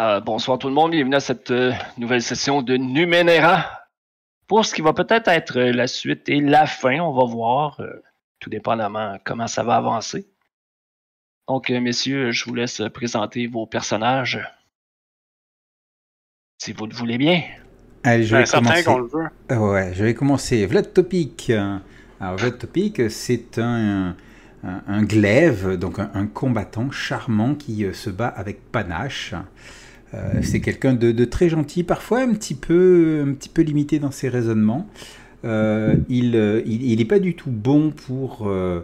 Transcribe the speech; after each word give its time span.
Euh, 0.00 0.20
bonsoir 0.20 0.58
tout 0.58 0.68
le 0.68 0.74
monde, 0.74 0.92
bienvenue 0.92 1.16
à 1.16 1.20
cette 1.20 1.50
euh, 1.50 1.72
nouvelle 1.98 2.22
session 2.22 2.62
de 2.62 2.76
Numenera. 2.76 3.66
Pour 4.46 4.64
ce 4.64 4.74
qui 4.74 4.80
va 4.80 4.94
peut-être 4.94 5.28
être 5.28 5.58
euh, 5.58 5.72
la 5.72 5.86
suite 5.86 6.28
et 6.28 6.40
la 6.40 6.66
fin, 6.66 7.00
on 7.00 7.12
va 7.12 7.24
voir, 7.24 7.78
euh, 7.80 8.02
tout 8.38 8.48
dépendamment 8.48 9.18
comment 9.24 9.46
ça 9.46 9.62
va 9.62 9.76
avancer. 9.76 10.26
Donc, 11.48 11.68
euh, 11.70 11.80
messieurs, 11.80 12.32
je 12.32 12.44
vous 12.46 12.54
laisse 12.54 12.80
présenter 12.94 13.46
vos 13.46 13.66
personnages. 13.66 14.40
Si 16.58 16.72
vous 16.72 16.86
le 16.86 16.94
voulez 16.94 17.18
bien. 17.18 17.42
Allez, 18.02 18.24
je 18.24 18.32
Ben, 18.32 18.40
vais 18.40 18.46
certain 18.46 18.82
commencer. 18.82 18.84
qu'on 18.84 18.98
le 18.98 19.06
veut. 19.06 19.58
Ouais, 19.58 19.92
je 19.94 20.04
vais 20.04 20.14
commencer. 20.14 20.64
Vlad 20.64 20.94
Topic. 20.94 21.50
Alors, 22.20 22.36
Vlad 22.38 22.58
Topic, 22.58 23.10
c'est 23.10 23.58
un, 23.58 24.16
un, 24.64 24.82
un 24.86 25.02
glaive, 25.02 25.76
donc 25.76 25.98
un, 25.98 26.10
un 26.14 26.26
combattant 26.26 26.90
charmant 26.90 27.54
qui 27.54 27.84
euh, 27.84 27.92
se 27.92 28.08
bat 28.08 28.28
avec 28.28 28.70
panache. 28.72 29.34
Euh, 30.14 30.40
c'est 30.42 30.60
quelqu'un 30.60 30.94
de, 30.94 31.24
très 31.24 31.48
gentil, 31.48 31.84
parfois 31.84 32.20
un 32.20 32.32
petit 32.34 32.54
peu, 32.54 33.20
limité 33.62 33.98
dans 33.98 34.10
ses 34.10 34.28
raisonnements. 34.28 34.86
Euh, 35.44 35.96
il 36.08 36.32
n'est 36.32 37.00
est 37.00 37.04
pas 37.04 37.18
du 37.18 37.34
tout 37.34 37.50
bon 37.50 37.90
pour 37.90 38.46
euh, 38.46 38.80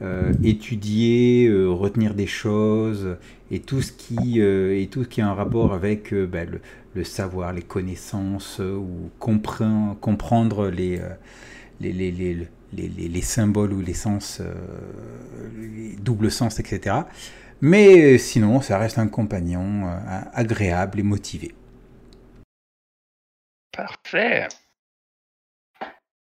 euh, 0.00 0.32
étudier, 0.44 1.48
euh, 1.48 1.68
retenir 1.68 2.14
des 2.14 2.26
choses 2.26 3.16
et 3.50 3.60
tout 3.60 3.82
ce 3.82 3.92
qui, 3.92 4.40
euh, 4.40 4.80
et 4.80 4.86
tout 4.86 5.04
a 5.20 5.26
un 5.28 5.34
rapport 5.34 5.74
avec 5.74 6.12
euh, 6.12 6.26
ben, 6.26 6.48
le, 6.94 7.04
savoir, 7.04 7.52
les 7.52 7.62
connaissances 7.62 8.58
euh, 8.60 8.76
ou 8.76 9.10
comprend- 9.18 9.96
comprendre 10.00 10.70
euh, 10.70 10.70
les 12.72 13.22
symboles 13.22 13.72
ou 13.72 13.80
les 13.80 13.94
sens, 13.94 14.40
euh, 14.40 14.52
les 15.60 15.96
doubles 15.96 16.30
sens, 16.30 16.60
etc. 16.60 16.96
Mais 17.60 18.14
euh, 18.14 18.18
sinon, 18.18 18.60
ça 18.60 18.78
reste 18.78 18.98
un 18.98 19.08
compagnon 19.08 19.88
euh, 19.88 20.20
agréable 20.32 21.00
et 21.00 21.02
motivé. 21.02 21.54
Parfait. 23.72 24.46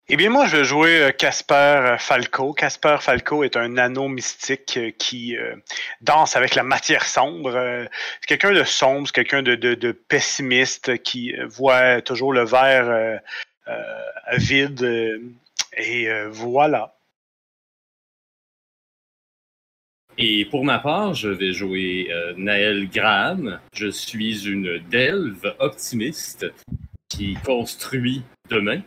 Eh 0.07 0.15
bien, 0.15 0.29
moi, 0.29 0.45
je 0.47 0.57
vais 0.57 0.63
jouer 0.63 1.01
euh, 1.01 1.11
Casper 1.11 1.97
Falco. 1.99 2.53
Casper 2.53 2.97
Falco 3.01 3.43
est 3.43 3.57
un 3.57 3.77
anneau 3.77 4.07
mystique 4.07 4.79
qui 4.97 5.35
danse 6.01 6.35
avec 6.35 6.55
la 6.55 6.63
matière 6.63 7.05
sombre. 7.05 7.87
C'est 8.21 8.27
quelqu'un 8.27 8.53
de 8.53 8.63
sombre, 8.63 9.07
c'est 9.07 9.13
quelqu'un 9.13 9.43
de, 9.43 9.91
pessimiste 9.91 11.03
qui 11.03 11.35
voit 11.47 12.01
toujours 12.01 12.33
le 12.33 12.45
verre 12.45 13.19
vide. 14.37 15.19
et 15.73 16.09
voilà. 16.29 16.98
Et 20.21 20.43
pour 20.43 20.65
ma 20.65 20.79
part, 20.79 21.13
je 21.13 21.29
vais 21.29 21.53
jouer 21.53 22.09
euh, 22.11 22.33
Naël 22.35 22.89
Graham. 22.89 23.61
Je 23.73 23.87
suis 23.87 24.45
une 24.45 24.79
delve 24.89 25.55
optimiste 25.59 26.45
qui 27.07 27.35
construit 27.45 28.23
demain. 28.49 28.81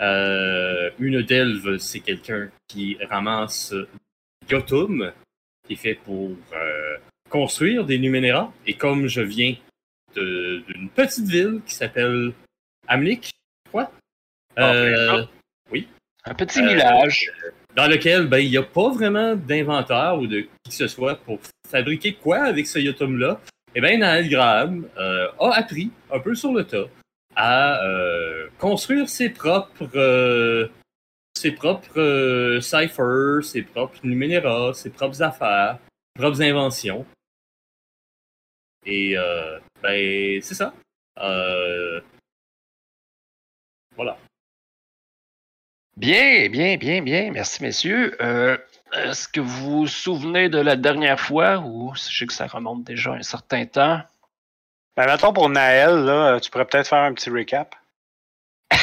Euh, 0.00 0.90
une 0.98 1.22
delve, 1.22 1.78
c'est 1.78 2.00
quelqu'un 2.00 2.50
qui 2.66 2.96
ramasse 3.08 3.72
Yotum, 4.50 5.12
qui 5.64 5.74
est 5.74 5.76
fait 5.76 5.94
pour 5.94 6.32
euh, 6.52 6.96
construire 7.30 7.84
des 7.84 8.00
Numenera. 8.00 8.52
Et 8.66 8.74
comme 8.74 9.06
je 9.06 9.20
viens 9.20 9.54
d'une 10.16 10.90
petite 10.92 11.28
ville 11.28 11.60
qui 11.64 11.74
s'appelle 11.76 12.32
Amlik, 12.88 13.30
quoi? 13.70 13.92
Euh, 14.58 15.24
Un 16.24 16.34
petit 16.34 16.60
Euh, 16.60 16.68
village. 16.68 17.32
Dans 17.74 17.86
lequel 17.86 18.26
ben, 18.26 18.38
il 18.38 18.50
n'y 18.50 18.56
a 18.56 18.62
pas 18.62 18.90
vraiment 18.90 19.34
d'inventaire 19.34 20.18
ou 20.18 20.26
de 20.26 20.40
qui 20.40 20.48
que 20.70 20.74
ce 20.74 20.88
soit 20.88 21.16
pour 21.16 21.38
fabriquer 21.68 22.14
quoi 22.14 22.44
avec 22.44 22.66
ce 22.66 22.78
Yotum-là. 22.78 23.40
Et 23.74 23.80
bien, 23.80 23.98
Naël 23.98 24.28
Graham 24.28 24.86
euh, 24.98 25.28
a 25.40 25.56
appris 25.56 25.90
un 26.10 26.20
peu 26.20 26.34
sur 26.34 26.52
le 26.52 26.64
tas 26.64 26.86
à 27.34 27.82
euh, 27.84 28.48
construire 28.58 29.08
ses 29.08 29.30
propres 29.30 29.88
euh, 29.96 30.68
ses 31.34 31.52
propres 31.52 31.98
euh, 31.98 32.60
ciphers, 32.60 33.42
ses 33.42 33.62
propres 33.62 33.98
numéras, 34.04 34.74
ses 34.74 34.90
propres 34.90 35.22
affaires, 35.22 35.78
ses 36.14 36.22
propres 36.22 36.42
inventions. 36.42 37.06
Et 38.84 39.16
euh, 39.16 39.58
ben 39.82 40.40
c'est 40.42 40.54
ça. 40.54 40.74
Euh, 41.18 42.00
voilà. 43.96 44.18
Bien, 45.96 46.48
bien, 46.48 46.76
bien, 46.76 47.02
bien. 47.02 47.30
Merci, 47.32 47.62
messieurs. 47.62 48.16
Euh, 48.22 48.56
Est-ce 48.92 49.28
que 49.28 49.40
vous 49.40 49.80
vous 49.80 49.86
souvenez 49.86 50.48
de 50.48 50.58
la 50.58 50.76
dernière 50.76 51.20
fois 51.20 51.58
ou 51.58 51.92
je 51.94 52.00
sais 52.00 52.26
que 52.26 52.32
ça 52.32 52.46
remonte 52.46 52.84
déjà 52.84 53.12
un 53.12 53.22
certain 53.22 53.66
temps? 53.66 54.00
Ben, 54.96 55.06
mettons 55.06 55.32
pour 55.32 55.48
Naël, 55.48 56.04
là, 56.04 56.40
tu 56.40 56.50
pourrais 56.50 56.66
peut-être 56.66 56.88
faire 56.88 57.02
un 57.02 57.14
petit 57.14 57.30
recap. 57.30 57.74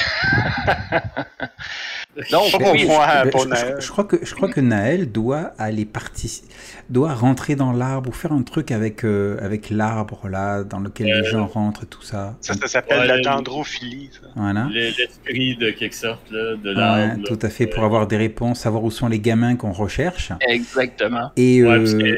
Je- 3.79 3.89
crois 3.91 4.03
que, 4.03 4.17
je 4.25 4.33
crois 4.35 4.49
que 4.49 4.59
Naël 4.61 5.11
doit 5.11 5.53
aller 5.57 5.85
parti 5.85 6.41
doit 6.89 7.13
rentrer 7.13 7.55
dans 7.55 7.71
l'arbre 7.71 8.09
ou 8.09 8.13
faire 8.13 8.31
un 8.33 8.41
truc 8.43 8.71
avec, 8.71 9.03
euh, 9.05 9.37
avec 9.41 9.69
l'arbre 9.69 10.27
là, 10.27 10.63
dans 10.63 10.79
lequel 10.79 11.07
les 11.07 11.23
gens 11.25 11.45
rentrent, 11.47 11.85
tout 11.85 12.01
ça. 12.01 12.35
Ça, 12.41 12.53
ça 12.53 12.67
s'appelle 12.67 12.99
Ouais, 13.01 13.07
la 13.07 13.19
dendrophilie. 13.21 14.09
ça. 14.11 14.27
Voilà. 14.35 14.67
Le- 14.71 14.89
L'esprit 14.97 15.55
de 15.57 15.71
quelque 15.71 15.95
sorte 15.95 16.29
là, 16.31 16.55
de 16.55 16.69
Ouais, 16.69 16.75
l'arbre. 16.75 17.23
tout 17.27 17.39
à 17.41 17.49
fait, 17.49 17.67
pour 17.67 17.83
avoir 17.83 18.07
des 18.07 18.17
réponses, 18.17 18.59
savoir 18.59 18.83
où 18.83 18.91
sont 18.91 19.07
les 19.07 19.19
gamins 19.19 19.55
qu'on 19.55 19.71
recherche. 19.71 20.31
Exactement. 20.47 21.31
Et 21.37 21.63
Ouais, 21.63 21.69
euh, 21.77 22.15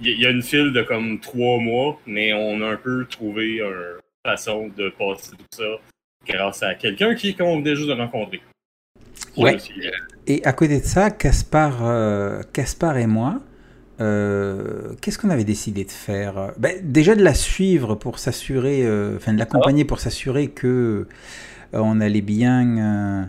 il 0.00 0.08
y, 0.08 0.12
il 0.12 0.20
y 0.20 0.26
a 0.26 0.30
une 0.30 0.42
file 0.42 0.72
de 0.72 0.82
comme 0.82 1.18
trois 1.20 1.58
mois, 1.58 1.98
mais 2.06 2.32
on 2.32 2.60
a 2.62 2.72
un 2.72 2.76
peu 2.76 3.04
trouvé 3.10 3.58
une 3.60 3.98
façon 4.24 4.70
de 4.76 4.88
passer 4.98 5.30
tout 5.36 5.44
ça 5.56 5.64
grâce 6.26 6.62
à 6.62 6.74
quelqu'un 6.74 7.14
qui 7.16 7.34
qu'on 7.34 7.58
venait 7.58 7.74
juste 7.74 7.88
de 7.88 7.94
rencontrer. 7.94 8.40
Ouais. 9.36 9.56
C'est- 9.58 9.72
Et 10.26 10.44
à 10.44 10.52
côté 10.52 10.80
de 10.80 10.84
ça, 10.86 11.10
Caspar, 11.10 11.78
euh, 11.82 12.42
Caspar 12.52 12.96
et 12.98 13.06
moi, 13.06 13.40
euh, 14.00 14.92
qu'est-ce 15.00 15.18
qu'on 15.18 15.30
avait 15.30 15.44
décidé 15.44 15.84
de 15.84 15.90
faire? 15.90 16.52
Ben, 16.58 16.76
Déjà 16.82 17.14
de 17.14 17.22
la 17.22 17.34
suivre 17.34 17.94
pour 17.94 18.18
s'assurer, 18.18 18.84
euh, 18.84 19.16
enfin 19.16 19.32
de 19.32 19.38
l'accompagner 19.38 19.84
pour 19.84 20.00
s'assurer 20.00 20.48
que 20.48 21.06
euh, 21.74 21.78
on 21.80 22.00
allait 22.00 22.20
bien, 22.20 22.78
euh, 22.78 23.24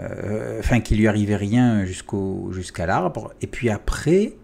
euh, 0.00 0.58
enfin 0.60 0.80
qu'il 0.80 0.98
lui 0.98 1.08
arrivait 1.08 1.36
rien 1.36 1.84
jusqu'au 1.84 2.50
jusqu'à 2.52 2.86
l'arbre. 2.86 3.32
Et 3.42 3.46
puis 3.46 3.68
après, 3.70 4.34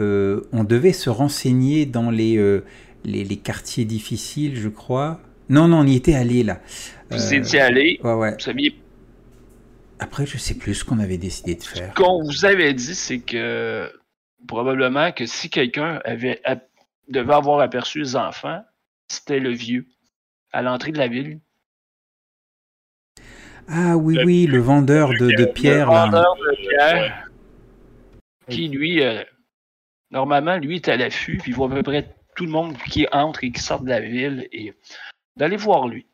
euh, 0.00 0.42
on 0.52 0.64
devait 0.64 0.92
se 0.92 1.10
renseigner 1.10 1.86
dans 1.86 2.10
les, 2.10 2.36
euh, 2.38 2.64
les 3.04 3.24
les 3.24 3.36
quartiers 3.36 3.84
difficiles, 3.84 4.56
je 4.56 4.68
crois. 4.68 5.20
Non, 5.48 5.68
non, 5.68 5.78
on 5.80 5.86
y 5.86 5.96
était 5.96 6.14
allé 6.14 6.42
là. 6.42 6.60
Vous 7.10 7.32
Euh, 7.32 7.36
étiez 7.38 7.60
allé, 7.60 8.00
Ouais, 8.02 8.14
ouais. 8.14 8.32
vous 8.32 8.40
saviez, 8.40 8.74
Après, 9.98 10.26
je 10.26 10.36
sais 10.38 10.54
plus 10.54 10.74
ce 10.74 10.84
qu'on 10.84 10.98
avait 10.98 11.18
décidé 11.18 11.54
de 11.54 11.62
faire. 11.62 11.90
ce 11.90 11.94
qu'on 11.94 12.22
vous 12.22 12.44
avait 12.44 12.74
dit, 12.74 12.94
c'est 12.94 13.20
que 13.20 13.90
probablement 14.46 15.10
que 15.12 15.26
si 15.26 15.48
quelqu'un 15.50 16.00
avait 16.04 16.40
devait 17.08 17.32
avoir 17.34 17.60
aperçu 17.60 18.00
les 18.00 18.16
enfants, 18.16 18.62
c'était 19.08 19.38
le 19.40 19.50
vieux 19.50 19.86
à 20.52 20.62
l'entrée 20.62 20.92
de 20.92 20.98
la 20.98 21.08
ville. 21.08 21.40
Ah 23.68 23.96
oui, 23.96 24.14
Le- 24.16 24.24
oui, 24.24 24.46
le 24.46 24.58
vendeur 24.60 25.08
de, 25.10 25.16
de 25.26 25.32
le 25.32 25.52
pierre, 25.52 25.88
le 25.88 25.94
là. 25.94 26.04
vendeur 26.06 26.36
de 26.36 26.56
pierre, 26.56 27.28
qui 28.48 28.68
lui, 28.68 29.02
euh, 29.02 29.24
normalement, 30.10 30.56
lui 30.56 30.76
est 30.76 30.88
à 30.88 30.96
l'affût, 30.96 31.38
puis 31.38 31.50
il 31.50 31.54
voit 31.54 31.66
à 31.66 31.74
peu 31.74 31.82
près 31.82 32.14
tout 32.36 32.44
le 32.44 32.50
monde 32.50 32.76
qui 32.90 33.06
entre 33.10 33.42
et 33.44 33.50
qui 33.50 33.60
sort 33.60 33.82
de 33.82 33.88
la 33.88 34.00
ville, 34.00 34.46
et 34.52 34.72
d'aller 35.36 35.56
voir 35.56 35.88
lui. 35.88 36.06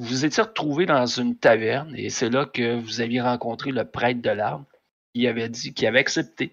Vous 0.00 0.06
vous 0.06 0.24
étiez 0.24 0.42
retrouvé 0.42 0.86
dans 0.86 1.04
une 1.04 1.36
taverne, 1.36 1.94
et 1.94 2.08
c'est 2.08 2.30
là 2.30 2.46
que 2.46 2.80
vous 2.80 3.02
aviez 3.02 3.20
rencontré 3.20 3.70
le 3.70 3.84
prêtre 3.84 4.22
de 4.22 4.30
l'arbre, 4.30 4.64
qui 5.12 5.26
avait 5.26 5.50
dit 5.50 5.74
qu'il 5.74 5.86
avait 5.86 5.98
accepté 5.98 6.52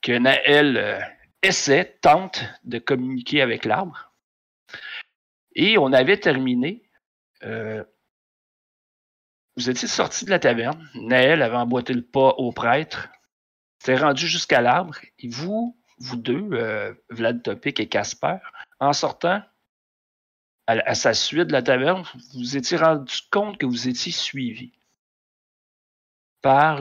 que 0.00 0.12
Naël 0.12 0.76
euh, 0.76 1.00
essaie, 1.42 1.98
tente 2.00 2.44
de 2.62 2.78
communiquer 2.78 3.42
avec 3.42 3.64
l'arbre. 3.64 4.12
Et 5.56 5.76
on 5.76 5.92
avait 5.92 6.18
terminé. 6.18 6.88
euh, 7.42 7.82
vous 9.56 9.68
étiez 9.68 9.88
sorti 9.88 10.24
de 10.24 10.30
la 10.30 10.38
taverne. 10.38 10.88
Naël 10.94 11.42
avait 11.42 11.56
emboîté 11.56 11.94
le 11.94 12.02
pas 12.02 12.34
au 12.38 12.52
prêtre. 12.52 13.08
C'était 13.80 13.98
rendu 13.98 14.28
jusqu'à 14.28 14.60
l'arbre. 14.60 14.94
Et 15.18 15.28
vous, 15.28 15.76
vous 15.98 16.16
deux, 16.16 16.48
euh, 16.52 16.94
Vlad 17.10 17.42
Topic 17.42 17.80
et 17.80 17.88
Casper, 17.88 18.36
en 18.78 18.92
sortant 18.92 19.42
à, 20.66 20.72
à 20.72 20.94
sa 20.94 21.14
suite 21.14 21.48
de 21.48 21.52
la 21.52 21.62
taverne, 21.62 22.02
vous 22.02 22.40
vous 22.40 22.56
étiez 22.56 22.76
rendu 22.76 23.14
compte 23.30 23.58
que 23.58 23.66
vous 23.66 23.88
étiez 23.88 24.12
suivi 24.12 24.72
par, 26.42 26.80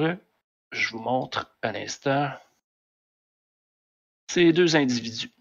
je 0.72 0.90
vous 0.92 1.00
montre 1.00 1.56
un 1.64 1.76
instant, 1.76 2.32
ces 4.30 4.52
deux 4.52 4.76
individus. 4.76 5.32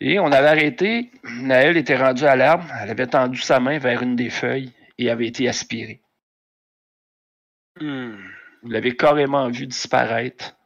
Et 0.00 0.18
on 0.18 0.32
avait 0.32 0.48
arrêté. 0.48 1.12
Naël 1.22 1.76
était 1.76 1.96
rendu 1.96 2.24
à 2.24 2.34
l'arbre. 2.34 2.64
Elle 2.80 2.90
avait 2.90 3.06
tendu 3.06 3.38
sa 3.38 3.60
main 3.60 3.78
vers 3.78 4.02
une 4.02 4.16
des 4.16 4.30
feuilles 4.30 4.72
et 4.98 5.10
avait 5.10 5.28
été 5.28 5.48
aspirée. 5.48 6.02
Hmm. 7.80 8.16
Vous 8.62 8.70
l'avez 8.70 8.96
carrément 8.96 9.48
vu 9.50 9.66
disparaître 9.66 10.56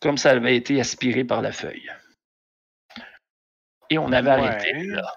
comme 0.00 0.18
ça 0.18 0.30
avait 0.30 0.56
été 0.56 0.80
aspiré 0.80 1.24
par 1.24 1.42
la 1.42 1.52
feuille. 1.52 1.92
Et 3.90 3.98
on 3.98 4.12
avait 4.12 4.30
Ouais. 4.30 4.48
arrêté 4.48 4.72
là. 4.84 5.14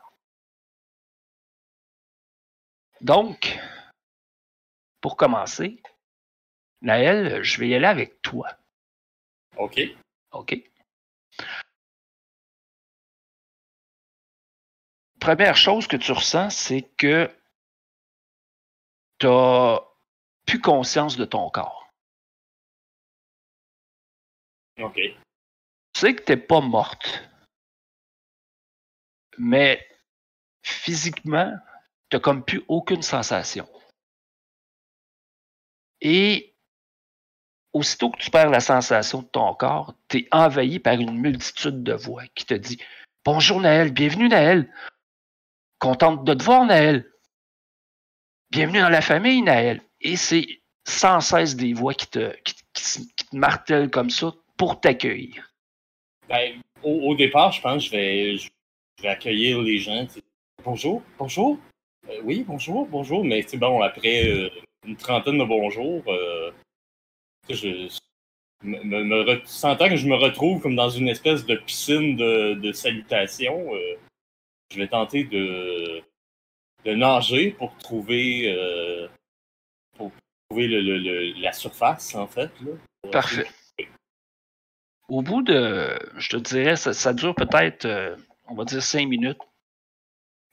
Donc, 3.01 3.59
pour 5.01 5.17
commencer, 5.17 5.81
Naël, 6.81 7.43
je 7.43 7.59
vais 7.59 7.69
y 7.69 7.75
aller 7.75 7.87
avec 7.87 8.21
toi. 8.21 8.55
OK. 9.57 9.79
OK? 10.31 10.55
Première 15.19 15.55
chose 15.55 15.87
que 15.87 15.97
tu 15.97 16.11
ressens, 16.11 16.49
c'est 16.49 16.81
que 16.97 17.29
tu 19.19 19.27
n'as 19.27 19.79
plus 20.47 20.59
conscience 20.61 21.15
de 21.17 21.25
ton 21.25 21.49
corps. 21.49 21.80
Tu 25.93 25.99
sais 26.01 26.15
que 26.15 26.23
tu 26.23 26.31
n'es 26.31 26.37
pas 26.37 26.61
morte. 26.61 27.23
Mais 29.37 29.85
physiquement, 30.63 31.53
tu 32.09 32.17
n'as 32.17 32.21
comme 32.21 32.43
plus 32.43 32.63
aucune 32.67 33.01
sensation. 33.01 33.67
Et 36.01 36.55
aussitôt 37.73 38.09
que 38.09 38.17
tu 38.17 38.29
perds 38.31 38.49
la 38.49 38.59
sensation 38.59 39.21
de 39.21 39.27
ton 39.27 39.53
corps, 39.53 39.93
tu 40.09 40.19
es 40.19 40.27
envahi 40.31 40.79
par 40.79 40.93
une 40.95 41.17
multitude 41.17 41.83
de 41.83 41.93
voix 41.93 42.25
qui 42.35 42.45
te 42.45 42.53
dit 42.53 42.81
Bonjour 43.23 43.61
Naël, 43.61 43.91
bienvenue 43.93 44.27
Naël. 44.29 44.73
Contente 45.79 46.23
de 46.25 46.33
te 46.33 46.43
voir 46.43 46.65
Naël. 46.65 47.09
Bienvenue 48.49 48.79
dans 48.81 48.89
la 48.89 49.01
famille 49.01 49.41
Naël. 49.41 49.81
Et 50.01 50.17
c'est 50.17 50.47
sans 50.87 51.21
cesse 51.21 51.55
des 51.55 51.73
voix 51.73 51.93
qui 51.93 52.07
te, 52.07 52.35
qui- 52.41 52.55
qui 53.15 53.25
te 53.27 53.35
martèlent 53.35 53.91
comme 53.91 54.09
ça 54.09 54.33
pour 54.61 54.79
t'accueillir? 54.79 55.51
Ben, 56.29 56.61
au, 56.83 56.91
au 57.09 57.15
départ, 57.15 57.51
je 57.51 57.59
pense 57.61 57.89
que 57.89 57.89
je 57.89 57.91
vais, 57.97 58.37
je 58.37 58.47
vais 59.01 59.07
accueillir 59.07 59.59
les 59.59 59.79
gens. 59.79 60.05
tu 60.05 60.13
sais. 60.19 60.23
Bonjour, 60.63 61.01
bonjour. 61.17 61.57
Euh, 62.07 62.19
oui, 62.23 62.43
bonjour, 62.47 62.85
bonjour. 62.85 63.25
Mais 63.25 63.41
c'est 63.41 63.57
bon, 63.57 63.81
après 63.81 64.27
euh, 64.29 64.49
une 64.85 64.95
trentaine 64.97 65.39
de 65.39 65.45
bonjours, 65.45 66.03
euh, 66.09 66.51
je, 67.49 67.89
me, 68.61 68.83
me- 69.03 69.41
sentant 69.45 69.89
que 69.89 69.95
je 69.95 70.05
me 70.07 70.13
retrouve 70.13 70.61
comme 70.61 70.75
dans 70.75 70.91
une 70.91 71.07
espèce 71.09 71.43
de 71.43 71.55
piscine 71.55 72.15
de, 72.15 72.53
de 72.53 72.71
salutations, 72.71 73.71
je 74.71 74.77
vais 74.77 74.87
tenter 74.87 75.23
de, 75.23 76.03
de 76.85 76.93
nager 76.93 77.49
pour 77.49 77.75
trouver, 77.79 78.55
pour 79.97 80.11
trouver 80.51 80.67
le- 80.67 80.81
le- 80.81 80.99
le- 80.99 81.41
la 81.41 81.51
surface, 81.51 82.13
en 82.13 82.27
fait. 82.27 82.51
Là, 82.61 82.73
Parfait. 83.11 83.47
Au 85.11 85.21
bout 85.21 85.41
de, 85.41 85.99
je 86.15 86.29
te 86.29 86.37
dirais, 86.37 86.77
ça, 86.77 87.13
dure 87.13 87.35
peut-être, 87.35 87.83
euh, 87.83 88.15
on 88.45 88.55
va 88.55 88.63
dire, 88.63 88.81
cinq 88.81 89.09
minutes. 89.09 89.41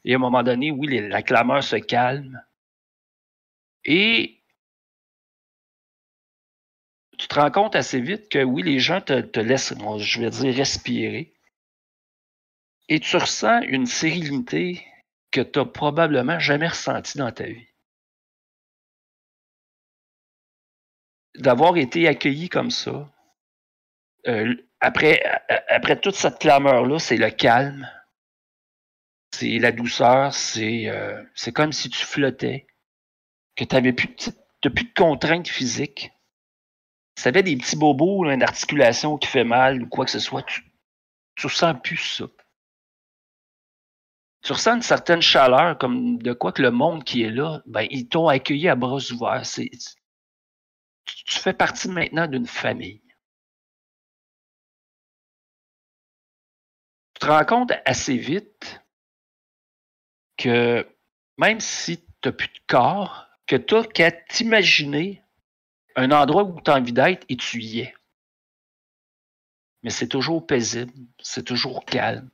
Et 0.04 0.14
à 0.14 0.16
un 0.16 0.18
moment 0.18 0.42
donné, 0.42 0.72
oui, 0.72 0.98
la 1.08 1.22
clameur 1.22 1.62
se 1.62 1.76
calme. 1.76 2.42
Et 3.84 4.42
tu 7.18 7.28
te 7.28 7.34
rends 7.36 7.52
compte 7.52 7.76
assez 7.76 8.00
vite 8.00 8.28
que 8.28 8.42
oui, 8.42 8.64
les 8.64 8.80
gens 8.80 9.00
te, 9.00 9.38
laissent, 9.38 9.74
je 9.98 10.20
vais 10.20 10.30
dire, 10.30 10.56
respirer. 10.56 11.32
Et 12.88 12.98
tu 12.98 13.16
ressens 13.16 13.60
une 13.62 13.86
sérénité 13.86 14.84
que 15.30 15.40
tu 15.40 15.60
n'as 15.60 15.66
probablement 15.66 16.40
jamais 16.40 16.66
ressentie 16.66 17.18
dans 17.18 17.30
ta 17.30 17.46
vie. 17.46 17.68
D'avoir 21.36 21.76
été 21.76 22.08
accueilli 22.08 22.48
comme 22.48 22.72
ça, 22.72 23.08
euh, 24.26 24.54
après, 24.80 25.22
après 25.68 25.98
toute 26.00 26.14
cette 26.14 26.38
clameur-là, 26.38 26.98
c'est 26.98 27.16
le 27.16 27.30
calme, 27.30 27.88
c'est 29.32 29.58
la 29.58 29.72
douceur, 29.72 30.34
c'est 30.34 30.88
euh, 30.88 31.22
comme 31.54 31.72
si 31.72 31.88
tu 31.90 32.04
flottais, 32.04 32.66
que 33.56 33.64
tu 33.64 33.74
n'avais 33.74 33.92
plus, 33.92 34.08
de- 34.62 34.68
plus 34.68 34.84
de 34.84 34.94
contraintes 34.94 35.48
physiques. 35.48 36.12
Si 37.16 37.22
tu 37.24 37.28
avais 37.28 37.42
des 37.42 37.56
petits 37.56 37.76
bobos, 37.76 38.24
là, 38.24 38.34
une 38.34 38.42
articulation 38.42 39.18
qui 39.18 39.28
fait 39.28 39.44
mal 39.44 39.82
ou 39.82 39.88
quoi 39.88 40.04
que 40.04 40.10
ce 40.10 40.18
soit, 40.20 40.42
tu, 40.44 40.62
tu 41.36 41.46
ressens 41.46 41.74
plus 41.76 41.96
ça. 41.98 42.26
Tu 44.42 44.52
ressens 44.52 44.76
une 44.76 44.82
certaine 44.82 45.22
chaleur, 45.22 45.78
comme 45.78 46.18
de 46.18 46.32
quoi 46.32 46.52
que 46.52 46.62
le 46.62 46.70
monde 46.72 47.04
qui 47.04 47.22
est 47.22 47.30
là, 47.30 47.62
ben, 47.66 47.86
ils 47.90 48.08
t'ont 48.08 48.28
accueilli 48.28 48.68
à 48.68 48.74
bras 48.74 48.98
ouverts. 49.12 49.44
Tu 51.04 51.38
fais 51.38 51.52
partie 51.52 51.88
maintenant 51.88 52.26
d'une 52.26 52.46
famille. 52.46 53.02
Tu 57.18 57.26
te 57.26 57.32
rends 57.32 57.44
compte 57.44 57.72
assez 57.84 58.16
vite 58.16 58.80
que 60.36 60.86
même 61.36 61.58
si 61.58 61.98
tu 61.98 62.04
n'as 62.28 62.32
plus 62.32 62.46
de 62.46 62.60
corps, 62.68 63.26
que 63.46 63.56
tu 63.56 63.74
n'as 63.74 63.84
qu'à 63.84 64.12
t'imaginer 64.12 65.22
un 65.96 66.12
endroit 66.12 66.44
où 66.44 66.60
tu 66.60 66.70
as 66.70 66.76
envie 66.76 66.92
d'être 66.92 67.26
et 67.28 67.36
tu 67.36 67.60
y 67.60 67.80
es. 67.80 67.94
Mais 69.82 69.90
c'est 69.90 70.06
toujours 70.06 70.46
paisible, 70.46 70.92
c'est 71.20 71.42
toujours 71.42 71.84
calme. 71.84 72.30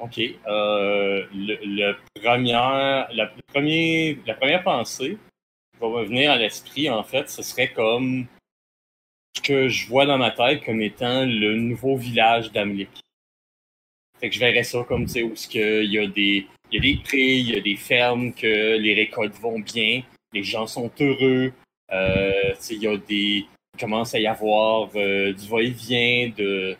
OK. 0.00 0.18
Euh, 0.18 1.26
le, 1.32 1.96
la, 3.12 3.26
premier, 3.52 4.18
la 4.26 4.34
première 4.34 4.64
pensée 4.64 5.16
qui 5.72 5.80
va 5.80 5.88
me 5.88 6.04
venir 6.04 6.32
à 6.32 6.36
l'esprit, 6.36 6.90
en 6.90 7.04
fait, 7.04 7.28
ce 7.28 7.42
serait 7.42 7.72
comme 7.72 8.26
que 9.40 9.68
je 9.68 9.86
vois 9.88 10.06
dans 10.06 10.18
ma 10.18 10.30
tête 10.30 10.64
comme 10.64 10.80
étant 10.80 11.24
le 11.24 11.56
nouveau 11.56 11.96
village 11.96 12.52
d'Amlik. 12.52 12.88
Fait 14.20 14.28
que 14.28 14.34
je 14.34 14.40
verrais 14.40 14.64
ça 14.64 14.84
comme, 14.86 15.06
tu 15.06 15.12
sais, 15.12 15.22
où 15.22 15.34
il 15.54 15.92
y 15.92 15.98
a 15.98 16.06
des, 16.06 16.46
il 16.70 16.74
y 16.74 16.78
a 16.78 16.80
des 16.80 17.00
il 17.12 17.50
y 17.50 17.56
a 17.56 17.60
des 17.60 17.76
fermes, 17.76 18.32
que 18.32 18.76
les 18.76 18.94
récoltes 18.94 19.38
vont 19.40 19.60
bien, 19.60 20.02
les 20.32 20.42
gens 20.42 20.66
sont 20.66 20.90
heureux, 21.00 21.52
euh, 21.92 22.54
il 22.70 22.82
y 22.82 22.86
a 22.86 22.96
des, 22.96 23.46
il 23.74 23.80
commence 23.80 24.14
à 24.14 24.18
y 24.18 24.26
avoir 24.26 24.90
euh, 24.96 25.32
du 25.32 25.46
va-et-vient 25.46 26.32
de, 26.36 26.76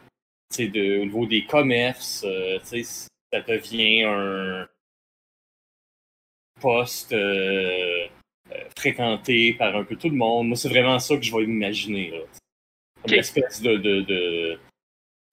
de, 0.58 0.98
au 1.00 1.04
niveau 1.04 1.26
des 1.26 1.44
commerces, 1.44 2.24
euh, 2.26 2.58
ça 2.62 3.40
devient 3.46 4.02
un 4.04 4.66
poste 6.60 7.12
euh, 7.12 8.06
euh, 8.52 8.64
fréquenté 8.76 9.52
par 9.54 9.76
un 9.76 9.84
peu 9.84 9.96
tout 9.96 10.08
le 10.08 10.16
monde. 10.16 10.48
Moi, 10.48 10.56
c'est 10.56 10.68
vraiment 10.68 10.98
ça 10.98 11.16
que 11.16 11.22
je 11.22 11.34
vais 11.34 11.44
imaginer. 11.44 12.12
Une 13.06 13.14
espèce 13.14 13.62
de, 13.62 13.76
de, 13.76 14.00
de, 14.02 14.58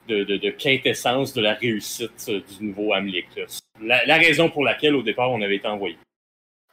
de, 0.08 0.24
de, 0.24 0.38
de 0.38 0.50
quintessence 0.52 1.34
de 1.34 1.42
la 1.42 1.56
réussite 1.56 2.26
euh, 2.30 2.42
du 2.42 2.66
nouveau 2.66 2.94
là. 2.94 3.46
La, 3.82 4.06
la 4.06 4.18
raison 4.18 4.50
pour 4.50 4.64
laquelle, 4.64 4.96
au 4.96 5.04
départ, 5.04 5.32
on 5.32 5.42
avait 5.42 5.58
été 5.58 5.68
envoyé. 5.68 5.98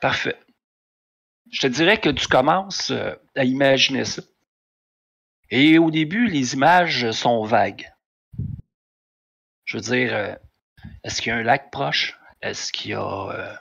Parfait. 0.01 0.37
Je 1.51 1.61
te 1.61 1.67
dirais 1.67 1.99
que 1.99 2.11
tu 2.11 2.29
commences 2.29 2.91
euh, 2.91 3.15
à 3.37 3.45
imaginer 3.45 4.05
ça. 4.05 4.23
Et 5.51 5.79
au 5.79 5.91
début, 5.91 6.29
les 6.29 6.55
images 6.55 7.11
sont 7.13 7.45
vagues. 7.45 7.91
Je 9.65 9.77
veux 9.77 9.83
dire, 9.83 10.15
euh, 10.15 10.35
est-ce 11.05 11.21
qu'il 11.21 11.31
y 11.31 11.33
a 11.35 11.39
un 11.39 11.43
lac 11.43 11.71
proche? 11.71 12.19
Est-ce 12.41 12.73
qu'il 12.73 12.93
y 12.93 12.95
a... 12.95 13.01
euh, 13.31 13.55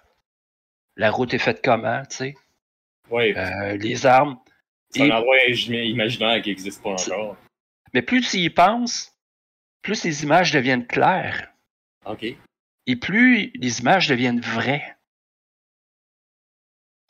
la 0.95 1.11
route 1.11 1.33
est 1.33 1.39
faite 1.39 1.61
comment, 1.63 2.01
tu 2.09 2.15
sais? 2.15 2.35
Oui, 3.09 3.33
Euh, 3.35 3.75
les 3.77 4.05
armes. 4.05 4.39
C'est 4.91 5.09
un 5.11 5.17
endroit 5.17 5.35
im- 5.47 5.73
imaginaire 5.73 6.41
qui 6.41 6.49
n'existe 6.49 6.81
pas 6.83 6.91
encore. 6.91 7.37
Mais 7.93 8.01
plus 8.01 8.21
tu 8.21 8.37
y 8.37 8.49
penses, 8.49 9.13
plus 9.81 10.03
les 10.03 10.23
images 10.23 10.51
deviennent 10.51 10.87
claires. 10.87 11.51
OK. 12.05 12.25
Et 12.87 12.95
plus 12.95 13.51
les 13.55 13.79
images 13.79 14.07
deviennent 14.07 14.41
vraies. 14.41 14.97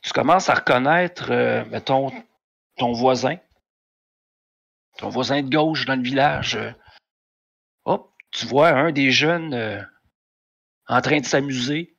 Tu 0.01 0.11
commences 0.13 0.49
à 0.49 0.55
reconnaître, 0.55 1.31
euh, 1.31 1.63
mettons, 1.65 2.11
ton 2.77 2.91
voisin. 2.91 3.37
Ton 4.97 5.09
voisin 5.09 5.41
de 5.43 5.49
gauche 5.49 5.85
dans 5.85 5.95
le 5.95 6.01
village. 6.03 6.55
euh, 6.55 6.71
hop, 7.85 8.11
tu 8.31 8.45
vois 8.47 8.69
un 8.69 8.91
des 8.91 9.11
jeunes 9.11 9.53
euh, 9.53 9.81
en 10.87 11.01
train 11.01 11.19
de 11.19 11.25
s'amuser. 11.25 11.95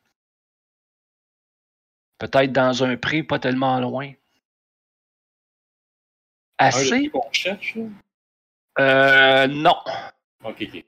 Peut-être 2.19 2.53
dans 2.53 2.85
un 2.85 2.97
pré 2.97 3.23
pas 3.23 3.39
tellement 3.39 3.79
loin. 3.81 4.13
Assez? 6.67 7.09
qu'on 7.09 7.31
cherche? 7.33 7.77
Euh, 8.79 9.47
non. 9.47 9.77
OK, 10.45 10.63
OK. 10.63 10.85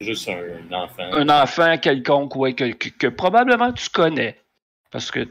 Juste 0.00 0.28
un 0.28 0.72
enfant. 0.72 1.12
un 1.12 1.28
enfant 1.28 1.78
quelconque, 1.78 2.34
ouais, 2.36 2.54
que, 2.54 2.72
que- 2.72 2.88
que 2.88 3.06
probablement 3.06 3.72
tu 3.72 3.88
connais. 3.88 4.38
Parce 4.90 5.10
que 5.10 5.28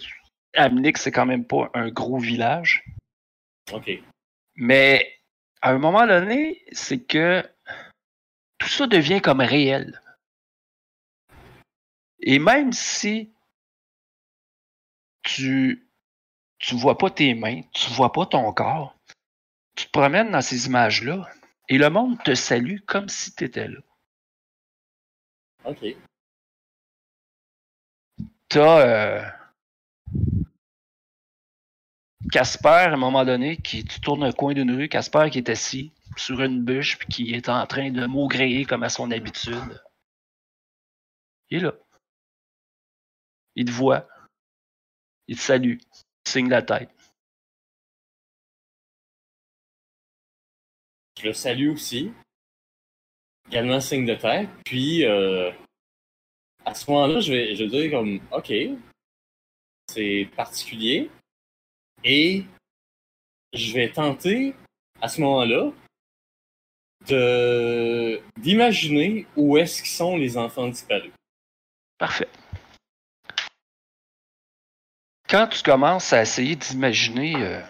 Amnick, 0.55 0.97
c'est 0.97 1.11
quand 1.11 1.25
même 1.25 1.45
pas 1.45 1.69
un 1.73 1.89
gros 1.89 2.17
village. 2.17 2.83
OK. 3.73 3.91
Mais 4.55 5.13
à 5.61 5.71
un 5.71 5.77
moment 5.77 6.07
donné, 6.07 6.63
c'est 6.71 6.99
que 7.03 7.43
tout 8.57 8.69
ça 8.69 8.87
devient 8.87 9.21
comme 9.21 9.41
réel. 9.41 9.99
Et 12.21 12.39
même 12.39 12.71
si 12.71 13.31
tu 15.23 15.87
tu 16.59 16.75
vois 16.75 16.97
pas 16.97 17.09
tes 17.09 17.33
mains, 17.33 17.61
tu 17.73 17.89
vois 17.91 18.11
pas 18.11 18.25
ton 18.27 18.51
corps, 18.53 18.95
Tu 19.75 19.85
te 19.85 19.91
promènes 19.91 20.31
dans 20.31 20.41
ces 20.41 20.67
images-là 20.67 21.29
et 21.69 21.77
le 21.77 21.89
monde 21.89 22.21
te 22.23 22.35
salue 22.35 22.79
comme 22.85 23.09
si 23.09 23.33
tu 23.33 23.45
étais 23.45 23.67
là. 23.67 23.79
Ok. 25.63 25.95
T'as 28.49 28.85
euh, 28.85 29.21
Casper, 32.31 32.69
à 32.69 32.93
un 32.93 32.97
moment 32.97 33.25
donné, 33.25 33.57
qui 33.57 33.83
tu 33.83 33.99
tournes 34.01 34.23
un 34.23 34.31
coin 34.31 34.53
d'une 34.53 34.71
rue, 34.71 34.89
Casper 34.89 35.29
qui 35.31 35.37
est 35.37 35.49
assis 35.49 35.91
sur 36.17 36.41
une 36.41 36.63
bûche 36.63 36.97
puis 36.97 37.07
qui 37.07 37.33
est 37.33 37.49
en 37.49 37.65
train 37.67 37.91
de 37.91 38.05
maugréer 38.05 38.65
comme 38.65 38.83
à 38.83 38.89
son 38.89 39.11
habitude. 39.11 39.81
Il 41.49 41.57
est 41.57 41.61
là. 41.61 41.73
Il 43.55 43.65
te 43.65 43.71
voit. 43.71 44.07
Il 45.27 45.37
te 45.37 45.41
salue. 45.41 45.77
Il 45.79 46.23
te 46.23 46.29
signe 46.29 46.49
la 46.49 46.61
tête. 46.61 46.89
Je 51.21 51.27
le 51.27 51.33
salue 51.33 51.69
aussi. 51.69 52.11
Également 53.47 53.79
signe 53.79 54.05
de 54.05 54.15
tête. 54.15 54.49
Puis, 54.65 55.05
euh, 55.05 55.51
à 56.65 56.73
ce 56.73 56.89
moment-là, 56.89 57.19
je 57.19 57.31
vais, 57.31 57.55
je 57.55 57.63
dire 57.65 57.91
comme, 57.91 58.19
OK, 58.31 58.51
c'est 59.87 60.27
particulier. 60.35 61.11
Et 62.03 62.43
je 63.53 63.73
vais 63.73 63.91
tenter, 63.91 64.55
à 64.99 65.07
ce 65.09 65.21
moment-là, 65.21 65.71
d'imaginer 68.37 69.27
où 69.35 69.57
est-ce 69.57 69.83
qu'ils 69.83 69.91
sont 69.91 70.17
les 70.17 70.37
enfants 70.37 70.69
disparus. 70.69 71.11
Parfait. 71.99 72.29
Quand 75.29 75.47
tu 75.47 75.61
commences 75.61 76.13
à 76.13 76.23
essayer 76.23 76.55
d'imaginer 76.55 77.35
euh, 77.35 77.61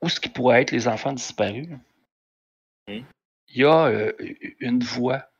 où 0.00 0.08
ce 0.08 0.18
qui 0.18 0.28
pourrait 0.28 0.62
être 0.62 0.70
les 0.70 0.88
enfants 0.88 1.12
disparus. 1.12 1.68
Il 3.48 3.56
y 3.56 3.64
a 3.64 3.86
euh, 3.86 4.12
une 4.60 4.82
voix, 4.82 5.30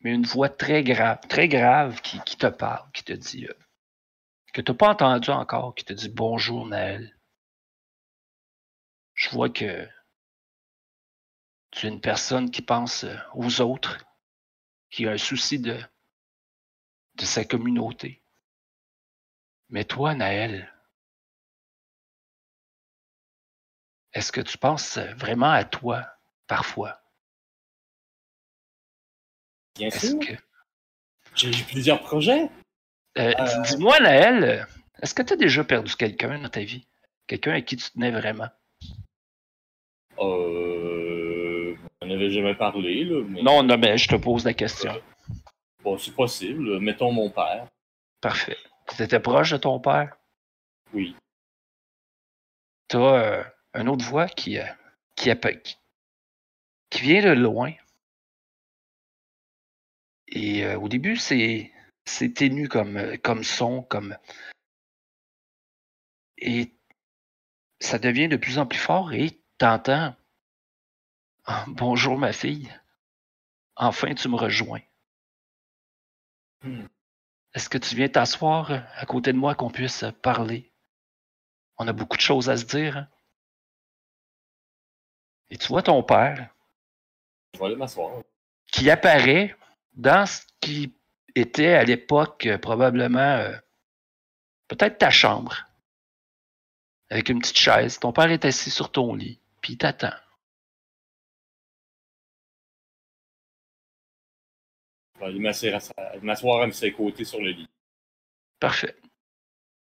mais 0.00 0.14
une 0.14 0.26
voix 0.26 0.48
très 0.48 0.82
grave, 0.82 1.20
très 1.28 1.48
grave 1.48 2.00
qui, 2.00 2.20
te 2.20 2.46
parle, 2.46 2.90
qui 2.92 3.04
te 3.04 3.12
dit, 3.12 3.46
euh, 3.46 3.54
que 4.52 4.60
tu 4.60 4.70
n'as 4.70 4.76
pas 4.76 4.90
entendu 4.90 5.30
encore, 5.30 5.74
qui 5.74 5.84
te 5.84 5.92
dit 5.92 6.08
bonjour 6.08 6.66
Naël. 6.66 7.16
Je 9.14 9.30
vois 9.30 9.48
que 9.48 9.88
tu 11.70 11.86
es 11.86 11.90
une 11.90 12.00
personne 12.00 12.50
qui 12.50 12.62
pense 12.62 13.04
euh, 13.04 13.16
aux 13.34 13.60
autres, 13.60 14.04
qui 14.90 15.06
a 15.06 15.12
un 15.12 15.18
souci 15.18 15.58
de, 15.58 15.78
de 17.16 17.24
sa 17.24 17.44
communauté. 17.44 18.22
Mais 19.68 19.84
toi, 19.84 20.14
Naël, 20.14 20.72
est-ce 24.16 24.32
que 24.32 24.40
tu 24.40 24.56
penses 24.56 24.96
vraiment 25.16 25.50
à 25.50 25.64
toi 25.64 26.06
parfois? 26.46 26.98
Bien 29.76 29.90
sûr. 29.90 30.18
que. 30.18 30.32
J'ai 31.34 31.64
plusieurs 31.64 32.00
projets. 32.02 32.48
Euh, 33.18 33.32
Euh. 33.38 33.62
Dis-moi, 33.62 34.00
Naël, 34.00 34.42
euh, 34.44 34.64
est-ce 35.02 35.12
que 35.14 35.20
tu 35.22 35.34
as 35.34 35.36
déjà 35.36 35.64
perdu 35.64 35.94
quelqu'un 35.96 36.38
dans 36.38 36.48
ta 36.48 36.60
vie? 36.62 36.86
Quelqu'un 37.26 37.52
à 37.52 37.60
qui 37.60 37.76
tu 37.76 37.90
tenais 37.90 38.10
vraiment? 38.10 38.48
Euh, 40.18 41.76
on 42.00 42.06
n'avait 42.06 42.30
jamais 42.30 42.54
parlé, 42.54 43.04
là, 43.04 43.22
mais 43.28 43.42
Non, 43.42 43.62
non, 43.62 43.76
mais 43.76 43.98
je 43.98 44.08
te 44.08 44.16
pose 44.16 44.46
la 44.46 44.54
question. 44.54 44.98
bon, 45.82 45.98
c'est 45.98 46.14
possible. 46.14 46.80
Mettons 46.80 47.12
mon 47.12 47.28
père. 47.30 47.66
Parfait. 48.22 48.56
Tu 48.96 49.02
étais 49.02 49.20
proche 49.20 49.50
de 49.50 49.58
ton 49.58 49.78
père? 49.78 50.16
Oui. 50.94 51.14
As 52.94 53.44
une 53.76 53.88
autre 53.88 54.04
voix 54.04 54.28
qui, 54.28 54.58
euh, 54.58 54.64
qui, 55.14 55.30
qui, 55.62 55.76
qui 56.90 57.00
vient 57.02 57.22
de 57.22 57.40
loin. 57.40 57.72
Et 60.28 60.64
euh, 60.64 60.78
au 60.78 60.88
début, 60.88 61.16
c'est 61.16 61.72
c'est 62.04 62.34
ténu 62.34 62.68
comme, 62.68 62.96
euh, 62.96 63.16
comme 63.16 63.44
son, 63.44 63.82
comme. 63.82 64.16
Et 66.38 66.72
ça 67.80 67.98
devient 67.98 68.28
de 68.28 68.36
plus 68.36 68.58
en 68.58 68.66
plus 68.66 68.78
fort 68.78 69.12
et 69.12 69.40
t'entends. 69.58 70.14
Ah, 71.44 71.64
bonjour 71.68 72.18
ma 72.18 72.32
fille. 72.32 72.72
Enfin 73.76 74.14
tu 74.14 74.28
me 74.28 74.36
rejoins. 74.36 74.80
Hmm. 76.62 76.86
Est-ce 77.54 77.68
que 77.68 77.78
tu 77.78 77.94
viens 77.94 78.08
t'asseoir 78.08 78.70
à 78.70 79.06
côté 79.06 79.32
de 79.32 79.38
moi 79.38 79.54
qu'on 79.54 79.70
puisse 79.70 80.04
parler? 80.22 80.72
On 81.78 81.86
a 81.88 81.92
beaucoup 81.92 82.16
de 82.16 82.22
choses 82.22 82.50
à 82.50 82.56
se 82.56 82.64
dire. 82.64 82.96
hein? 82.96 83.08
Et 85.50 85.56
tu 85.58 85.68
vois 85.68 85.82
ton 85.82 86.02
père 86.02 86.52
Je 87.54 87.58
vais 87.60 87.66
aller 87.66 87.76
m'asseoir. 87.76 88.22
qui 88.72 88.90
apparaît 88.90 89.54
dans 89.94 90.26
ce 90.26 90.42
qui 90.60 90.94
était 91.34 91.74
à 91.74 91.84
l'époque 91.84 92.46
euh, 92.46 92.58
probablement 92.58 93.18
euh, 93.36 93.56
peut-être 94.68 94.98
ta 94.98 95.10
chambre. 95.10 95.64
Avec 97.10 97.28
une 97.28 97.38
petite 97.40 97.58
chaise. 97.58 98.00
Ton 98.00 98.12
père 98.12 98.30
est 98.32 98.44
assis 98.44 98.70
sur 98.70 98.90
ton 98.90 99.14
lit, 99.14 99.40
puis 99.60 99.74
il 99.74 99.78
t'attend. 99.78 100.12
Je 105.14 105.20
vais 105.20 105.26
aller 105.26 105.38
m'asseoir 105.38 105.74
à, 105.76 105.80
sa- 105.80 106.16
m'asseoir 106.22 106.62
à 106.62 106.70
ses 106.72 106.92
côtés 106.92 107.24
sur 107.24 107.40
le 107.40 107.50
lit. 107.50 107.68
Parfait. 108.60 108.96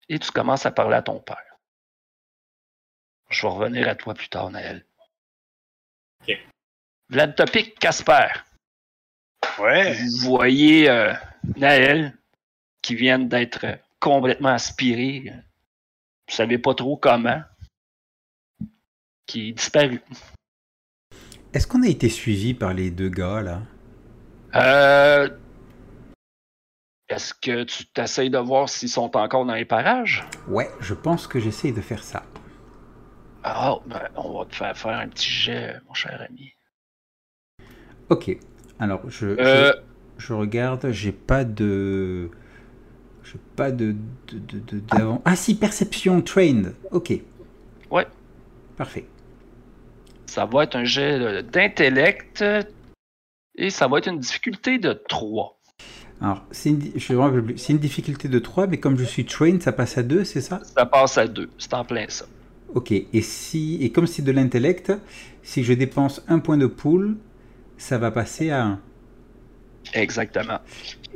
Et 0.10 0.20
tu 0.20 0.32
commences 0.32 0.66
à 0.66 0.72
parler 0.72 0.96
à 0.96 1.02
ton 1.04 1.20
père. 1.20 1.38
Je 3.30 3.42
vais 3.44 3.48
revenir 3.54 3.88
à 3.88 3.96
toi 3.96 4.14
plus 4.14 4.28
tard, 4.28 4.50
Naël. 4.50 4.86
Vlad 7.10 7.36
Topic, 7.36 7.78
Casper. 7.78 8.28
Ouais. 9.60 9.94
Vous 9.94 10.30
voyez 10.30 10.90
euh, 10.90 11.14
Naël 11.58 12.18
qui 12.82 12.96
vient 12.96 13.20
d'être 13.20 13.66
complètement 14.00 14.50
aspiré. 14.50 15.34
Vous 16.30 16.36
savez 16.36 16.58
pas 16.58 16.74
trop 16.74 16.96
comment. 16.96 17.42
Qui 19.26 19.50
est 19.50 19.52
disparu. 19.52 20.02
Est-ce 21.54 21.68
qu'on 21.68 21.84
a 21.84 21.88
été 21.88 22.08
suivi 22.08 22.54
par 22.54 22.74
les 22.74 22.92
deux 22.92 23.10
gars 23.10 23.42
là? 23.42 23.62
Euh, 24.56 25.30
Est-ce 27.10 27.34
que 27.34 27.64
tu 27.64 27.86
t'essayes 27.88 28.30
de 28.30 28.38
voir 28.38 28.70
s'ils 28.70 28.90
sont 28.90 29.16
encore 29.18 29.46
dans 29.46 29.56
les 29.56 29.66
parages? 29.66 30.26
Ouais, 30.48 30.70
je 30.80 30.94
pense 30.94 31.28
que 31.28 31.40
j'essaye 31.40 31.74
de 31.74 31.82
faire 31.82 32.04
ça. 32.04 32.24
Ah, 33.44 33.78
ben, 33.88 34.02
on 34.16 34.38
va 34.40 34.46
te 34.46 34.56
faire 34.56 34.78
faire 34.78 34.98
un 35.00 35.08
petit 35.08 35.30
jet, 35.30 35.76
mon 35.88 35.94
cher 35.94 36.26
ami. 36.30 36.54
Ok. 38.10 38.38
Alors, 38.80 39.02
je, 39.10 39.28
Euh, 39.40 39.74
je, 40.18 40.28
je 40.28 40.34
regarde, 40.34 40.92
j'ai 40.92 41.12
pas 41.12 41.44
de. 41.44 42.30
J'ai 43.24 43.40
pas 43.56 43.72
de. 43.72 43.96
de, 44.28 44.38
de- 44.40 44.60
de- 44.60 44.80
d'avant- 44.80 45.22
Ah 45.26 45.36
si, 45.36 45.56
perception 45.56 46.22
trained. 46.22 46.74
Ok. 46.92 47.14
Ouais. 47.90 48.08
Parfait. 48.78 49.06
ça 50.26 50.46
va 50.46 50.64
être 50.64 50.76
un 50.78 50.86
jet 50.86 51.44
d'intellect 51.44 52.44
et 53.56 53.70
ça 53.70 53.88
va 53.88 53.98
être 53.98 54.08
une 54.08 54.20
difficulté 54.20 54.78
de 54.80 54.94
3. 54.94 55.60
Alors, 56.22 56.46
c'est 56.52 56.70
une, 56.70 56.82
une 56.82 57.78
difficulté 57.80 58.28
de 58.30 58.40
3, 58.40 58.66
mais 58.68 58.80
comme 58.80 58.98
je 58.98 59.04
suis 59.04 59.26
trained, 59.26 59.62
ça 59.62 59.72
passe 59.74 59.98
à 59.98 60.04
2, 60.04 60.24
c'est 60.24 60.40
ça? 60.42 60.62
Ça 60.64 60.86
passe 60.86 61.18
à 61.18 61.28
2. 61.28 61.50
C'est 61.58 61.74
en 61.74 61.84
plein 61.84 62.06
ça. 62.08 62.26
Ok. 62.74 62.92
Et, 62.92 63.22
si, 63.22 63.78
et 63.82 63.92
comme 63.92 64.08
c'est 64.08 64.22
de 64.22 64.32
l'intellect, 64.32 64.92
si 65.44 65.64
je 65.64 65.74
dépense 65.74 66.24
un 66.28 66.40
point 66.40 66.58
de 66.58 66.68
pool, 66.68 67.18
ça 67.78 67.98
va 67.98 68.12
passer 68.12 68.50
à 68.52 68.64
1. 68.66 68.80
Exactement. 69.94 70.60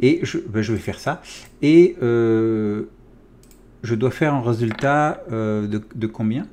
Et 0.01 0.19
je, 0.23 0.37
ben, 0.39 0.61
je 0.61 0.73
vais 0.73 0.79
faire 0.79 0.99
ça. 0.99 1.21
Et 1.61 1.95
euh, 2.01 2.85
je 3.83 3.95
dois 3.95 4.11
faire 4.11 4.33
un 4.33 4.41
résultat 4.41 5.23
euh, 5.31 5.67
de, 5.67 5.81
de 5.95 6.07
combien? 6.07 6.47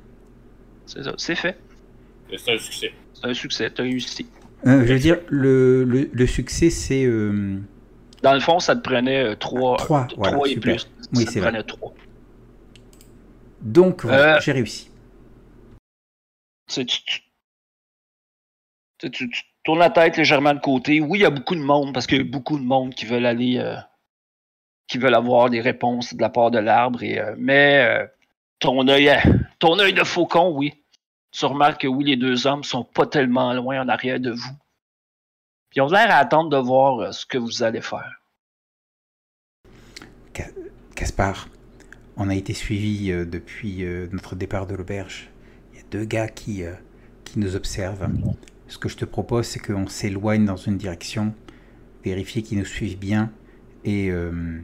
C'est 0.85 1.03
ça. 1.03 1.13
C'est 1.17 1.35
fait. 1.35 1.57
C'est 2.37 2.53
un 2.53 2.57
succès. 2.57 2.91
C'est 3.13 3.25
un 3.27 3.33
succès. 3.33 3.71
Tu 3.73 3.81
as 3.81 3.85
réussi. 3.85 4.27
Euh, 4.65 4.85
Je 4.85 4.93
veux 4.93 4.99
dire, 4.99 5.19
le, 5.29 5.83
le, 5.83 6.09
le 6.11 6.27
succès, 6.27 6.69
c'est... 6.69 7.05
euh, 7.05 7.57
Dans 8.21 8.33
le 8.33 8.39
fond, 8.39 8.59
ça 8.59 8.75
te 8.75 8.81
prenait 8.81 9.35
3, 9.35 9.77
Trois, 9.77 10.07
voilà, 10.17 10.39
et 10.45 10.53
super. 10.53 10.61
plus. 10.61 10.89
Oui, 11.13 11.25
ça 11.25 11.33
te 11.33 11.39
vrai. 11.39 11.49
prenait 11.49 11.63
3. 11.63 11.93
Donc, 13.61 14.05
voilà, 14.05 14.37
Euh, 14.37 14.39
j'ai 14.41 14.51
réussi. 14.51 14.89
Tu, 16.73 17.21
tu, 19.11 19.29
tournes 19.63 19.79
la 19.79 19.89
tête 19.89 20.17
légèrement 20.17 20.53
de 20.53 20.59
côté. 20.59 21.01
Oui, 21.01 21.19
il 21.19 21.21
y 21.21 21.25
a 21.25 21.29
beaucoup 21.29 21.55
de 21.55 21.61
monde 21.61 21.93
parce 21.93 22.07
qu'il 22.07 22.17
y 22.17 22.21
a 22.21 22.23
beaucoup 22.23 22.57
de 22.57 22.63
monde 22.63 22.93
qui 22.93 23.05
veulent 23.05 23.25
aller, 23.25 23.57
euh, 23.57 23.77
qui 24.87 24.97
veulent 24.97 25.15
avoir 25.15 25.49
des 25.49 25.61
réponses 25.61 26.13
de 26.13 26.21
la 26.21 26.29
part 26.29 26.51
de 26.51 26.59
l'arbre. 26.59 26.99
Euh, 27.03 27.35
mais 27.37 27.85
euh, 27.85 28.05
ton 28.59 28.87
œil, 28.87 29.11
ton 29.59 29.79
œil 29.79 29.93
de 29.93 30.03
faucon, 30.03 30.53
oui. 30.55 30.73
Tu 31.31 31.45
remarques 31.45 31.81
que 31.81 31.87
oui, 31.87 32.05
les 32.05 32.15
deux 32.15 32.45
hommes 32.45 32.63
sont 32.63 32.83
pas 32.83 33.07
tellement 33.07 33.53
loin 33.53 33.81
en 33.81 33.89
arrière 33.89 34.19
de 34.19 34.31
vous. 34.31 34.55
Puis 35.69 35.79
ils 35.79 35.81
ont 35.81 35.87
l'air 35.87 36.11
à 36.11 36.17
attendre 36.17 36.49
de 36.49 36.57
voir 36.57 37.11
ce 37.11 37.25
que 37.25 37.39
vous 37.39 37.63
allez 37.63 37.81
faire. 37.81 38.19
Caspar, 40.95 41.47
on 42.17 42.29
a 42.29 42.35
été 42.35 42.53
suivi 42.53 43.09
depuis 43.09 43.83
notre 44.11 44.35
départ 44.35 44.67
de 44.67 44.75
l'auberge. 44.75 45.32
Deux 45.93 46.05
gars 46.05 46.27
qui, 46.27 46.63
euh, 46.63 46.73
qui 47.23 47.37
nous 47.37 47.55
observent. 47.55 48.09
Ce 48.67 48.79
que 48.79 48.89
je 48.89 48.97
te 48.97 49.05
propose, 49.05 49.45
c'est 49.45 49.59
qu'on 49.59 49.85
s'éloigne 49.85 50.43
dans 50.43 50.57
une 50.57 50.75
direction, 50.75 51.35
vérifier 52.03 52.41
qu'ils 52.41 52.57
nous 52.57 52.65
suivent 52.65 52.97
bien, 52.97 53.31
et 53.83 54.09
euh, 54.09 54.59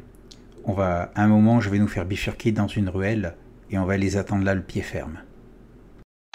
on 0.63 0.73
va, 0.73 1.11
à 1.13 1.23
un 1.23 1.27
moment, 1.27 1.61
je 1.61 1.69
vais 1.69 1.77
nous 1.77 1.87
faire 1.87 2.05
bifurquer 2.05 2.51
dans 2.51 2.67
une 2.67 2.89
ruelle, 2.89 3.35
et 3.69 3.77
on 3.77 3.85
va 3.85 3.95
les 3.95 4.17
attendre 4.17 4.43
là 4.43 4.55
le 4.55 4.63
pied 4.63 4.81
ferme. 4.81 5.19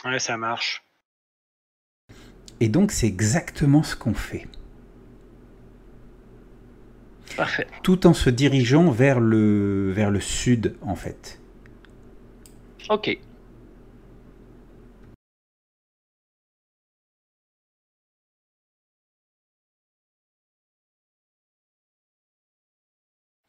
Ouais, 0.04 0.20
ça 0.20 0.36
marche. 0.36 0.84
Et 2.60 2.68
donc, 2.68 2.92
c'est 2.92 3.08
exactement 3.08 3.82
ce 3.82 3.96
qu'on 3.96 4.14
fait. 4.14 4.46
Parfait. 7.36 7.66
Tout 7.82 8.06
en 8.06 8.14
se 8.14 8.30
dirigeant 8.30 8.92
vers 8.92 9.18
le, 9.18 9.90
vers 9.90 10.12
le 10.12 10.20
sud, 10.20 10.76
en 10.82 10.94
fait. 10.94 11.40
OK. 12.88 13.18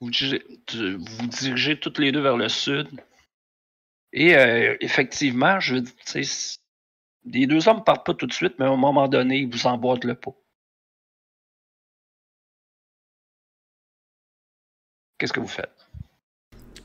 Vous 0.02 0.08
vous 0.08 1.28
dirigez 1.28 1.80
toutes 1.80 2.00
les 2.00 2.12
deux 2.12 2.22
vers 2.22 2.38
le 2.38 2.50
sud. 2.50 2.88
Et 4.14 4.36
euh, 4.36 4.76
effectivement, 4.80 5.60
je 5.60 5.76
veux 5.76 5.82
dire, 5.82 6.24
les 7.26 7.48
deux 7.48 7.68
hommes 7.68 7.84
partent 7.84 8.06
pas 8.06 8.14
tout 8.14 8.28
de 8.28 8.34
suite, 8.34 8.54
mais 8.60 8.66
à 8.66 8.70
un 8.70 8.76
moment 8.76 9.08
donné, 9.08 9.40
ils 9.40 9.50
vous 9.52 9.68
emboîtent 9.68 10.06
le 10.06 10.16
pot. 10.16 10.38
Qu'est-ce 15.18 15.34
que 15.34 15.40
vous 15.40 15.48
faites? 15.48 15.72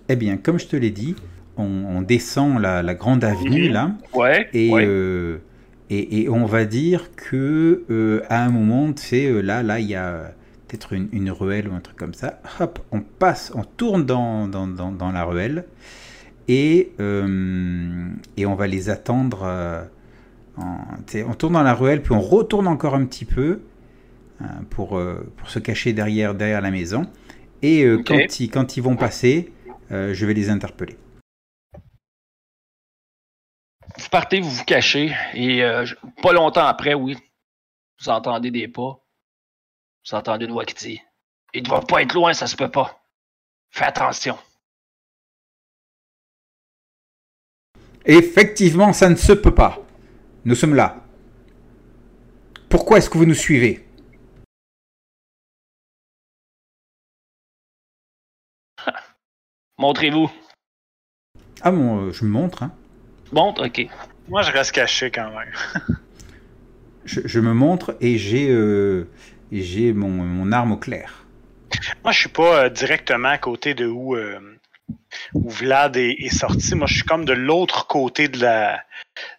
Eh 0.09 0.17
bien, 0.17 0.37
comme 0.37 0.59
je 0.59 0.67
te 0.67 0.77
l'ai 0.77 0.91
dit, 0.91 1.15
on, 1.57 1.65
on 1.65 2.03
descend 2.03 2.61
la, 2.61 2.83
la 2.83 2.95
grande 2.95 3.23
avenue, 3.25 3.69
Mhm. 3.69 3.73
là, 3.73 3.93
Ouais. 4.15 4.49
et, 4.53 4.71
ouais. 4.71 4.85
euh, 4.87 5.39
et, 5.89 6.23
et 6.23 6.29
on 6.29 6.47
va 6.47 6.65
dire 6.65 7.15
que 7.17 7.85
euh, 7.91 8.23
à 8.29 8.45
un 8.45 8.51
moment, 8.51 8.93
tu 8.93 9.03
sais, 9.03 9.43
là, 9.43 9.63
là, 9.63 9.79
il 9.81 9.87
y 9.87 9.95
a 9.95 10.35
peut-être 10.71 10.93
une, 10.93 11.09
une 11.13 11.31
ruelle 11.33 11.69
ou 11.69 11.75
un 11.75 11.81
truc 11.81 11.97
comme 11.97 12.15
ça. 12.15 12.41
Hop, 12.61 12.79
on 12.93 13.01
passe, 13.01 13.51
on 13.57 13.65
tourne 13.65 14.07
dans, 14.07 14.47
dans, 14.47 14.69
dans, 14.69 14.93
dans 14.93 15.11
la 15.11 15.25
ruelle 15.25 15.65
et, 16.47 16.93
euh, 17.01 18.09
et 18.37 18.47
on 18.47 18.55
va 18.55 18.69
les 18.69 18.89
attendre. 18.89 19.41
euh, 19.43 19.85
en- 20.57 20.85
on 21.27 21.35
tourne 21.35 21.55
dans 21.55 21.63
la 21.63 21.75
ruelle, 21.75 22.03
puis 22.03 22.13
on 22.13 22.21
retourne 22.21 22.69
encore 22.69 22.95
un 22.95 23.05
petit 23.05 23.25
peu 23.25 23.63
hein, 24.41 24.63
pour, 24.71 24.97
euh, 24.97 25.27
pour 25.37 25.51
se 25.51 25.59
cacher 25.59 25.93
derrière, 25.93 26.35
derrière 26.35 26.61
la 26.61 26.71
maison. 26.71 27.07
Et 27.63 27.83
euh, 27.83 28.03
quand, 28.07 28.41
ils, 28.41 28.49
quand 28.51 28.77
ils 28.77 28.83
vont 28.83 28.97
passer, 28.97 29.53
euh, 29.91 30.15
je 30.15 30.25
vais 30.27 30.35
les 30.35 30.51
interpeller. 30.51 30.97
Vous 33.99 34.09
partez, 34.11 34.41
vous 34.41 34.51
vous 34.51 34.65
cachez, 34.65 35.13
et 35.35 35.65
euh, 35.65 35.85
pas 36.23 36.33
longtemps 36.33 36.65
après, 36.67 36.95
oui, 36.95 37.17
vous 38.01 38.09
entendez 38.09 38.51
des 38.53 38.69
pas. 38.69 39.00
Vous 40.09 40.15
entendez 40.17 40.47
une 40.47 40.53
voix 40.53 40.65
qui 40.65 40.75
dit 40.75 41.01
Il 41.55 41.63
doit 41.63 41.83
pas 41.87 42.03
être 42.03 42.15
loin, 42.15 42.33
ça 42.33 42.47
se 42.47 42.57
peut 42.57 42.71
pas. 42.71 43.03
Fais 43.71 43.85
attention. 43.85 44.39
Effectivement, 48.05 48.93
ça 48.93 49.09
ne 49.09 49.15
se 49.17 49.33
peut 49.33 49.55
pas. 49.55 49.79
Nous 50.45 50.55
sommes 50.55 50.75
là. 50.75 51.05
Pourquoi 52.69 52.99
est-ce 52.99 53.11
que 53.11 53.19
vous 53.19 53.27
nous 53.27 53.35
suivez? 53.35 53.85
Montrez-vous. 59.79 60.31
Ah 61.63 61.71
bon, 61.71 62.07
euh, 62.07 62.13
je 62.13 62.25
me 62.25 62.31
montre. 62.31 62.63
hein. 62.63 62.73
Montre, 63.33 63.67
ok. 63.67 63.87
Moi, 64.29 64.43
je 64.43 64.53
reste 64.53 64.73
caché 64.73 65.11
quand 65.11 65.31
même. 65.31 65.53
Je, 67.05 67.21
je 67.25 67.41
me 67.41 67.53
montre 67.55 67.97
et 68.01 68.19
j'ai 68.19 68.51
euh, 68.51 69.09
j'ai 69.53 69.93
mon, 69.93 70.09
mon 70.09 70.53
arme 70.53 70.73
au 70.73 70.77
clair. 70.77 71.25
Moi, 72.05 72.13
je 72.13 72.21
suis 72.21 72.29
pas 72.29 72.65
euh, 72.65 72.69
directement 72.69 73.29
à 73.29 73.39
côté 73.39 73.75
de 73.75 73.87
où, 73.87 74.15
euh, 74.17 74.59
où 75.35 75.49
Vlad 75.51 75.97
est, 75.97 76.13
est 76.13 76.35
sorti. 76.35 76.75
Moi, 76.75 76.87
je 76.87 76.95
suis 76.95 77.05
comme 77.05 77.25
de 77.25 77.33
l'autre 77.33 77.87
côté 77.87 78.29
de 78.29 78.39
la, 78.41 78.85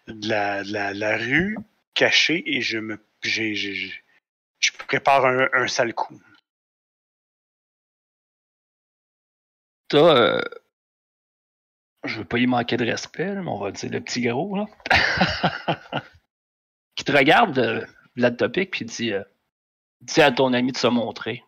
de 0.08 0.28
la, 0.28 0.64
de 0.64 0.72
la, 0.72 0.94
de 0.94 0.98
la 1.00 1.16
rue, 1.16 1.58
caché, 1.94 2.42
et 2.46 2.60
je 2.62 2.78
me, 2.78 2.98
j'ai, 3.22 3.54
j'ai- 3.54 3.74
j'ai- 3.74 3.94
je 4.60 4.72
prépare 4.86 5.26
un, 5.26 5.48
un 5.52 5.66
sale 5.68 5.94
coup. 5.94 6.20
T'as. 9.88 10.16
euh, 10.16 10.40
Je 12.04 12.18
veux 12.18 12.24
pas 12.24 12.38
y 12.38 12.46
manquer 12.46 12.76
de 12.76 12.84
respect, 12.84 13.32
mais 13.34 13.48
on 13.48 13.58
va 13.58 13.70
dire 13.70 13.90
le 13.90 14.00
petit 14.00 14.22
gros, 14.22 14.56
là. 14.56 14.66
qui 16.96 17.04
te 17.04 17.12
regarde, 17.12 17.58
euh, 17.58 17.84
Vlad 18.16 18.36
Topic, 18.36 18.70
puis 18.70 18.84
dit 18.84 19.12
euh, 19.12 19.22
Dis 20.02 20.20
à 20.20 20.32
ton 20.32 20.52
ami 20.52 20.72
de 20.72 20.76
se 20.76 20.88
montrer. 20.88 21.44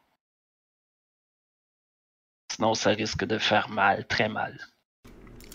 Sinon, 2.52 2.74
ça 2.74 2.90
risque 2.90 3.24
de 3.24 3.38
faire 3.38 3.68
mal, 3.68 4.06
très 4.06 4.28
mal. 4.28 4.56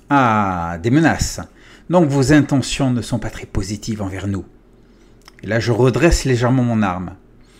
Ah, 0.09 0.77
des 0.81 0.91
menaces. 0.91 1.39
Donc 1.89 2.09
vos 2.09 2.33
intentions 2.33 2.91
ne 2.91 3.01
sont 3.01 3.19
pas 3.19 3.29
très 3.29 3.45
positives 3.45 4.01
envers 4.01 4.27
nous. 4.27 4.45
Et 5.41 5.47
là, 5.47 5.59
je 5.59 5.71
redresse 5.71 6.25
légèrement 6.25 6.63
mon 6.63 6.81
arme. 6.81 7.15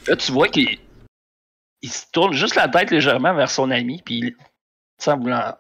Là, 0.08 0.18
tu 0.18 0.32
vois 0.32 0.50
qu'il 0.50 0.78
il 1.82 1.90
se 1.90 2.06
tourne 2.12 2.34
juste 2.34 2.56
la 2.56 2.68
tête 2.68 2.92
légèrement 2.92 3.34
vers 3.34 3.50
son 3.50 3.72
ami, 3.72 4.02
puis 4.04 4.20
il, 4.20 4.36
voulant, 5.06 5.56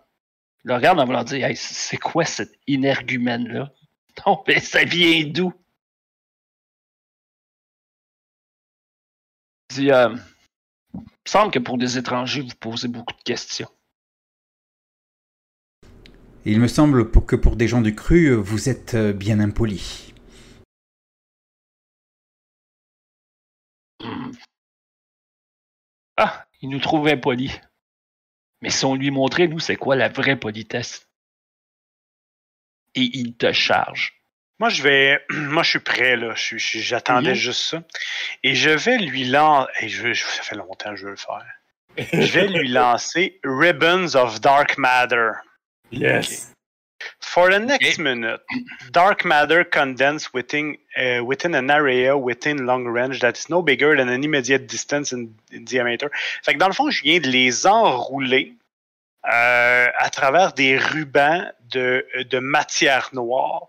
il 0.64 0.68
le 0.68 0.74
regarde 0.76 1.00
en 1.00 1.06
voulant 1.06 1.24
dire 1.24 1.46
Hey, 1.46 1.56
c'est 1.56 1.98
quoi 1.98 2.26
cet 2.26 2.52
énergumène-là? 2.68 3.72
Non, 4.28 4.44
mais 4.46 4.60
ça 4.60 4.84
vient 4.84 5.24
d'où? 5.28 5.54
Dit 9.70 9.92
euh, 9.92 10.16
Il 10.94 11.00
me 11.02 11.30
semble 11.30 11.52
que 11.52 11.60
pour 11.60 11.78
des 11.78 11.98
étrangers, 11.98 12.42
vous 12.42 12.56
posez 12.60 12.88
beaucoup 12.88 13.14
de 13.14 13.24
questions. 13.24 13.70
Il 16.46 16.60
me 16.60 16.68
semble 16.68 17.12
que 17.12 17.36
pour 17.36 17.56
des 17.56 17.68
gens 17.68 17.82
du 17.82 17.96
cru, 17.96 18.34
vous 18.34 18.70
êtes 18.70 18.94
euh, 18.96 19.14
bien 19.14 19.40
impolis. 19.40 20.14
Hmm. 24.02 24.32
Ah, 26.18 26.48
il 26.62 26.70
nous 26.70 26.80
trouve 26.80 27.08
impolis. 27.08 27.60
Mais 28.62 28.70
si 28.70 28.86
on 28.86 28.96
lui 28.96 29.12
montrait, 29.12 29.48
nous, 29.48 29.60
c'est 29.60 29.76
quoi 29.76 29.96
la 29.96 30.10
vraie 30.10 30.40
politesse? 30.40 31.08
Et 32.96 33.10
il 33.18 33.36
te 33.36 33.52
charge. 33.52 34.19
Moi, 34.60 34.70
je 34.70 34.82
vais. 34.84 35.20
Moi, 35.30 35.64
je 35.64 35.70
suis 35.70 35.80
prêt, 35.80 36.16
là. 36.16 36.34
Je 36.36 36.58
je 36.58 36.80
J'attendais 36.80 37.30
Mhm. 37.32 37.36
juste 37.36 37.62
ça. 37.62 37.82
Et 38.44 38.56
je 38.56 38.70
vais 38.70 38.98
lui 38.98 39.26
lancer. 39.26 39.70
Et 39.82 39.90
je, 39.90 40.14
ça 40.14 40.44
fait 40.44 40.56
longtemps 40.56 40.92
que 40.92 40.96
je 40.98 41.06
veux 41.06 41.12
le 41.12 41.16
faire. 41.18 41.46
Je 42.14 42.32
vais 42.32 42.48
lui 42.48 42.68
lancer 42.82 43.40
Ribbons 43.44 44.16
of 44.16 44.40
Dark 44.42 44.78
Matter. 44.78 45.32
Yes! 45.92 46.54
For 47.22 47.50
the 47.50 47.60
next 47.60 47.94
Okay. 47.94 48.02
minute, 48.04 48.42
dark 48.92 49.24
matter 49.24 49.64
condensed 49.64 50.34
within 50.34 50.76
uh, 50.98 51.24
within 51.24 51.56
an 51.56 51.70
area 51.70 52.18
within 52.18 52.66
long 52.66 52.86
range 52.86 53.22
that 53.22 53.38
is 53.38 53.50
no 53.50 53.62
bigger 53.62 53.96
than 53.96 54.10
an 54.10 54.22
immediate 54.22 54.68
distance 54.68 55.14
in, 55.14 55.30
in 55.54 55.64
diameter. 55.64 56.10
Fait 56.44 56.54
que 56.54 56.60
dans 56.60 56.68
le 56.68 56.74
fond, 56.74 56.90
je 56.92 57.02
viens 57.04 57.20
de 57.20 57.28
les 57.30 57.66
enrouler 57.66 58.54
euh, 59.32 59.88
à 59.98 60.10
travers 60.10 60.52
des 60.54 60.78
rubans 60.78 61.50
de, 61.72 62.06
de 62.30 62.40
matière 62.40 63.10
noire 63.14 63.68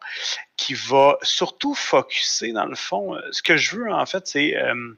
qui 0.60 0.74
va 0.74 1.16
surtout 1.22 1.74
focuser 1.74 2.52
dans 2.52 2.66
le 2.66 2.76
fond. 2.76 3.14
euh, 3.16 3.20
Ce 3.32 3.42
que 3.42 3.56
je 3.56 3.76
veux 3.76 3.90
en 3.90 4.04
fait, 4.06 4.26
c'est 4.26 4.56
euh, 4.56 4.92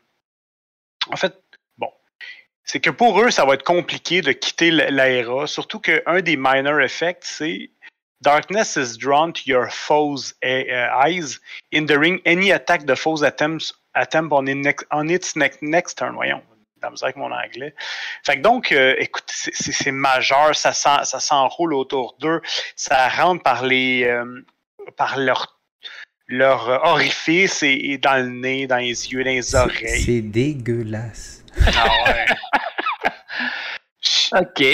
en 1.08 1.16
fait 1.16 1.34
bon, 1.78 1.90
c'est 2.64 2.80
que 2.80 2.90
pour 2.90 3.20
eux, 3.22 3.30
ça 3.30 3.44
va 3.44 3.54
être 3.54 3.62
compliqué 3.64 4.20
de 4.22 4.32
quitter 4.32 4.68
l- 4.68 4.88
l'aéra, 4.90 5.46
surtout 5.46 5.78
qu'un 5.80 6.20
des 6.20 6.36
minor 6.36 6.80
effects, 6.80 7.24
c'est 7.24 7.70
Darkness 8.22 8.76
is 8.76 8.98
drawn 8.98 9.32
to 9.32 9.42
your 9.46 9.66
foe's 9.70 10.34
eh, 10.42 10.66
eyes, 11.04 11.40
hindering 11.72 12.20
any 12.24 12.52
attack 12.52 12.86
the 12.86 12.94
foe's 12.94 13.22
attempts 13.24 13.72
attempt 13.94 14.32
on, 14.32 14.46
its 15.08 15.34
next, 15.36 15.60
next 15.60 15.98
turn. 15.98 16.14
Voyons, 16.14 16.40
avec 17.02 17.16
mon 17.16 17.30
anglais. 17.32 17.74
Fait 18.24 18.36
que 18.36 18.42
donc, 18.42 18.70
euh, 18.72 18.94
écoute, 18.98 19.28
c'est- 19.28 19.90
majeur, 19.92 20.54
ça 20.54 20.72
s'enroule 20.72 21.74
autour 21.74 22.14
d'eux, 22.20 22.40
ça 22.76 23.08
rentre 23.08 23.42
par 23.42 23.64
les, 23.64 24.04
euh, 24.04 24.40
par 24.96 25.18
leur, 25.18 25.60
leur 26.28 26.68
orifice 26.84 27.62
et, 27.62 27.72
et 27.92 27.98
dans 27.98 28.16
le 28.22 28.28
nez, 28.30 28.66
dans 28.66 28.76
les 28.76 29.12
yeux, 29.12 29.22
dans 29.24 29.30
les 29.30 29.54
oreilles. 29.54 30.00
c'est 30.02 30.20
dégueulasse. 30.22 31.44
Ah 31.76 31.86
ouais. 32.06 32.26
OK. 34.40 34.64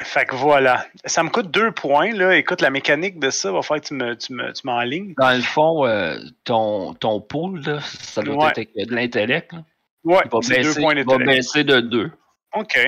Fait 0.00 0.24
que 0.26 0.36
voilà. 0.36 0.86
Ça 1.04 1.22
me 1.24 1.28
coûte 1.28 1.50
deux 1.50 1.72
points. 1.72 2.12
Là. 2.12 2.36
Écoute, 2.36 2.60
la 2.60 2.70
mécanique 2.70 3.18
de 3.18 3.30
ça 3.30 3.50
va 3.50 3.62
faire 3.62 3.80
que 3.80 3.86
tu 3.86 3.94
me, 3.94 4.14
tu 4.16 4.32
me, 4.32 4.52
tu 4.52 4.60
m'enlignes. 4.64 5.14
Dans 5.18 5.34
le 5.36 5.42
fond, 5.42 5.86
euh, 5.86 6.18
ton, 6.44 6.94
ton 6.94 7.20
pool, 7.20 7.60
là, 7.62 7.80
ça 7.80 8.22
doit 8.22 8.36
Ouais. 8.44 8.50
être 8.50 8.58
avec 8.58 8.88
de 8.88 8.94
l'intellect. 8.94 9.52
là. 9.52 9.64
Ouais, 10.04 10.22
Il 10.24 10.30
va, 10.30 10.38
c'est 10.42 10.60
deux 10.62 10.74
points 10.74 10.94
va 11.02 11.18
baisser 11.18 11.64
de 11.64 11.80
deux. 11.80 12.12
OK. 12.54 12.78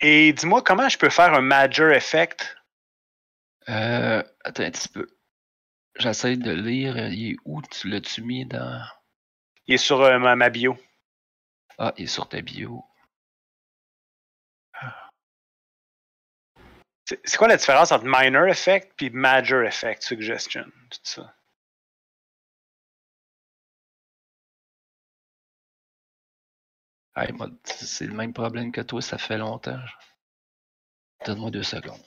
Et 0.00 0.32
dis-moi 0.32 0.62
comment 0.62 0.88
je 0.88 0.96
peux 0.96 1.10
faire 1.10 1.34
un 1.34 1.40
Major 1.40 1.90
Effect. 1.90 2.56
Euh, 3.68 4.22
attends 4.44 4.62
un 4.62 4.70
petit 4.70 4.88
peu. 4.88 5.06
J'essaie 5.96 6.36
de 6.36 6.52
lire. 6.52 6.96
Il 7.08 7.32
est 7.32 7.36
où? 7.44 7.60
Tu 7.62 7.88
l'as-tu 7.88 8.22
mis 8.22 8.46
dans? 8.46 8.82
Il 9.66 9.74
est 9.74 9.78
sur 9.78 10.00
euh, 10.00 10.18
ma, 10.18 10.36
ma 10.36 10.48
bio. 10.50 10.76
Ah, 11.78 11.92
il 11.96 12.04
est 12.04 12.06
sur 12.06 12.28
ta 12.28 12.40
bio. 12.40 12.84
C'est 17.24 17.38
quoi 17.38 17.48
la 17.48 17.56
différence 17.56 17.90
entre 17.90 18.04
minor 18.04 18.46
effect 18.48 18.92
puis 18.96 19.08
major 19.10 19.62
effect 19.64 20.02
suggestion? 20.02 20.64
Tout 20.90 20.98
ça. 21.02 21.34
Hey, 27.16 27.34
c'est 27.64 28.06
le 28.06 28.14
même 28.14 28.32
problème 28.32 28.70
que 28.70 28.80
toi, 28.82 29.02
ça 29.02 29.18
fait 29.18 29.38
longtemps. 29.38 29.80
Donne-moi 31.24 31.50
deux 31.50 31.62
secondes. 31.62 32.00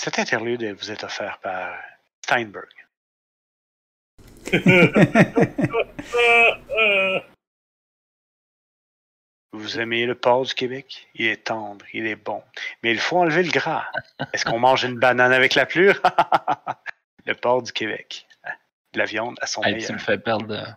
Cet 0.00 0.18
interlude 0.18 0.64
vous 0.64 0.90
est 0.90 1.04
offert 1.04 1.38
par 1.40 1.78
Steinberg. 2.24 2.70
Vous 9.52 9.78
aimez 9.80 10.06
le 10.06 10.14
porc 10.14 10.46
du 10.46 10.54
Québec? 10.54 11.08
Il 11.14 11.26
est 11.26 11.44
tendre, 11.44 11.84
il 11.92 12.06
est 12.06 12.16
bon. 12.16 12.42
Mais 12.82 12.92
il 12.92 12.98
faut 12.98 13.18
enlever 13.18 13.42
le 13.42 13.50
gras. 13.50 13.84
Est-ce 14.32 14.46
qu'on 14.46 14.58
mange 14.58 14.84
une 14.84 14.98
banane 14.98 15.34
avec 15.34 15.54
la 15.54 15.66
plure? 15.66 16.00
le 17.26 17.34
porc 17.34 17.62
du 17.62 17.72
Québec. 17.72 18.26
De 18.94 18.98
la 18.98 19.04
viande 19.04 19.36
à 19.42 19.46
son 19.46 19.62
Hey, 19.62 19.84
tu 19.84 19.92
me 19.92 19.98
fais 19.98 20.16
perdre. 20.16 20.74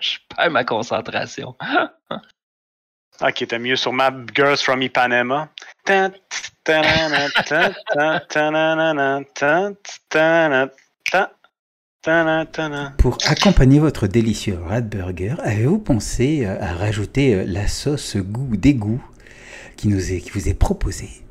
Je 0.00 0.18
perds 0.34 0.50
ma 0.50 0.64
concentration. 0.64 1.56
Ok, 3.20 3.44
t'as 3.48 3.58
mieux 3.58 3.74
sur 3.76 3.92
ma 3.92 4.12
Girls 4.32 4.58
from 4.58 4.80
Ipanema. 4.80 5.48
Pour 12.98 13.18
accompagner 13.26 13.80
votre 13.80 14.06
délicieux 14.06 14.58
Radburger, 14.64 15.34
avez-vous 15.42 15.78
pensé 15.80 16.46
euh, 16.46 16.60
à 16.60 16.74
rajouter 16.74 17.34
euh, 17.34 17.44
la 17.46 17.66
sauce 17.66 18.16
goût 18.16 18.56
d'égout 18.56 19.02
qui, 19.76 19.88
nous 19.88 20.12
est, 20.12 20.20
qui 20.20 20.30
vous 20.30 20.48
est 20.48 20.54
proposée 20.54 21.24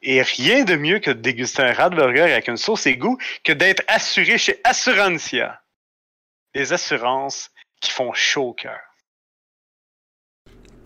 Et 0.00 0.22
rien 0.22 0.64
de 0.64 0.76
mieux 0.76 1.00
que 1.00 1.10
de 1.10 1.20
déguster 1.20 1.62
un 1.62 1.72
rat 1.72 1.90
burger 1.90 2.22
avec 2.22 2.48
une 2.48 2.56
sauce 2.56 2.86
égout 2.86 3.18
que 3.42 3.52
d'être 3.52 3.82
assuré 3.88 4.38
chez 4.38 4.60
Assurantia. 4.64 5.62
Les 6.54 6.72
assurances 6.72 7.50
qui 7.80 7.90
font 7.90 8.12
chaud 8.12 8.48
au 8.48 8.54
cœur. 8.54 8.80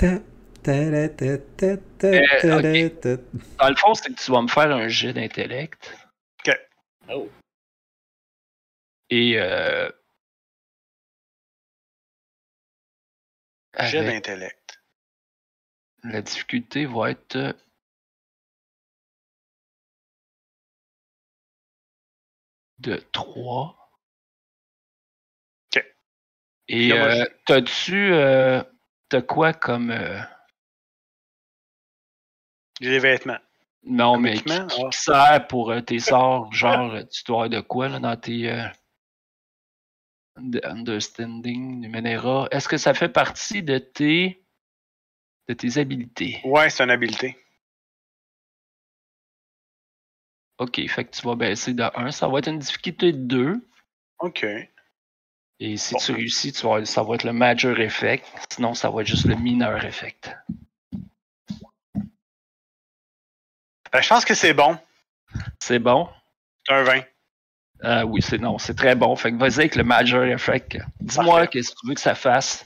Euh, 0.03 0.19
ok. 0.65 0.73
Dans 3.59 3.69
le 3.69 3.77
fond, 3.77 3.95
c'est 3.95 4.15
que 4.15 4.21
tu 4.21 4.31
vas 4.31 4.43
me 4.43 4.49
faire 4.49 4.71
un 4.71 4.89
jet 4.89 5.13
d'intellect. 5.13 5.93
Oh. 7.09 7.29
Et 9.11 9.39
euh, 9.39 9.91
Jet 13.79 14.05
d'intellect. 14.05 14.81
la 16.05 16.23
difficulté 16.23 16.87
va 16.87 17.11
être 17.11 17.57
de 22.83 22.97
3. 23.13 23.77
Ok. 25.75 25.85
Et 26.69 26.93
euh, 26.93 27.25
t'as-tu 27.47 28.13
euh, 28.13 28.63
t'as 29.09 29.23
quoi 29.23 29.53
comme 29.53 29.91
euh, 29.91 30.21
des 32.81 32.99
vêtements. 32.99 33.39
non 33.85 34.15
Comme 34.15 34.23
mais 34.23 34.39
qui, 34.39 34.53
Ah. 34.53 34.67
sert 34.91 35.47
pour 35.49 35.71
euh, 35.71 35.81
tes 35.81 35.99
sorts 36.01 36.53
genre 36.53 36.99
tu 37.11 37.23
dois 37.25 37.45
avoir 37.45 37.49
de 37.51 37.61
quoi 37.61 37.89
là, 37.89 37.99
dans 38.01 38.17
tes 38.17 38.49
de- 40.39 40.61
understanding 40.65 41.81
numéra 41.81 42.49
est-ce 42.51 42.69
que 42.69 42.77
ça 42.79 42.95
fait 42.95 43.09
partie 43.09 43.63
de 43.63 43.79
tes 43.79 44.45
de 45.49 45.55
tes 45.55 45.79
habilités? 45.79 46.41
Ouais, 46.45 46.71
c'est 46.71 46.85
une 46.85 46.91
habileté. 46.91 47.37
Ok 50.59 50.89
fait 50.89 51.05
que 51.05 51.11
tu 51.17 51.27
vas 51.27 51.35
baisser 51.35 51.73
de 51.75 51.83
1 51.95 52.11
ça 52.13 52.29
va 52.29 52.39
être 52.39 52.49
une 52.49 52.59
difficulté 52.59 53.13
de 53.13 53.19
2 53.19 53.69
OK. 54.21 54.47
Et 55.59 55.77
si 55.77 55.95
Bon. 55.95 56.01
tu 56.01 56.13
réussis, 56.13 56.53
tu 56.53 56.67
vas- 56.67 56.85
ça 56.85 57.03
va 57.03 57.15
être 57.17 57.25
le 57.25 57.33
major 57.33 57.79
effect. 57.81 58.25
Sinon, 58.53 58.75
ça 58.75 58.91
va 58.91 59.03
être 59.03 59.07
juste 59.09 59.27
le 59.27 59.35
minor 59.37 59.77
effect. 59.85 60.31
Ben, 63.93 64.01
je 64.01 64.09
pense 64.09 64.25
que 64.25 64.35
c'est 64.35 64.55
bon. 64.55 64.79
C'est 65.61 65.79
bon? 65.79 66.09
C'est 66.67 66.75
un 66.75 66.83
20. 66.83 67.03
Euh, 67.85 68.03
oui, 68.05 68.23
c'est 68.23 68.39
non, 68.39 68.59
c'est 68.59 68.75
très 68.75 68.95
bon. 68.95 69.15
Fait 69.17 69.33
que 69.33 69.37
vas-y 69.37 69.59
avec 69.61 69.75
le 69.77 69.85
major 69.85 70.25
effect. 70.25 70.79
Dis-moi 71.01 71.47
qu'est-ce 71.49 71.71
que 71.71 71.77
tu 71.81 71.89
veux 71.89 71.95
que 71.95 72.01
ça 72.01 72.15
fasse. 72.15 72.65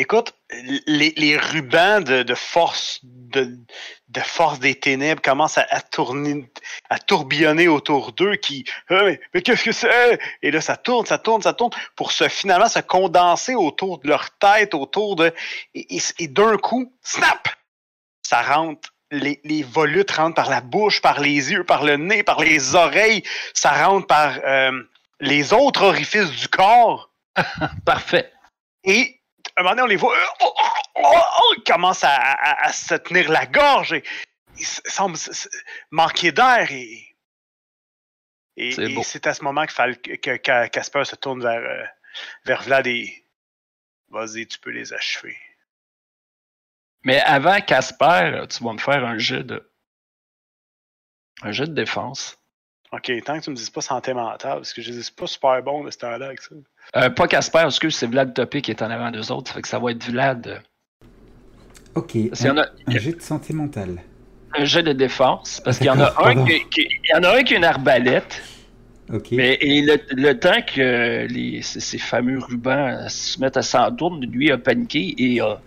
Écoute, 0.00 0.32
les, 0.86 1.12
les 1.16 1.36
rubans 1.36 2.04
de, 2.04 2.22
de 2.22 2.34
force 2.36 3.00
de, 3.02 3.58
de 4.08 4.20
force 4.20 4.60
des 4.60 4.76
ténèbres 4.76 5.20
commencent 5.20 5.58
à, 5.58 5.66
à 5.70 5.80
tourner, 5.80 6.48
à 6.88 7.00
tourbillonner 7.00 7.66
autour 7.66 8.12
d'eux 8.12 8.36
qui 8.36 8.64
Ah, 8.90 9.02
mais, 9.04 9.20
mais 9.34 9.42
qu'est-ce 9.42 9.64
que 9.64 9.72
c'est 9.72 10.20
Et 10.42 10.52
là 10.52 10.60
ça 10.60 10.76
tourne, 10.76 11.04
ça 11.04 11.18
tourne, 11.18 11.42
ça 11.42 11.52
tourne 11.52 11.72
pour 11.96 12.12
se 12.12 12.28
finalement 12.28 12.68
se 12.68 12.78
condenser 12.78 13.56
autour 13.56 13.98
de 13.98 14.06
leur 14.08 14.30
tête, 14.38 14.72
autour 14.72 15.16
de 15.16 15.34
et, 15.74 15.96
et- 15.96 16.02
et 16.20 16.28
d'un 16.28 16.56
coup, 16.58 16.92
snap, 17.02 17.48
ça 18.22 18.40
rentre. 18.42 18.90
Les, 19.10 19.40
les 19.42 19.62
volutes 19.62 20.10
rentrent 20.12 20.34
par 20.36 20.50
la 20.50 20.60
bouche, 20.60 21.00
par 21.00 21.18
les 21.18 21.50
yeux, 21.50 21.64
par 21.64 21.82
le 21.82 21.96
nez, 21.96 22.22
par 22.22 22.40
les 22.40 22.74
oreilles. 22.74 23.22
Ça 23.54 23.72
rentre 23.86 24.06
par 24.06 24.38
euh, 24.44 24.70
les 25.18 25.52
autres 25.54 25.82
orifices 25.82 26.30
du 26.30 26.46
corps. 26.48 27.10
Parfait. 27.86 28.30
Et 28.84 29.17
un 29.60 29.62
moment 29.62 29.70
donné, 29.74 29.82
on 29.82 29.86
les 29.86 29.96
voit. 29.96 30.16
euh, 30.16 30.26
oh, 30.42 30.54
oh, 30.96 31.02
oh, 31.40 31.54
ils 31.56 31.62
commencent 31.64 32.04
à, 32.04 32.14
à- 32.14 32.66
à 32.66 32.72
se 32.72 32.94
tenir 32.94 33.30
la 33.30 33.46
gorge 33.46 33.92
et 33.92 34.02
ils 34.58 34.64
semblent 34.66 35.16
manquer 35.90 36.32
d'air. 36.32 36.70
Et, 36.70 37.14
et, 38.56 39.02
C'est 39.04 39.26
à 39.26 39.34
ce 39.34 39.42
moment 39.42 39.66
que, 39.66 39.72
Fal- 39.72 40.00
que, 40.00 40.36
que 40.36 40.66
Casper 40.68 41.04
se 41.04 41.16
tourne 41.16 41.42
vers, 41.42 41.60
euh, 41.60 41.84
vers 42.44 42.62
Vlad 42.62 42.86
et 42.86 43.24
vas-y, 44.08 44.46
tu 44.46 44.58
peux 44.58 44.70
les 44.70 44.92
achever. 44.92 45.36
Mais 47.04 47.20
avant 47.20 47.60
Casper, 47.60 48.44
tu 48.50 48.64
vas 48.64 48.72
me 48.72 48.78
faire 48.78 49.04
un 49.04 49.18
jeu 49.18 49.44
de. 49.44 49.70
Un 51.42 51.52
jeu 51.52 51.66
de 51.68 51.72
défense. 51.72 52.36
Ok, 52.90 53.12
tant 53.24 53.38
que 53.38 53.44
tu 53.44 53.50
me 53.50 53.54
dises 53.54 53.70
pas 53.70 53.80
santé 53.80 54.12
mentale, 54.12 54.56
parce 54.56 54.72
que 54.72 54.82
je 54.82 54.90
dis 54.90 55.10
pas 55.12 55.26
super 55.28 55.62
bon 55.62 55.84
de 55.84 55.90
ce 55.92 55.98
temps-là 55.98 56.26
avec 56.26 56.42
ça. 56.42 56.54
Euh, 56.96 57.10
pas 57.10 57.28
Casper, 57.28 57.64
excuse, 57.66 57.94
c'est 57.96 58.06
Vlad 58.06 58.32
Topé 58.34 58.62
qui 58.62 58.70
est 58.70 58.82
en 58.82 58.90
avant 58.90 59.10
d'eux 59.10 59.30
autres. 59.30 59.52
Fait 59.52 59.62
que 59.62 59.68
ça 59.68 59.78
va 59.78 59.90
être 59.92 60.04
Vlad. 60.10 60.62
Ok, 61.94 62.16
Parce 62.30 62.44
un, 62.44 62.56
a 62.58 62.66
un 62.86 62.98
jet 62.98 63.12
de 63.12 63.20
santé 63.22 63.52
mentale. 63.52 64.02
un 64.56 64.64
jeu 64.64 64.82
de 64.82 64.92
défense. 64.92 65.60
Parce 65.64 65.78
qu'il 65.78 65.86
y 65.86 65.90
en 65.90 66.00
a 66.00 66.14
un 66.24 66.44
qui, 66.46 66.60
qui- 66.70 66.88
il 67.04 67.10
y 67.12 67.18
en 67.18 67.22
a 67.24 67.36
un 67.38 67.42
qui 67.42 67.54
a 67.54 67.56
une 67.58 67.64
arbalète. 67.64 68.42
Ok. 69.12 69.28
Mais 69.32 69.54
et 69.60 69.82
le, 69.82 69.98
le 70.12 70.32
temps 70.38 70.60
que 70.62 71.26
les, 71.26 71.62
ces, 71.62 71.80
ces 71.80 71.98
fameux 71.98 72.38
rubans 72.38 73.08
se 73.08 73.40
mettent 73.40 73.56
à 73.56 73.62
s'entourner, 73.62 74.26
lui 74.26 74.50
a 74.52 74.58
paniqué 74.58 75.14
et 75.18 75.40
a, 75.40 75.60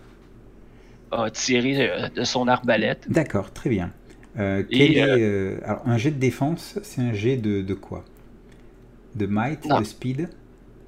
a 1.12 1.30
tiré 1.32 1.90
euh, 1.90 2.08
de 2.10 2.24
son 2.24 2.48
arbalète. 2.48 3.06
D'accord, 3.10 3.52
très 3.52 3.70
bien. 3.70 3.92
Euh, 4.40 4.64
Et, 4.70 4.78
quel 4.94 4.98
est, 4.98 5.04
euh, 5.04 5.18
euh, 5.18 5.60
alors, 5.66 5.82
un 5.86 5.98
jet 5.98 6.12
de 6.12 6.20
défense, 6.20 6.80
c'est 6.84 7.02
un 7.02 7.14
jet 7.14 7.38
de, 7.38 7.62
de 7.62 7.74
quoi? 7.74 8.06
De 9.16 9.26
might, 9.26 9.66
Non. 9.66 9.80
de 9.80 9.84
speed? 9.86 10.30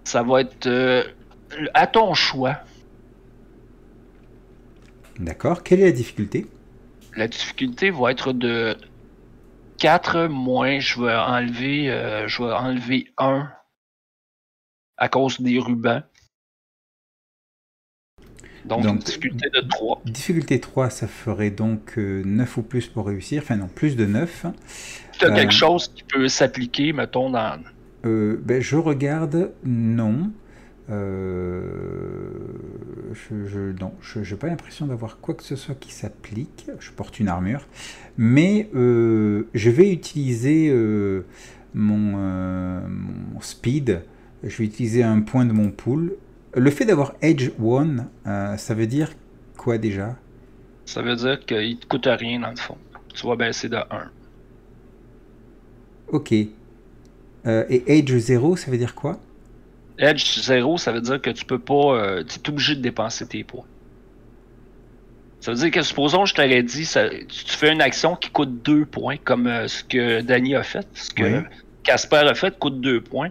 Ça 0.06 0.24
va 0.24 0.42
être 0.42 0.68
euh, 0.68 1.04
à 1.74 1.88
ton 1.88 2.14
choix. 2.14 2.60
D'accord. 5.20 5.64
Quelle 5.64 5.80
est 5.82 5.86
la 5.86 5.92
difficulté? 5.92 6.48
La 7.16 7.28
difficulté 7.28 7.92
va 7.92 8.12
être 8.12 8.34
de 8.34 8.78
4 9.78 10.28
moins, 10.28 10.80
je 10.80 11.02
vais 11.02 11.16
enlever, 11.16 11.90
euh, 11.92 12.28
je 12.28 12.44
vais 12.44 12.52
enlever 12.54 13.14
1 13.18 13.52
à 14.98 15.10
cause 15.10 15.40
des 15.42 15.60
rubans. 15.60 16.04
Donc, 18.66 18.82
Donc, 18.84 19.04
difficulté 19.04 19.50
de 19.50 19.62
3. 19.68 20.02
Difficulté 20.06 20.60
3, 20.60 20.90
ça 20.90 21.08
ferait 21.08 21.52
donc 21.52 21.98
euh, 21.98 22.24
9 22.26 22.58
ou 22.58 22.64
plus 22.64 22.88
pour 22.88 23.06
réussir. 23.08 23.42
Enfin 23.44 23.58
non, 23.58 23.68
plus 23.68 23.96
de 23.98 24.06
9. 24.06 24.46
Tu 25.20 25.26
as 25.26 25.30
Euh, 25.30 25.36
quelque 25.36 25.54
chose 25.54 25.90
qui 25.90 26.04
peut 26.04 26.28
s'appliquer, 26.30 26.94
mettons, 26.94 27.30
dans. 27.30 27.62
Euh, 28.06 28.38
ben, 28.44 28.62
je 28.62 28.76
regarde, 28.76 29.52
non. 29.64 30.32
Euh, 30.90 32.32
je, 33.14 33.46
je, 33.46 33.60
non, 33.80 33.94
je 34.02 34.20
n'ai 34.20 34.38
pas 34.40 34.48
l'impression 34.48 34.86
d'avoir 34.86 35.20
quoi 35.20 35.34
que 35.34 35.44
ce 35.44 35.56
soit 35.56 35.76
qui 35.76 35.92
s'applique. 35.92 36.68
Je 36.80 36.92
porte 36.92 37.20
une 37.20 37.28
armure. 37.30 37.68
Mais 38.18 38.70
euh, 38.76 39.48
je 39.54 39.70
vais 39.70 39.92
utiliser 39.92 40.72
mon, 41.74 42.18
mon 42.18 43.42
speed. 43.42 44.02
Je 44.44 44.58
vais 44.58 44.66
utiliser 44.66 45.04
un 45.04 45.22
point 45.22 45.46
de 45.46 45.54
mon 45.54 45.72
pool 45.72 46.18
le 46.56 46.70
fait 46.70 46.86
d'avoir 46.86 47.14
Edge 47.22 47.50
One, 47.62 48.08
euh, 48.28 48.58
ça 48.58 48.74
veut 48.74 48.88
dire 48.88 49.12
quoi 49.58 49.78
déjà? 49.78 50.16
Ça 50.86 51.02
veut 51.02 51.16
dire 51.16 51.40
qu'il 51.46 51.80
te 51.80 51.88
coûte 51.88 52.06
rien 52.08 52.40
dans 52.40 52.52
le 52.52 52.58
fond. 52.58 52.78
Tu 53.14 53.26
vas 53.26 53.36
baisser 53.36 53.70
de 53.70 53.78
1. 53.78 54.12
Ok. 56.10 56.34
Euh, 57.46 57.66
et 57.70 57.98
Edge 58.00 58.14
0, 58.16 58.56
ça 58.56 58.72
veut 58.72 58.78
dire 58.78 58.96
quoi? 58.96 59.20
Edge 60.00 60.40
0, 60.40 60.78
ça 60.78 60.92
veut 60.92 61.02
dire 61.02 61.22
que 61.22 61.30
tu 61.30 61.46
peux 61.46 61.60
pas. 61.60 61.96
euh, 61.96 62.24
tu 62.24 62.40
es 62.40 62.50
obligé 62.50 62.76
de 62.76 62.82
dépenser 62.82 63.26
tes 63.28 63.44
points. 63.44 63.66
Ça 65.40 65.52
veut 65.52 65.58
dire 65.58 65.72
que 65.72 65.82
supposons, 65.82 66.26
je 66.26 66.34
t'aurais 66.34 66.64
dit, 66.64 66.86
ça- 66.86 67.10
tu 67.10 67.28
fais 67.58 67.72
une 67.74 67.82
action 67.82 68.16
qui 68.16 68.30
coûte 68.30 68.64
2 68.64 68.86
points, 68.86 69.18
comme 69.18 69.48
euh, 69.48 69.68
ce 69.68 69.84
que 69.84 70.22
Danny 70.22 70.56
a 70.56 70.64
fait, 70.64 70.88
ce 70.94 71.12
que 71.12 71.24
Oui. 71.24 71.44
Casper 71.84 72.16
a 72.30 72.34
fait 72.34 72.58
coûte 72.58 72.80
2 72.80 73.02
points. 73.02 73.30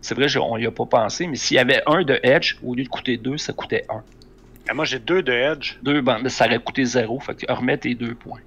C'est 0.00 0.14
vrai, 0.14 0.28
je- 0.28 0.38
on 0.38 0.56
y 0.56 0.66
a 0.66 0.70
pas 0.70 0.86
pensé, 0.86 1.26
mais 1.26 1.36
s'il 1.36 1.56
y 1.56 1.60
avait 1.60 1.82
un 1.86 2.02
de 2.04 2.18
Edge, 2.22 2.56
au 2.64 2.74
lieu 2.74 2.84
de 2.84 2.88
coûter 2.88 3.18
2, 3.18 3.36
ça 3.36 3.52
coûtait 3.52 3.84
1. 3.90 4.02
Ah, 4.68 4.74
moi, 4.74 4.84
j'ai 4.86 4.98
deux 4.98 5.22
de 5.22 5.32
Edge. 5.32 5.74
2, 5.82 6.00
ben, 6.00 6.20
ben, 6.22 6.28
ça 6.30 6.46
aurait 6.46 6.58
coûté 6.58 6.84
0, 6.84 7.20
fait 7.20 7.34
que 7.34 7.52
remets 7.52 7.76
tes 7.78 7.94
2 7.94 8.14
points. 8.14 8.40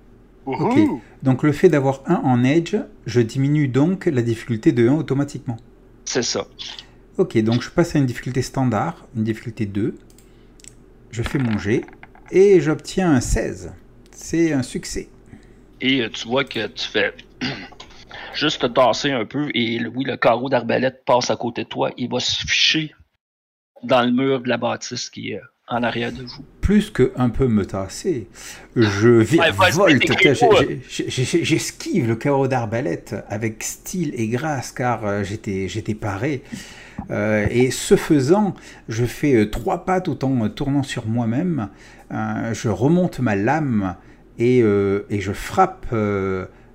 Wouhou! 0.46 1.02
Donc 1.24 1.44
le 1.44 1.52
fait 1.52 1.70
d'avoir 1.70 2.02
1 2.06 2.16
en 2.16 2.44
Edge, 2.44 2.76
je 3.06 3.22
diminue 3.22 3.68
donc 3.68 4.06
la 4.06 4.22
difficulté 4.22 4.72
de 4.72 4.88
1 4.88 4.94
automatiquement. 4.96 5.58
C'est 6.06 6.22
ça. 6.24 6.46
Ok, 7.18 7.38
donc 7.42 7.62
je 7.64 7.70
passe 7.70 7.96
à 7.96 8.00
une 8.00 8.06
difficulté 8.06 8.42
standard, 8.42 9.08
une 9.16 9.24
difficulté 9.24 9.66
2. 9.66 9.96
Je 11.12 11.24
fais 11.24 11.38
mon 11.40 11.58
jet 11.58 11.84
et 12.32 12.60
j'obtiens 12.60 13.12
un 13.12 13.22
16. 13.22 13.74
C'est 14.12 14.52
un 14.54 14.64
succès. 14.64 15.10
Et 15.82 16.02
euh, 16.02 16.10
tu 16.10 16.28
vois 16.28 16.44
que 16.44 16.68
tu 16.68 16.88
fais 16.88 17.14
juste 18.34 18.62
te 18.62 18.68
tasser 18.68 19.12
un 19.12 19.26
peu 19.26 19.50
et 19.54 19.80
le- 19.80 19.90
oui, 19.90 20.04
le 20.06 20.18
carreau 20.18 20.50
d'arbalète 20.50 21.04
passe 21.06 21.30
à 21.30 21.36
côté 21.38 21.64
de 21.64 21.70
toi. 21.70 21.92
Il 21.98 22.10
va 22.10 22.20
se 22.20 22.46
ficher 22.46 22.94
dans 23.84 24.04
le 24.04 24.12
mur 24.12 24.42
de 24.42 24.50
la 24.50 24.58
bâtisse 24.58 25.10
qui 25.10 25.32
est 25.32 25.38
euh, 25.38 25.42
en 25.68 25.84
arrière 25.84 26.12
de 26.12 26.24
vous. 26.24 26.44
Plus 26.66 26.90
que 26.90 27.12
un 27.16 27.30
peu 27.30 27.48
me 27.48 27.64
tasser, 27.64 28.28
je 28.76 29.10
vi- 29.22 29.38
Ouais, 29.40 29.52
vas-y, 29.52 29.72
volte, 29.74 30.00
t'écris 30.00 30.34
j'ai- 30.34 30.48
pas. 30.48 30.56
j'ai- 30.90 31.10
j'ai- 31.10 31.44
j'esquive 31.46 32.08
le 32.08 32.16
carreau 32.16 32.48
d'arbalète 32.48 33.16
avec 33.30 33.62
style 33.64 34.12
et 34.16 34.28
grâce 34.28 34.72
car 34.72 35.06
euh, 35.06 35.24
j'étais 35.24 35.94
paré. 35.94 36.42
Euh, 37.12 37.46
et 37.52 37.70
ce 37.70 37.96
faisant, 37.96 38.56
je 38.90 39.06
fais 39.06 39.36
euh, 39.36 39.46
trois 39.50 39.86
pas 39.86 40.02
tout 40.02 40.26
en 40.26 40.50
tournant 40.50 40.82
sur 40.82 41.06
moi-même. 41.08 41.70
Euh, 42.12 42.52
je 42.56 42.70
remonte 42.70 43.20
ma 43.20 43.36
lame 43.36 43.96
et, 44.40 44.62
euh, 44.64 45.06
et 45.12 45.20
je 45.22 45.34
frappe 45.34 45.86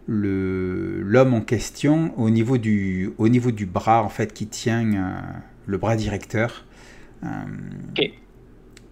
l'homme 0.06 1.34
en 1.34 1.40
question 1.40 2.12
au 2.16 2.30
niveau, 2.30 2.58
du, 2.58 3.10
au 3.18 3.28
niveau 3.28 3.50
du 3.50 3.66
bras 3.66 4.04
en 4.04 4.08
fait 4.08 4.32
qui 4.32 4.46
tient 4.46 4.84
le 5.66 5.78
bras 5.78 5.96
directeur. 5.96 6.64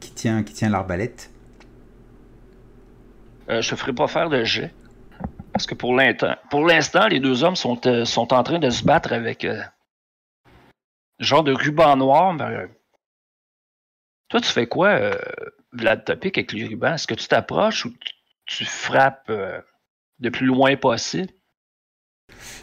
Qui 0.01 0.13
tient, 0.13 0.43
qui 0.43 0.55
tient 0.55 0.69
l'arbalète. 0.69 1.31
Euh, 3.49 3.63
je 3.63 3.71
te 3.71 3.77
ferai 3.77 3.93
pas 3.93 4.09
faire 4.09 4.29
de 4.29 4.45
jet. 4.45 4.73
Parce 5.53 5.67
que 5.67 5.75
pour 5.75 5.95
l'instant, 5.97 7.09
les 7.09 7.21
deux 7.21 7.43
hommes 7.43 7.57
sont, 7.57 7.85
euh, 7.87 8.05
sont 8.05 8.33
en 8.33 8.43
train 8.43 8.59
de 8.59 8.71
se 8.71 8.85
battre 8.85 9.13
avec 9.13 9.45
euh, 9.45 9.61
genre 11.19 11.43
de 11.43 11.53
ruban 11.53 11.97
noir. 11.97 12.35
mais, 12.35 12.69
toi, 14.29 14.41
tu 14.41 14.49
fais 14.53 14.67
quoi, 14.67 15.01
Vlad 15.73 16.05
Topic, 16.05 16.37
avec 16.37 16.53
les 16.53 16.67
rubans? 16.67 16.95
Est-ce 16.95 17.07
que 17.07 17.15
tu 17.15 17.27
t'approches 17.27 17.87
ou 17.87 17.91
tu, 17.91 18.13
tu 18.45 18.65
frappes 18.67 19.33
le 20.21 20.31
plus 20.31 20.47
loin 20.47 20.77
possible? 20.77 21.33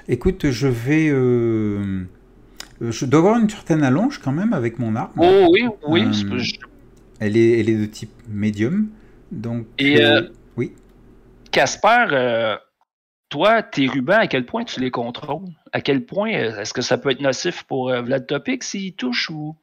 Écoute, 0.07 0.51
je 0.51 0.67
vais. 0.67 1.07
je 1.09 3.05
dois 3.05 3.19
avoir 3.19 3.39
une 3.39 3.49
certaine 3.49 3.83
allonge 3.83 4.19
quand 4.19 4.31
même 4.31 4.53
avec 4.53 4.77
mon 4.77 4.95
arme. 4.95 5.13
Oh 5.17 5.47
oui, 5.51 5.67
oui. 5.87 6.05
Je- 6.13 6.59
Elle, 7.19 7.37
est, 7.37 7.59
elle 7.59 7.69
est 7.69 7.77
de 7.77 7.85
type 7.85 8.11
médium. 8.27 8.89
Donc. 9.31 9.67
Et, 9.77 10.01
euh, 10.01 10.21
euh, 10.21 10.29
oui. 10.57 10.73
Casper, 11.51 12.07
euh, 12.11 12.57
toi, 13.29 13.63
tes 13.63 13.87
rubans, 13.87 14.19
à 14.19 14.27
quel 14.27 14.45
point 14.45 14.65
tu 14.65 14.79
les 14.79 14.91
contrôles? 14.91 15.47
À 15.71 15.81
quel 15.81 16.05
point 16.05 16.29
est-ce 16.29 16.73
que 16.73 16.81
ça 16.81 16.97
peut 16.97 17.11
être 17.11 17.21
nocif 17.21 17.63
pour 17.63 17.89
euh, 17.89 18.01
Vlad 18.01 18.27
Topic 18.27 18.63
s'il 18.63 18.93
touche 18.95 19.29
ou? 19.29 19.57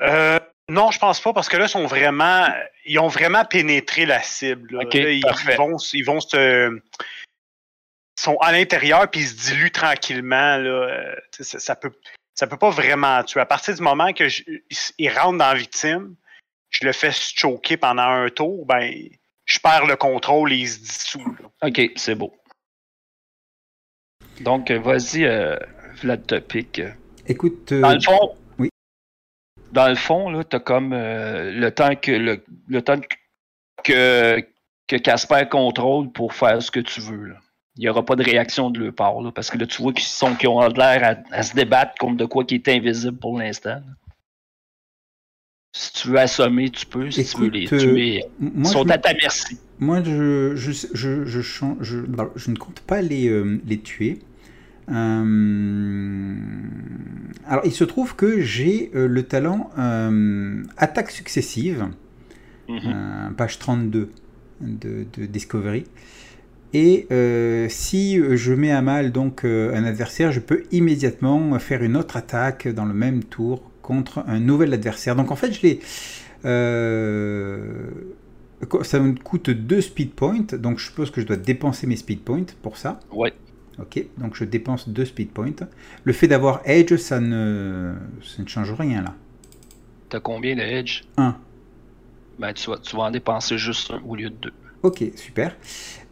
Euh, 0.00 0.38
non, 0.68 0.90
je 0.90 0.98
pense 0.98 1.20
pas, 1.20 1.32
parce 1.32 1.48
que 1.48 1.56
là, 1.56 1.64
ils 1.64 1.70
sont 1.70 1.86
vraiment. 1.86 2.46
Ils 2.84 2.98
ont 2.98 3.08
vraiment 3.08 3.44
pénétré 3.44 4.06
la 4.06 4.22
cible. 4.22 4.76
là. 4.76 4.84
Ok, 4.84 4.94
Là, 4.94 5.10
ils, 5.10 5.20
parfait. 5.22 5.54
ils 5.54 5.56
vont, 5.58 5.76
ils 5.92 6.04
vont 6.04 6.20
se. 6.20 6.70
Ils 6.76 8.22
sont 8.22 8.36
à 8.38 8.52
l'intérieur, 8.52 9.08
puis 9.10 9.20
ils 9.20 9.28
se 9.28 9.34
diluent 9.50 9.70
tranquillement. 9.70 10.56
Là. 10.56 11.14
Ça 11.32 11.76
peut, 11.76 11.92
ça 12.38 12.46
peut 12.46 12.56
pas 12.56 12.70
vraiment 12.70 13.24
tuer. 13.24 13.40
À 13.40 13.46
partir 13.46 13.74
du 13.74 13.82
moment 13.82 14.12
que 14.12 14.28
je- 14.28 14.44
rentrent 15.10 15.38
dans 15.38 15.48
la 15.48 15.54
victime, 15.54 16.14
je 16.70 16.86
le 16.86 16.92
fais 16.92 17.10
choquer 17.10 17.76
pendant 17.76 18.02
un 18.04 18.28
tour, 18.28 18.64
ben, 18.64 18.94
je 19.44 19.58
perds 19.58 19.86
le 19.86 19.96
contrôle 19.96 20.52
et 20.52 20.58
il 20.58 20.68
se 20.68 20.78
dissout. 20.78 21.36
là. 21.42 21.68
Ok, 21.68 21.80
c'est 21.96 22.14
beau. 22.14 22.32
Donc, 24.40 24.70
vas-y, 24.70 25.24
euh, 25.24 25.56
Vlad 25.96 26.24
Topic. 26.28 26.80
Écoute. 27.26 27.72
euh, 27.72 27.80
Dans 27.80 27.92
le 27.94 28.00
fond, 28.00 28.36
oui. 28.58 28.68
Dans 29.72 29.88
le 29.88 29.96
fond, 29.96 30.30
là, 30.30 30.44
t'as 30.44 30.60
comme 30.60 30.92
euh, 30.92 31.50
le 31.50 31.74
temps 31.74 31.96
que 31.96 32.12
le, 32.12 32.44
le 32.68 32.82
temps 32.82 33.00
que 33.82 34.40
que 34.86 34.96
Casper 34.96 35.48
contrôle 35.50 36.12
pour 36.12 36.34
faire 36.34 36.62
ce 36.62 36.70
que 36.70 36.80
tu 36.80 37.00
veux. 37.00 37.24
là. 37.26 37.36
Il 37.78 37.82
n'y 37.82 37.88
aura 37.88 38.04
pas 38.04 38.16
de 38.16 38.24
réaction 38.24 38.70
de 38.70 38.80
leur 38.80 38.92
part, 38.92 39.20
là, 39.20 39.30
parce 39.32 39.50
que 39.50 39.56
là, 39.56 39.64
tu 39.64 39.80
vois 39.80 39.92
qu'ils 39.92 40.04
sont 40.04 40.34
qu'ils 40.34 40.48
ont 40.48 40.60
l'air 40.68 41.22
à, 41.30 41.36
à 41.36 41.42
se 41.44 41.54
débattre 41.54 41.94
contre 41.98 42.16
de 42.16 42.24
quoi 42.26 42.44
qui 42.44 42.56
est 42.56 42.68
invisible 42.68 43.16
pour 43.16 43.38
l'instant. 43.38 43.80
Si 45.72 45.92
tu 45.92 46.08
veux 46.08 46.18
assommer, 46.18 46.70
tu 46.70 46.84
peux. 46.86 47.08
Si 47.10 47.24
tu 47.24 47.40
veux 47.40 47.48
les 47.48 47.62
Écoute, 47.64 47.72
euh, 47.74 47.92
tuer, 47.94 48.24
ils 48.40 48.66
sont 48.66 48.84
je, 48.84 48.92
à 48.92 48.98
ta 48.98 49.12
merci. 49.14 49.58
moi, 49.78 50.02
je, 50.02 50.56
je, 50.56 50.72
je, 50.92 51.24
je, 51.24 51.40
chan- 51.40 51.76
je, 51.80 51.98
ne 52.50 52.56
compte 52.56 52.80
pas 52.80 53.00
les, 53.00 53.28
euh, 53.28 53.60
les 53.64 53.78
tuer. 53.78 54.18
Euh, 54.90 56.34
alors, 57.46 57.64
il 57.64 57.72
se 57.72 57.84
trouve 57.84 58.16
que 58.16 58.40
j'ai 58.40 58.90
le 58.92 59.22
talent 59.22 59.70
attaque 60.76 61.10
successive. 61.10 61.88
Mhm. 62.68 62.80
euh, 62.84 63.30
page 63.30 63.58
32 63.58 64.10
de, 64.60 65.06
de 65.16 65.26
Discovery. 65.26 65.84
Et 66.74 67.06
euh, 67.10 67.66
si 67.70 68.20
je 68.36 68.52
mets 68.52 68.72
à 68.72 68.82
mal 68.82 69.10
donc 69.12 69.44
euh, 69.44 69.74
un 69.74 69.84
adversaire, 69.84 70.32
je 70.32 70.40
peux 70.40 70.64
immédiatement 70.70 71.58
faire 71.58 71.82
une 71.82 71.96
autre 71.96 72.16
attaque 72.16 72.68
dans 72.68 72.84
le 72.84 72.94
même 72.94 73.24
tour 73.24 73.70
contre 73.82 74.22
un 74.26 74.38
nouvel 74.40 74.74
adversaire. 74.74 75.16
Donc 75.16 75.30
en 75.30 75.36
fait, 75.36 75.52
je 75.52 75.62
l'ai. 75.62 75.80
euh, 76.44 77.90
ça 78.82 78.98
me 79.00 79.14
coûte 79.14 79.50
2 79.50 79.80
speed 79.80 80.14
points, 80.14 80.46
donc 80.54 80.78
je 80.78 80.86
suppose 80.86 81.10
que 81.10 81.20
je 81.20 81.26
dois 81.26 81.36
dépenser 81.36 81.86
mes 81.86 81.96
speed 81.96 82.22
points 82.22 82.46
pour 82.62 82.76
ça. 82.76 83.00
Ouais. 83.10 83.34
Ok, 83.78 84.04
donc 84.18 84.34
je 84.34 84.44
dépense 84.44 84.88
2 84.88 85.04
speed 85.04 85.30
points. 85.32 85.54
Le 86.04 86.12
fait 86.12 86.26
d'avoir 86.28 86.60
Edge, 86.64 86.96
ça 86.96 87.20
ne, 87.20 87.94
ça 88.22 88.42
ne 88.42 88.48
change 88.48 88.72
rien 88.72 89.02
là. 89.02 89.14
T'as 90.10 90.20
combien 90.20 90.54
de 90.54 90.60
edge? 90.60 91.04
1. 91.16 91.40
Ben, 92.38 92.52
tu 92.54 92.70
vas, 92.70 92.78
tu 92.78 92.96
vas 92.96 93.02
en 93.04 93.10
dépenser 93.10 93.58
juste 93.58 93.90
un 93.90 94.00
au 94.02 94.16
lieu 94.16 94.30
de 94.30 94.36
deux. 94.36 94.52
Ok, 94.82 95.02
super. 95.16 95.56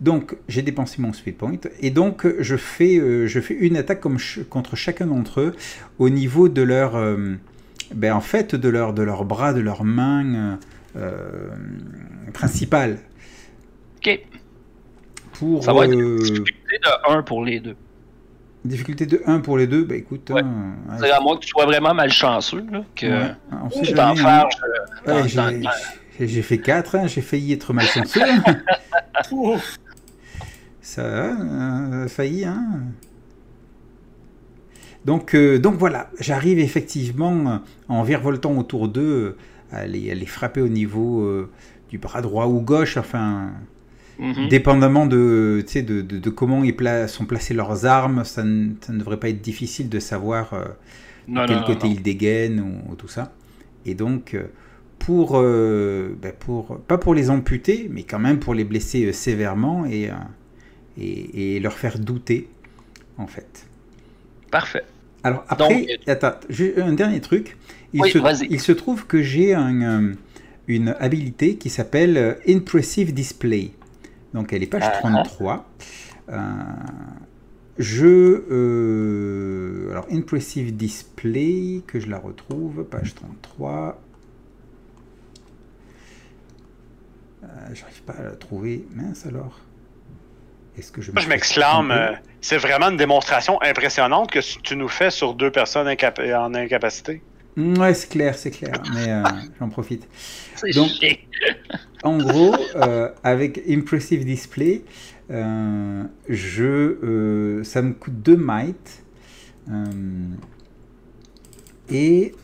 Donc, 0.00 0.36
j'ai 0.48 0.62
dépensé 0.62 1.00
mon 1.00 1.12
speed 1.12 1.36
point. 1.36 1.52
Et 1.80 1.90
donc, 1.90 2.26
je 2.40 2.56
fais, 2.56 2.98
euh, 2.98 3.26
je 3.26 3.40
fais 3.40 3.54
une 3.54 3.76
attaque 3.76 4.00
comme 4.00 4.18
ch- 4.18 4.44
contre 4.50 4.74
chacun 4.76 5.06
d'entre 5.06 5.40
eux 5.40 5.54
au 5.98 6.08
niveau 6.10 6.48
de 6.48 6.62
leur. 6.62 6.96
euh, 6.96 7.34
ben, 7.94 8.12
en 8.12 8.20
fait, 8.20 8.54
de 8.56 8.68
leur, 8.68 8.92
de 8.92 9.02
leur 9.02 9.24
bras, 9.24 9.52
de 9.52 9.60
leurs 9.60 9.84
mains 9.84 10.58
euh, 10.96 11.48
principales. 12.34 12.98
Ok. 13.98 14.20
Pour. 15.34 15.62
Ça 15.64 15.72
va 15.72 15.84
être 15.84 15.94
euh, 15.94 16.18
difficulté 16.18 16.78
de 16.82 17.12
1 17.12 17.22
pour 17.22 17.44
les 17.44 17.60
deux. 17.60 17.76
difficulté 18.64 19.06
de 19.06 19.22
1 19.26 19.38
pour 19.40 19.56
les 19.58 19.66
deux. 19.68 19.84
Ben, 19.84 19.98
écoute. 19.98 20.28
Ouais. 20.30 20.40
hein, 20.42 20.74
C'est 20.98 21.10
à 21.12 21.20
moins 21.20 21.36
que 21.36 21.42
tu 21.42 21.48
sois 21.48 21.66
vraiment 21.66 21.94
malchanceux, 21.94 22.64
là, 22.72 22.82
que 22.96 23.06
ouais, 23.06 23.30
on 23.62 23.70
sait 23.70 23.82
tu 23.82 23.94
jamais, 23.94 25.62
hein. 26.20 26.26
j'ai- 26.26 26.42
fait 26.42 26.58
4, 26.58 27.08
j'ai 27.08 27.20
failli 27.22 27.52
être 27.52 27.72
malchanceux. 27.72 28.20
Ouf. 29.32 29.76
Ça 30.80 31.02
a 31.34 31.92
euh, 31.94 32.08
failli, 32.08 32.44
hein 32.44 32.82
donc, 35.04 35.34
euh, 35.34 35.58
donc 35.58 35.76
voilà, 35.76 36.10
j'arrive 36.18 36.58
effectivement 36.58 37.48
euh, 37.50 37.56
en 37.88 38.02
virevoltant 38.02 38.56
autour 38.58 38.88
d'eux 38.88 39.36
à 39.70 39.86
les, 39.86 40.10
à 40.10 40.14
les 40.14 40.26
frapper 40.26 40.60
au 40.60 40.68
niveau 40.68 41.22
euh, 41.22 41.50
du 41.90 41.98
bras 41.98 42.22
droit 42.22 42.46
ou 42.46 42.60
gauche, 42.60 42.96
enfin, 42.96 43.50
Mhm. 44.18 44.48
dépendamment 44.48 45.04
de, 45.06 45.62
de, 45.74 45.80
de- 45.82 46.18
de 46.18 46.30
comment 46.30 46.64
ils 46.64 46.74
pla- 46.74 47.06
sont 47.06 47.26
placées 47.26 47.52
leurs 47.52 47.84
armes, 47.84 48.24
ça 48.24 48.44
ne, 48.44 48.70
ça 48.80 48.92
ne 48.94 48.98
devrait 48.98 49.18
pas 49.20 49.28
être 49.28 49.42
difficile 49.42 49.90
de 49.90 50.00
savoir 50.00 50.54
de 51.28 51.42
quel 51.46 51.60
non, 51.60 51.64
côté 51.64 51.88
non. 51.88 51.94
ils 51.94 52.02
dégainent 52.02 52.60
ou, 52.60 52.92
ou 52.92 52.94
tout 52.96 53.08
ça. 53.08 53.32
Et 53.84 53.94
donc, 53.94 54.34
pour, 54.98 55.32
euh, 55.38 56.16
ben, 56.20 56.32
pour, 56.38 56.78
pas 56.80 56.98
pour 56.98 57.14
les 57.14 57.30
amputer, 57.30 57.88
mais 57.90 58.02
quand 58.02 58.18
même 58.18 58.38
pour 58.38 58.54
les 58.54 58.64
blesser 58.64 59.06
euh, 59.06 59.12
sévèrement 59.12 59.86
et, 59.86 60.10
euh, 60.10 60.14
et, 60.98 61.56
et 61.56 61.60
leur 61.60 61.74
faire 61.74 61.98
douter, 61.98 62.48
en 63.18 63.26
fait. 63.26 63.66
Parfait. 64.50 64.84
Alors 65.22 65.44
après, 65.48 65.86
Donc, 65.86 66.08
attends, 66.08 66.34
un 66.78 66.92
dernier 66.92 67.20
truc. 67.20 67.56
Il, 67.92 68.00
Oui, 68.02 68.10
se, 68.10 68.44
il 68.48 68.60
se 68.60 68.72
trouve 68.72 69.06
que 69.06 69.22
j'ai 69.22 69.54
un, 69.54 70.12
une 70.68 70.94
habilité 71.00 71.56
qui 71.56 71.70
s'appelle 71.70 72.38
Impressive 72.48 73.12
Display. 73.14 73.72
Donc 74.34 74.52
elle 74.52 74.62
est 74.62 74.66
page 74.66 74.82
Ah, 74.86 74.98
33. 75.00 75.66
Euh, 76.28 76.38
je... 77.78 78.06
euh, 78.50 79.90
alors 79.90 80.06
Impressive 80.10 80.76
Display, 80.76 81.82
que 81.86 82.00
je 82.00 82.08
la 82.08 82.18
retrouve, 82.18 82.84
page 82.84 83.14
33. 83.14 84.02
J'arrive 87.72 88.02
pas 88.02 88.14
à 88.14 88.22
la 88.22 88.30
trouver. 88.32 88.86
Mince 88.94 89.26
alors. 89.26 89.60
Est-ce 90.78 90.92
que 90.92 91.00
je 91.00 91.10
me 91.10 91.14
Moi, 91.14 91.22
je 91.22 91.28
m'exclame. 91.28 91.90
euh, 91.90 92.12
c'est 92.40 92.58
vraiment 92.58 92.90
une 92.90 92.96
démonstration 92.98 93.60
impressionnante 93.62 94.30
que 94.30 94.40
tu 94.62 94.76
nous 94.76 94.88
fais 94.88 95.10
sur 95.10 95.34
deux 95.34 95.50
personnes 95.50 95.86
incap- 95.88 96.20
en 96.34 96.54
incapacité. 96.54 97.22
Ouais, 97.56 97.94
c'est 97.94 98.10
clair, 98.10 98.36
c'est 98.36 98.50
clair, 98.50 98.74
mais 98.94 99.10
euh, 99.10 99.22
j'en 99.58 99.68
profite. 99.70 100.06
C'est 100.56 100.70
Donc-. 100.74 100.90
En 102.02 102.18
gros, 102.18 102.54
euh, 102.74 103.10
avec 103.24 103.62
Impressive 103.68 104.24
Display, 104.26 104.82
euh, 105.30 106.04
je, 106.28 106.64
euh, 106.64 107.64
ça 107.64 107.80
me 107.80 107.94
coûte 107.94 108.20
2 108.22 108.36
might. 108.36 109.02
euh, 109.70 109.84
et 111.90 112.34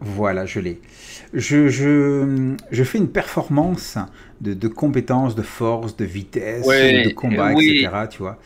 voilà, 0.00 0.46
je 0.46 0.60
l'ai. 0.60 0.80
Je, 1.34 1.68
je, 1.68 2.54
je 2.70 2.84
fais 2.84 2.98
une 2.98 3.08
performance 3.10 3.98
de, 4.40 4.54
de 4.54 4.68
compétences, 4.68 5.34
de 5.34 5.42
force, 5.42 5.96
de 5.96 6.04
vitesse, 6.04 6.66
Ouais, 6.66 7.04
de 7.04 7.10
combat, 7.10 7.52
oui. 7.54 7.78
etc. 7.84 8.06
Tu 8.10 8.18
vois. 8.18 8.38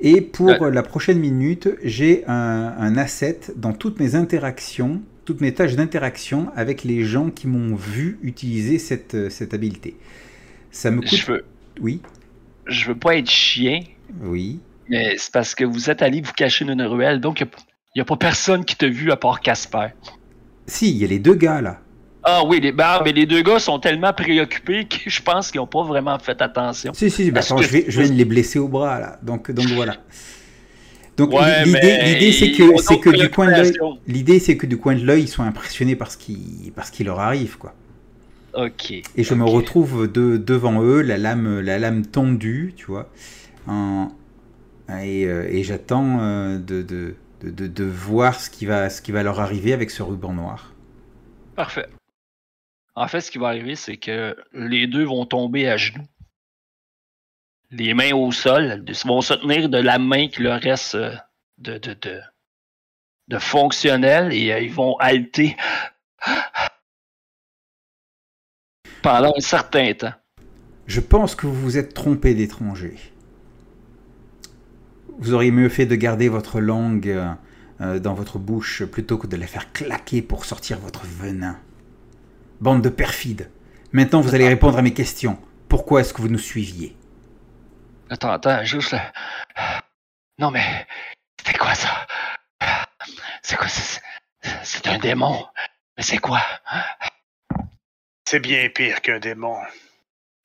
Et 0.00 0.20
pour 0.20 0.46
Ouais. 0.60 0.70
la 0.72 0.82
prochaine 0.82 1.18
minute, 1.18 1.68
j'ai 1.82 2.24
un, 2.26 2.74
un 2.78 2.96
asset 2.96 3.40
dans 3.56 3.72
toutes 3.72 3.98
mes 4.00 4.14
interactions, 4.14 5.02
toutes 5.24 5.40
mes 5.40 5.54
tâches 5.54 5.74
d'interaction 5.76 6.50
avec 6.54 6.84
les 6.84 7.04
gens 7.04 7.30
qui 7.30 7.46
m'ont 7.48 7.74
vu 7.76 8.18
utiliser 8.22 8.78
cette, 8.78 9.14
euh, 9.14 9.30
cette 9.30 9.54
habileté. 9.54 9.96
Ça 10.70 10.90
me 10.90 11.00
coûte... 11.02 11.18
Je 11.18 11.26
veux, 11.32 11.44
Oui, 11.80 12.02
je 12.66 12.86
veux 12.88 12.98
pas 12.98 13.16
être 13.16 13.30
chien, 13.30 13.80
oui. 14.22 14.60
mais 14.88 15.16
c'est 15.18 15.32
parce 15.32 15.54
que 15.54 15.64
vous 15.64 15.88
êtes 15.90 16.02
allé 16.02 16.20
vous 16.20 16.32
cacher 16.32 16.64
dans 16.64 16.72
une 16.74 16.82
ruelle, 16.82 17.20
donc 17.20 17.40
il 17.40 17.48
n'y 17.96 18.02
a, 18.02 18.04
pas 18.04 18.16
personne 18.16 18.64
qui 18.64 18.76
t'a 18.76 18.88
vu 18.88 19.10
à 19.10 19.16
part 19.16 19.40
Casper. 19.40 19.88
Si, 20.66 20.90
il 20.90 20.96
y 20.98 21.04
a 21.04 21.08
les 21.08 21.18
deux 21.18 21.34
gars 21.34 21.60
là. 21.60 21.80
Ah 22.28 22.42
oui, 22.44 22.60
les, 22.60 22.72
bah, 22.72 23.00
mais 23.04 23.12
les 23.12 23.24
deux 23.24 23.40
gars 23.42 23.60
sont 23.60 23.78
tellement 23.78 24.12
préoccupés 24.12 24.86
que 24.86 25.08
je 25.08 25.22
pense 25.22 25.52
qu'ils 25.52 25.60
n'ont 25.60 25.68
pas 25.68 25.84
vraiment 25.84 26.18
fait 26.18 26.42
attention. 26.42 26.92
Si, 26.92 27.08
si, 27.08 27.30
attends, 27.34 27.56
que- 27.56 27.62
je, 27.62 27.68
vais, 27.68 27.84
je 27.86 28.00
viens 28.02 28.10
de 28.10 28.16
les 28.16 28.24
blesser 28.24 28.58
au 28.58 28.66
bras 28.66 28.98
là. 28.98 29.18
Donc, 29.22 29.50
donc 29.52 29.66
voilà. 29.68 29.96
Donc 31.16 31.32
Ouais, 31.32 31.64
l'idée, 31.64 32.32
c'est 32.32 32.50
que, 32.52 32.76
c'est 32.82 32.98
que 32.98 33.10
du 33.10 33.30
coin 33.30 33.46
de 33.46 33.72
l'idée 34.06 34.38
c'est 34.40 34.56
que 34.56 34.66
du 34.66 34.76
coin 34.76 34.94
de 34.96 35.04
l'œil, 35.04 35.22
ils 35.22 35.28
sont 35.28 35.44
impressionnés 35.44 35.94
par 35.96 36.10
ce 36.10 36.16
qui, 36.18 36.72
par 36.74 36.84
ce 36.86 36.92
qui 36.92 37.04
leur 37.04 37.20
arrive 37.20 37.56
quoi. 37.58 37.74
Ok. 38.54 38.90
Et 38.90 39.22
je 39.22 39.34
me 39.34 39.44
retrouve 39.44 40.10
de- 40.10 40.36
devant 40.36 40.82
eux, 40.82 41.02
la 41.02 41.16
lame, 41.18 41.60
la 41.60 41.78
lame 41.78 42.04
tendue, 42.06 42.74
tu 42.76 42.86
vois, 42.86 43.08
en- 43.66 44.08
et, 44.90 45.26
euh, 45.26 45.46
et 45.50 45.62
j'attends 45.62 46.18
euh, 46.20 46.58
de, 46.58 46.82
de- 46.82 47.14
de 47.66 47.84
voir 47.84 48.40
ce 48.40 48.50
qui, 48.50 48.66
va, 48.66 48.90
ce 48.90 49.00
qui 49.00 49.12
va 49.12 49.22
leur 49.22 49.40
arriver 49.40 49.72
avec 49.72 49.90
ce 49.90 50.02
ruban 50.02 50.32
noir. 50.32 50.72
Parfait. 51.54 51.86
En 52.96 53.08
fait, 53.08 53.20
ce 53.20 53.30
qui 53.30 53.36
va 53.36 53.48
arriver, 53.48 53.76
c'est 53.76 53.98
que 53.98 54.34
les 54.54 54.86
deux 54.86 55.04
vont 55.04 55.26
tomber 55.26 55.68
à 55.68 55.76
genoux. 55.76 56.06
Les 57.70 57.92
mains 57.92 58.14
au 58.14 58.32
sol. 58.32 58.82
Ils 58.88 59.06
vont 59.06 59.20
se 59.20 59.34
tenir 59.34 59.68
de 59.68 59.76
la 59.76 59.98
main 59.98 60.28
qui 60.28 60.42
leur 60.42 60.60
reste 60.60 60.94
euh, 60.94 61.14
de, 61.58 61.76
de, 61.76 62.20
de, 63.28 63.38
fonctionnel 63.38 64.32
et 64.32 64.50
euh, 64.50 64.60
ils 64.60 64.72
vont 64.72 64.96
halter 64.96 65.56
pendant 69.02 69.34
un 69.36 69.40
certain 69.40 69.92
temps. 69.92 70.14
Je 70.86 71.00
pense 71.00 71.34
que 71.34 71.46
vous 71.46 71.60
vous 71.60 71.76
êtes 71.76 71.92
trompé 71.92 72.34
d'étranger. 72.34 72.96
Vous 75.18 75.34
auriez 75.34 75.50
mieux 75.50 75.68
fait 75.68 75.86
de 75.86 75.96
garder 75.96 76.28
votre 76.28 76.60
langue 76.60 77.08
euh, 77.80 77.98
dans 77.98 78.14
votre 78.14 78.38
bouche 78.38 78.84
plutôt 78.84 79.18
que 79.18 79.26
de 79.26 79.36
la 79.36 79.46
faire 79.46 79.72
claquer 79.72 80.22
pour 80.22 80.46
sortir 80.46 80.78
votre 80.78 81.04
venin. 81.04 81.58
Bande 82.60 82.82
de 82.82 82.88
perfides. 82.88 83.50
Maintenant, 83.92 84.20
vous 84.20 84.34
allez 84.34 84.48
répondre 84.48 84.78
à 84.78 84.82
mes 84.82 84.94
questions. 84.94 85.38
Pourquoi 85.68 86.00
est-ce 86.00 86.12
que 86.14 86.22
vous 86.22 86.28
nous 86.28 86.38
suiviez? 86.38 86.96
Attends, 88.10 88.30
attends, 88.32 88.64
juste. 88.64 88.94
Non, 90.38 90.50
mais. 90.50 90.86
C'était 91.38 91.58
quoi 91.58 91.74
ça? 91.74 92.06
C'est 93.42 93.56
quoi 93.56 93.68
ça? 93.68 94.00
C'est 94.62 94.86
un 94.88 94.98
démon. 94.98 95.44
Mais 95.96 96.02
c'est 96.02 96.18
quoi? 96.18 96.40
C'est 98.28 98.40
bien 98.40 98.68
pire 98.68 99.00
qu'un 99.00 99.18
démon. 99.20 99.56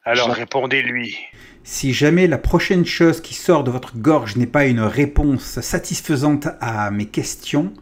Alors 0.05 0.29
Je- 0.33 0.39
répondez-lui. 0.39 1.17
Si 1.63 1.93
jamais 1.93 2.27
la 2.27 2.37
prochaine 2.37 2.85
chose 2.85 3.21
qui 3.21 3.33
sort 3.33 3.63
de 3.63 3.71
votre 3.71 3.97
gorge 3.97 4.35
n'est 4.35 4.47
pas 4.47 4.65
une 4.65 4.81
réponse 4.81 5.59
satisfaisante 5.61 6.47
à 6.59 6.89
mes 6.91 7.07
questions, 7.07 7.73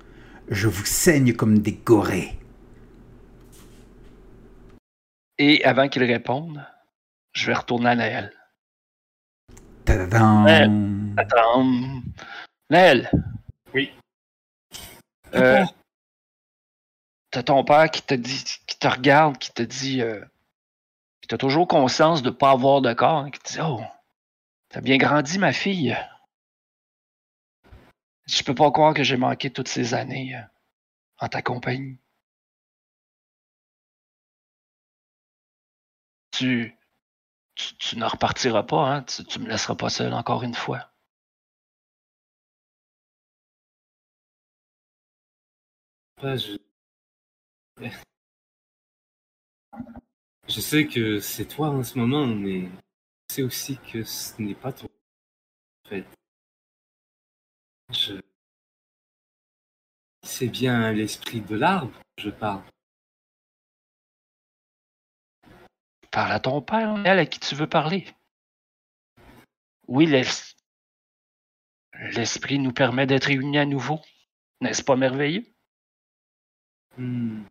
je 0.49 0.67
vous 0.67 0.85
saigne 0.85 1.33
comme 1.33 1.59
des 1.59 1.73
gorées. 1.73 2.38
Et 5.39 5.63
avant 5.63 5.87
qu'il 5.87 6.03
réponde, 6.03 6.63
je 7.33 7.47
vais 7.47 7.53
retourner 7.53 7.89
à 7.89 7.95
Naël. 7.95 8.33
Attends. 11.17 11.81
Naël. 12.69 13.09
Oui. 13.73 13.91
Euh, 15.33 15.65
T'as 17.31 17.43
ton 17.43 17.63
père 17.63 17.91
qui 17.91 18.01
te 18.01 18.15
dit, 18.15 18.43
qui 18.65 18.77
te 18.77 18.87
regarde, 18.87 19.37
qui 19.37 19.53
te 19.53 19.61
dit, 19.61 20.01
euh, 20.01 20.23
qui 21.21 21.27
t'as 21.27 21.37
toujours 21.37 21.67
conscience 21.67 22.23
de 22.23 22.31
pas 22.31 22.51
avoir 22.51 22.81
de 22.81 22.91
corps, 22.93 23.19
hein, 23.19 23.31
qui 23.31 23.39
te 23.39 23.53
dit, 23.53 23.59
oh, 23.61 23.81
t'as 24.69 24.81
bien 24.81 24.97
grandi, 24.97 25.37
ma 25.37 25.53
fille. 25.53 25.95
Je 28.25 28.43
peux 28.43 28.55
pas 28.55 28.71
croire 28.71 28.93
que 28.93 29.03
j'ai 29.03 29.17
manqué 29.17 29.51
toutes 29.51 29.67
ces 29.67 29.93
années 29.93 30.35
euh, 30.35 30.41
en 31.19 31.27
ta 31.27 31.41
compagnie. 31.41 31.99
Tu, 36.39 36.73
tu, 37.55 37.97
ne 37.97 38.05
repartiras 38.05 38.63
pas, 38.63 38.87
hein? 38.89 39.03
Tu, 39.03 39.25
tu 39.25 39.39
me 39.39 39.49
laisseras 39.49 39.75
pas 39.75 39.89
seul 39.89 40.13
encore 40.13 40.43
une 40.43 40.53
fois. 40.53 40.89
Je... 46.21 46.57
sais 50.61 50.87
que 50.87 51.19
c'est 51.19 51.45
toi 51.45 51.69
en 51.71 51.83
ce 51.83 51.97
moment, 51.97 52.25
mais 52.25 52.69
je 53.29 53.35
sais 53.35 53.43
aussi 53.43 53.77
que 53.77 54.03
ce 54.03 54.41
n'est 54.41 54.55
pas 54.55 54.71
toi. 54.71 54.89
Fait, 55.89 56.05
je... 57.91 58.21
C'est 60.23 60.47
bien 60.47 60.93
l'esprit 60.93 61.41
de 61.41 61.55
l'arbre 61.57 61.91
que 62.15 62.23
je 62.23 62.29
parle. 62.29 62.63
Parle 66.11 66.31
à 66.31 66.39
ton 66.39 66.61
père, 66.61 66.95
elle 67.05 67.19
à 67.19 67.25
qui 67.25 67.39
tu 67.39 67.55
veux 67.55 67.67
parler. 67.67 68.07
Oui, 69.87 70.05
l'es- 70.05 70.55
l'esprit 72.11 72.59
nous 72.59 72.73
permet 72.73 73.05
d'être 73.05 73.25
réunis 73.25 73.59
à 73.59 73.65
nouveau. 73.65 73.99
N'est-ce 74.61 74.83
pas 74.83 74.95
merveilleux? 74.95 75.45
Hmm. 76.97 77.43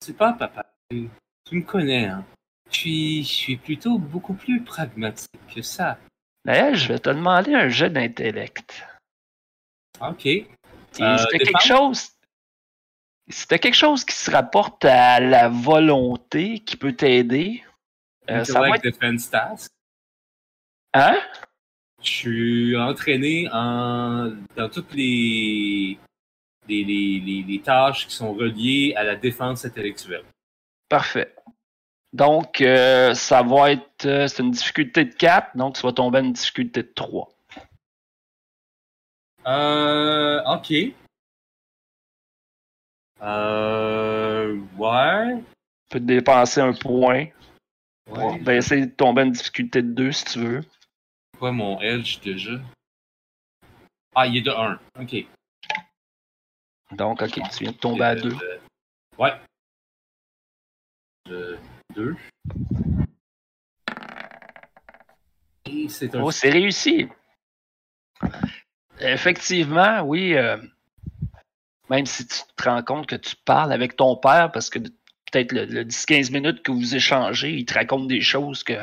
C'est 0.00 0.16
pas 0.16 0.32
papa. 0.32 0.72
Tu 0.90 1.08
me 1.52 1.62
connais, 1.62 2.06
hein. 2.06 2.24
Je 2.70 2.76
suis, 2.78 3.22
je 3.22 3.28
suis 3.28 3.56
plutôt 3.56 3.98
beaucoup 3.98 4.34
plus 4.34 4.62
pragmatique 4.64 5.30
que 5.54 5.60
ça. 5.62 5.98
D'ailleurs, 6.44 6.74
je 6.74 6.88
vais 6.88 6.98
te 6.98 7.10
demander 7.10 7.54
un 7.54 7.68
jeu 7.68 7.90
d'intellect. 7.90 8.82
Ok. 10.00 10.26
Euh, 10.26 11.26
quelque 11.30 11.60
chose. 11.60 12.10
Si 13.32 13.48
t'as 13.48 13.58
quelque 13.58 13.74
chose 13.74 14.04
qui 14.04 14.14
se 14.14 14.30
rapporte 14.30 14.84
à 14.84 15.18
la 15.20 15.48
volonté 15.48 16.60
qui 16.60 16.76
peut 16.76 16.92
t'aider, 16.92 17.64
euh, 18.30 18.44
ça 18.44 18.60
va 18.60 18.66
Intellect 18.66 18.84
être. 18.86 19.00
Defense 19.00 19.30
Task. 19.30 19.72
Hein? 20.94 21.18
Je 22.02 22.10
suis 22.10 22.76
entraîné 22.76 23.48
en, 23.52 24.32
dans 24.56 24.68
toutes 24.68 24.92
les, 24.94 25.98
les, 26.68 26.84
les, 26.84 27.20
les, 27.20 27.42
les 27.48 27.60
tâches 27.62 28.06
qui 28.06 28.14
sont 28.14 28.34
reliées 28.34 28.92
à 28.96 29.02
la 29.04 29.16
défense 29.16 29.64
intellectuelle. 29.64 30.24
Parfait. 30.88 31.34
Donc, 32.12 32.60
euh, 32.60 33.14
ça 33.14 33.42
va 33.42 33.72
être. 33.72 34.04
euh, 34.04 34.26
c'est 34.26 34.42
une 34.42 34.50
difficulté 34.50 35.06
de 35.06 35.14
4, 35.14 35.56
donc 35.56 35.78
ça 35.78 35.86
va 35.88 35.92
tomber 35.94 36.18
à 36.18 36.20
une 36.20 36.34
difficulté 36.34 36.82
de 36.82 36.92
3. 36.94 37.30
Euh, 39.46 40.42
ok. 40.44 40.72
Euh, 43.22 44.58
ouais. 44.76 45.36
Tu 45.36 45.44
peux 45.90 46.00
te 46.00 46.04
dépenser 46.04 46.60
un 46.60 46.72
point. 46.72 47.26
Ouais. 48.10 48.38
Ben, 48.40 48.56
essayer 48.56 48.86
de 48.86 48.90
tomber 48.90 49.22
à 49.22 49.24
une 49.24 49.32
difficulté 49.32 49.80
de 49.82 49.92
2 49.92 50.12
si 50.12 50.24
tu 50.24 50.38
veux. 50.40 50.60
Quoi 51.38 51.52
mon 51.52 51.80
edge 51.80 52.20
déjà? 52.20 52.60
Ah, 54.14 54.26
il 54.26 54.38
est 54.38 54.42
de 54.42 54.50
1. 54.50 54.78
Ok. 55.00 55.14
Donc, 56.92 57.22
ok, 57.22 57.32
tu 57.32 57.64
viens 57.64 57.72
de 57.72 57.76
tomber 57.76 58.04
à 58.04 58.14
2. 58.16 58.32
Euh, 58.34 58.58
ouais. 59.18 59.32
De 61.26 61.58
2. 61.94 62.16
Et 65.66 65.88
c'est 65.88 66.14
un. 66.14 66.22
Oh, 66.22 66.30
c'est 66.30 66.50
réussi. 66.50 67.08
Effectivement, 68.98 70.00
oui. 70.02 70.34
euh, 70.34 70.58
même 71.90 72.06
si 72.06 72.26
tu 72.26 72.38
te 72.56 72.62
rends 72.64 72.82
compte 72.82 73.06
que 73.06 73.16
tu 73.16 73.36
parles 73.36 73.72
avec 73.72 73.96
ton 73.96 74.16
père, 74.16 74.50
parce 74.52 74.70
que 74.70 74.78
peut-être 74.78 75.52
le, 75.52 75.64
le 75.64 75.84
10-15 75.84 76.32
minutes 76.32 76.62
que 76.62 76.72
vous 76.72 76.94
échangez, 76.94 77.52
il 77.52 77.64
te 77.64 77.74
raconte 77.74 78.08
des 78.08 78.20
choses 78.20 78.64
que 78.64 78.78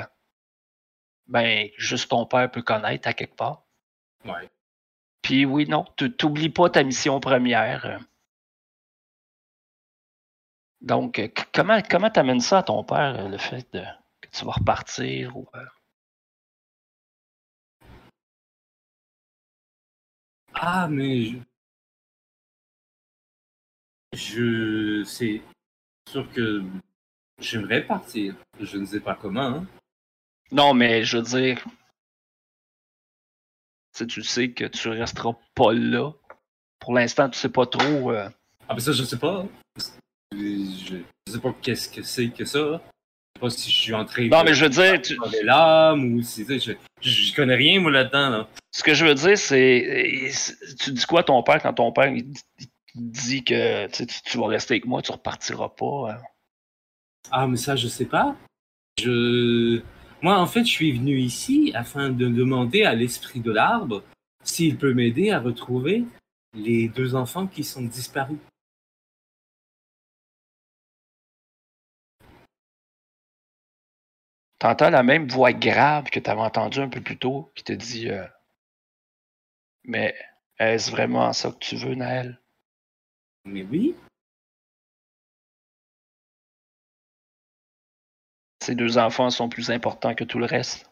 ben 1.28 1.70
juste 1.78 2.10
ton 2.10 2.26
père 2.26 2.50
peut 2.52 2.64
connaître 2.64 3.08
à 3.08 3.14
quelque 3.14 3.36
part. 3.36 3.64
Ouais. 4.26 4.50
Puis 5.22 5.46
oui, 5.46 5.68
non, 5.68 5.86
tu 5.98 6.12
t'oublies 6.12 6.50
pas 6.50 6.70
ta 6.70 6.84
mission 6.84 7.20
première. 7.20 8.00
Donc, 10.82 11.20
euh, 11.20 11.28
comment 11.54 11.82
comment 11.90 12.10
t'amènes 12.10 12.40
ça 12.40 12.60
à 12.60 12.64
ton 12.64 12.84
père, 12.84 13.20
euh, 13.20 13.28
le 13.30 13.38
fait 13.38 13.68
de, 13.74 13.84
que 14.22 14.30
tu 14.30 14.46
vas 14.46 14.54
repartir 14.54 15.36
ou 15.38 15.48
euh, 15.56 15.66
Ah, 20.54 20.88
mais 20.90 21.34
je. 24.14 25.04
C'est 25.06 25.42
sûr 26.10 26.30
que 26.32 26.64
j'aimerais 27.40 27.84
partir. 27.86 28.36
Je 28.60 28.78
ne 28.78 28.86
sais 28.86 29.00
pas 29.00 29.16
comment. 29.16 29.42
hein. 29.42 29.68
Non, 30.52 30.74
mais 30.74 31.04
je 31.04 31.18
veux 31.18 31.24
dire, 31.24 31.64
si 33.96 34.08
tu 34.08 34.24
sais 34.24 34.52
que 34.52 34.66
tu 34.66 34.90
resteras 34.90 35.34
pas 35.56 35.74
là. 35.74 36.12
Pour 36.80 36.94
l'instant, 36.94 37.30
tu 37.30 37.38
sais 37.38 37.50
pas 37.50 37.66
trop. 37.66 38.12
euh, 38.12 38.30
Ah, 38.68 38.74
mais 38.74 38.80
ça, 38.80 38.92
je 38.94 39.04
sais 39.04 39.20
pas. 39.20 39.46
Je, 40.32 41.02
je 41.28 41.32
sais 41.34 41.40
pas 41.40 41.54
qu'est-ce 41.62 41.90
que 41.90 42.02
c'est 42.04 42.30
que 42.30 42.46
ça. 42.46 42.60
Je 42.60 42.78
sais 43.36 43.42
pas 43.42 43.50
si 43.50 43.70
je 43.72 43.76
suis 43.76 43.94
en 43.94 44.06
train 44.06 44.28
Non, 44.28 44.44
mais 44.44 44.54
je 44.54 44.64
veux 44.64 44.70
dire, 44.70 45.02
tu- 45.02 45.16
dans 45.18 45.30
les 45.30 45.44
lames 45.44 46.14
ou 46.16 46.22
si. 46.24 46.46
tu 46.46 46.60
sais, 46.60 46.76
Je, 47.02 47.10
je, 47.12 47.36
connais 47.36 47.56
rien, 47.56 47.80
moi, 47.80 47.92
là-dedans. 47.92 48.30
Là. 48.30 48.50
ce 48.72 48.82
que 48.84 48.94
je 48.94 49.06
veux 49.06 49.14
dire, 49.16 49.38
c'est. 49.38 50.30
c'est- 50.32 50.76
Tu 50.80 50.92
dis 50.94 51.06
quoi 51.06 51.20
à 51.20 51.24
ton 51.24 51.44
père 51.44 51.62
quand 51.62 51.74
ton 51.74 51.92
père 51.92 52.08
il, 52.08 52.32
te 52.94 53.00
dit 53.00 53.44
que 53.44 53.88
tu, 53.88 54.38
vas 54.38 54.48
rester 54.48 54.76
avec 54.76 54.86
moi, 54.86 55.02
tu 55.02 55.12
repartiras 55.12 55.70
pas. 55.70 56.12
euh? 56.12 56.18
Ah, 57.32 57.48
mais 57.48 57.58
ça, 57.58 57.76
je 57.76 57.88
sais 57.88 58.06
pas. 58.06 58.36
Je. 59.00 59.82
Moi, 60.22 60.38
en 60.38 60.48
fait, 60.48 60.66
je 60.66 60.72
suis 60.72 60.92
venu 60.92 61.18
ici 61.20 61.72
afin 61.76 62.10
de 62.10 62.28
demander 62.28 62.84
à 62.84 62.94
l'esprit 62.94 63.40
de 63.40 63.52
l'arbre 63.52 64.04
s'il 64.44 64.78
peut 64.78 64.94
m'aider 64.94 65.32
à 65.32 65.40
retrouver 65.40 66.06
les 66.54 66.90
deux 66.90 67.16
enfants 67.16 67.48
qui 67.48 67.64
sont 67.64 67.84
disparus. 67.84 68.40
T'entends 74.60 74.90
la 74.90 75.04
même 75.04 75.28
voix 75.30 75.54
grave 75.54 76.10
que 76.10 76.20
tu 76.20 76.30
avais 76.30 76.42
entendue 76.42 76.82
un 76.82 76.90
peu 76.90 77.02
plus 77.02 77.18
tôt 77.18 77.50
qui 77.56 77.64
te 77.64 77.72
dit 77.72 78.10
euh, 78.10 78.26
Mais 79.86 80.16
est-ce 80.58 80.92
vraiment 80.92 81.32
ça 81.34 81.52
que 81.52 81.60
tu 81.60 81.78
veux, 81.78 81.96
Naël? 81.96 82.40
Mais 83.46 83.64
oui, 83.64 83.96
Ces 88.62 88.76
deux 88.76 88.98
enfants 88.98 89.30
sont 89.30 89.50
plus 89.50 89.72
importants 89.72 90.14
que 90.14 90.24
tout 90.24 90.38
le 90.38 90.46
reste. 90.46 90.90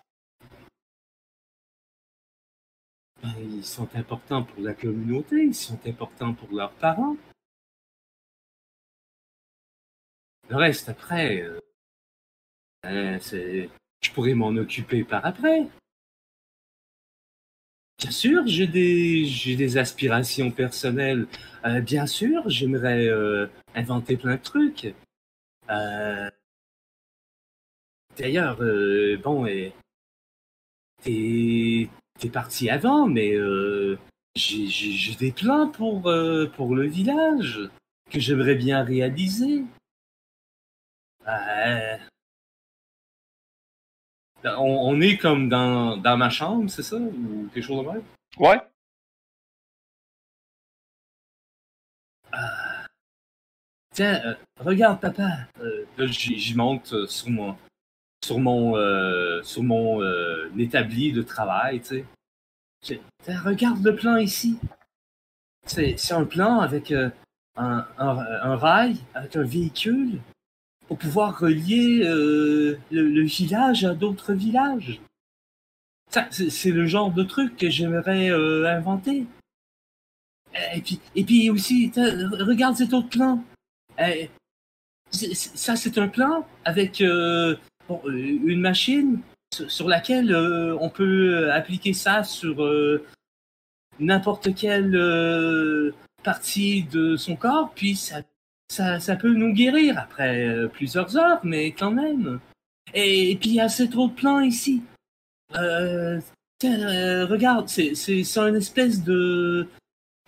ben, 3.21 3.33
ils 3.39 3.65
sont 3.65 3.89
importants 3.95 4.43
pour 4.43 4.61
la 4.61 4.73
communauté, 4.73 5.43
ils 5.43 5.55
sont 5.55 5.79
importants 5.85 6.33
pour 6.33 6.49
leurs 6.51 6.73
parents. 6.73 7.17
Le 10.49 10.55
reste, 10.55 10.89
après, 10.89 11.41
euh, 11.41 11.59
ben, 12.83 13.19
je 13.19 14.11
pourrais 14.13 14.33
m'en 14.33 14.55
occuper 14.55 15.03
par 15.03 15.25
après. 15.25 15.67
Bien 17.99 18.11
sûr, 18.11 18.45
j'ai 18.47 18.67
des, 18.67 19.25
j'ai 19.25 19.55
des 19.55 19.77
aspirations 19.77 20.51
personnelles. 20.51 21.27
Euh, 21.65 21.81
bien 21.81 22.05
sûr, 22.05 22.47
j'aimerais 22.49 23.07
euh, 23.07 23.47
inventer 23.75 24.17
plein 24.17 24.35
de 24.35 24.41
trucs. 24.41 24.93
Euh, 25.69 26.29
D'ailleurs, 28.17 28.61
euh, 28.61 29.17
bon, 29.23 29.45
t'es, 31.03 31.89
t'es 32.19 32.29
parti 32.29 32.69
avant, 32.69 33.07
mais 33.07 33.33
euh, 33.33 33.97
j'ai 34.35 35.15
des 35.15 35.31
plans 35.31 35.69
pour, 35.69 36.07
euh, 36.07 36.47
pour 36.47 36.75
le 36.75 36.87
village 36.87 37.59
que 38.09 38.19
j'aimerais 38.19 38.55
bien 38.55 38.83
réaliser. 38.83 39.63
Euh, 41.27 41.97
on, 44.57 44.89
on 44.89 45.01
est 45.01 45.17
comme 45.17 45.49
dans, 45.49 45.97
dans 45.97 46.17
ma 46.17 46.29
chambre, 46.29 46.69
c'est 46.69 46.83
ça? 46.83 46.97
Ou 46.97 47.49
quelque 47.53 47.63
chose 47.63 47.85
de 47.85 47.91
même? 47.91 48.03
Ouais. 48.37 48.61
Tiens, 53.93 54.21
euh, 54.25 54.35
regarde, 54.59 54.99
papa. 55.01 55.47
Euh, 55.59 55.85
là, 55.97 56.05
j'y 56.07 56.55
monte 56.55 56.93
euh, 56.93 57.07
sur 57.07 57.29
mon, 57.29 57.57
sur 58.23 58.37
mon, 58.37 58.75
euh, 58.75 59.41
sur 59.41 59.63
mon 59.63 60.01
établi 60.57 61.11
de 61.11 61.23
travail, 61.23 61.81
tu 61.81 62.05
sais. 62.81 63.01
Tiens, 63.23 63.41
regarde 63.41 63.83
le 63.83 63.95
plan 63.95 64.17
ici. 64.17 64.59
C'est 65.65 65.97
c'est 65.97 66.13
un 66.13 66.25
plan 66.25 66.59
avec 66.59 66.91
un, 66.91 67.11
un, 67.55 67.87
un 67.97 68.55
rail, 68.55 68.97
avec 69.15 69.35
un 69.35 69.43
véhicule, 69.43 70.21
pour 70.88 70.97
pouvoir 70.97 71.39
relier 71.39 72.01
euh, 72.03 72.77
le, 72.91 73.09
le 73.09 73.23
village 73.23 73.83
à 73.85 73.93
d'autres 73.93 74.33
villages. 74.33 75.01
Ça, 76.09 76.27
C'est 76.31 76.71
le 76.71 76.85
genre 76.88 77.11
de 77.11 77.23
truc 77.23 77.57
que 77.57 77.69
j'aimerais 77.69 78.29
euh, 78.31 78.65
inventer. 78.67 79.25
Et 80.73 80.81
puis, 80.81 80.99
et 81.15 81.23
puis 81.23 81.49
aussi, 81.49 81.91
regarde 81.95 82.75
cet 82.77 82.93
autre 82.93 83.09
plan. 83.09 83.43
C'est- 85.11 85.33
ça, 85.33 85.75
c'est 85.75 85.97
un 85.97 86.07
plan 86.07 86.47
avec 86.65 87.01
euh, 87.01 87.55
euh, 87.89 87.95
une 88.45 88.59
machine 88.61 89.19
sur, 89.67 89.88
laquelle 89.88 90.31
euh, 90.33 90.77
on 90.79 90.89
peut 90.89 91.51
appliquer 91.51 91.93
ça 91.93 92.23
sur 92.23 92.63
euh, 92.63 93.05
n'importe 93.99 94.53
quelle 94.55 94.95
euh, 94.95 95.93
partie 96.23 96.83
de 96.83 97.15
son 97.15 97.35
corps, 97.35 97.71
puis 97.73 97.95
ça, 97.95 98.21
ça, 98.68 98.99
ça 98.99 99.15
peut 99.15 99.34
nous 99.34 99.53
guérir 99.53 99.97
après 99.97 100.47
euh, 100.47 100.68
plusieurs 100.68 101.18
heures, 101.18 101.39
mais 101.43 101.72
quand 101.72 101.91
même. 101.91 102.39
Et, 102.93 103.38
puis 103.39 103.49
il 103.51 103.55
y 103.55 103.61
a 103.61 103.70
cet 103.70 103.95
autre 103.95 104.15
plan 104.15 104.39
ici. 104.39 104.84
Euh, 105.55 106.20
euh, 106.65 107.26
regarde, 107.26 107.70
c'est 107.70 107.95
c'est- 107.95 108.24
c'est 108.24 108.39
une 108.39 108.55
espèce 108.55 109.03
de 109.03 109.68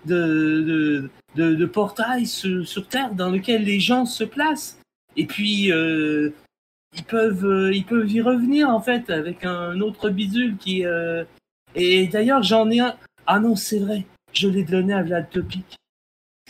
de, 0.06 1.10
de, 1.36 1.56
de, 1.56 1.66
portail 1.66 2.26
sur, 2.26 2.88
Terre 2.88 3.14
dans 3.16 3.30
lequel 3.30 3.64
les 3.64 3.82
gens 3.82 4.06
se 4.06 4.24
placent. 4.24 4.80
Et 5.18 5.26
puis, 5.26 5.66
ils, 5.66 7.04
peuvent, 7.06 7.70
ils 7.74 7.84
peuvent 7.86 8.10
y 8.10 8.22
revenir, 8.22 8.70
en 8.70 8.80
fait, 8.80 9.10
avec 9.10 9.44
un 9.44 9.82
autre 9.82 10.10
bidule 10.10 10.56
qui... 10.56 10.86
Et 11.76 12.08
d'ailleurs, 12.08 12.44
j'en 12.44 12.70
ai 12.70 12.80
un... 12.80 12.96
Ah 13.28 13.40
non, 13.40 13.58
c'est 13.58 13.80
vrai, 13.80 14.06
je 14.32 14.48
l'ai 14.48 14.64
donné 14.64 14.94
à 14.94 15.04
Vlad 15.04 15.30
Topic. 15.30 15.76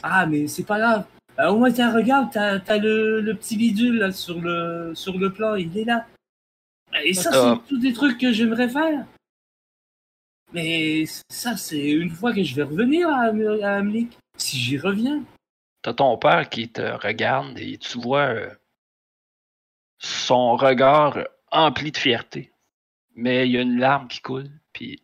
Ah, 0.01 0.25
mais 0.25 0.47
c'est 0.47 0.63
pas 0.63 0.79
grave. 0.79 1.05
Au 1.47 1.57
moins, 1.57 1.71
tiens, 1.71 1.93
regarde, 1.93 2.29
t'as 2.33 2.59
as 2.67 2.77
le, 2.77 3.21
le 3.21 3.33
petit 3.35 3.55
bidule 3.55 3.99
là, 3.99 4.11
sur, 4.11 4.41
le, 4.41 4.93
sur 4.93 5.17
le 5.17 5.31
plan, 5.31 5.55
il 5.55 5.75
est 5.77 5.85
là. 5.85 6.05
Et 7.03 7.13
ça, 7.13 7.31
c'est 7.31 7.67
tous 7.69 7.77
des 7.79 7.93
trucs 7.93 8.19
que 8.19 8.33
j'aimerais 8.33 8.67
faire. 8.67 9.05
Mais 10.51 11.05
ça, 11.29 11.55
c'est 11.55 11.91
une 11.91 12.09
fois 12.09 12.33
que 12.33 12.43
je 12.43 12.55
vais 12.55 12.63
revenir 12.63 13.07
à, 13.09 13.25
à 13.27 13.77
Amlik. 13.77 14.17
Si 14.37 14.57
j'y 14.57 14.77
reviens. 14.77 15.23
T'as 15.81 15.93
ton 15.93 16.17
père 16.17 16.49
qui 16.49 16.69
te 16.69 16.81
regarde 16.81 17.57
et 17.59 17.77
tu 17.77 17.99
vois 17.99 18.27
euh, 18.33 18.49
son 19.99 20.55
regard 20.55 21.19
empli 21.51 21.91
de 21.91 21.97
fierté. 21.97 22.51
Mais 23.15 23.47
il 23.47 23.51
y 23.53 23.57
a 23.57 23.61
une 23.61 23.77
larme 23.79 24.07
qui 24.07 24.21
coule, 24.21 24.49
puis 24.73 24.93
il 24.93 24.99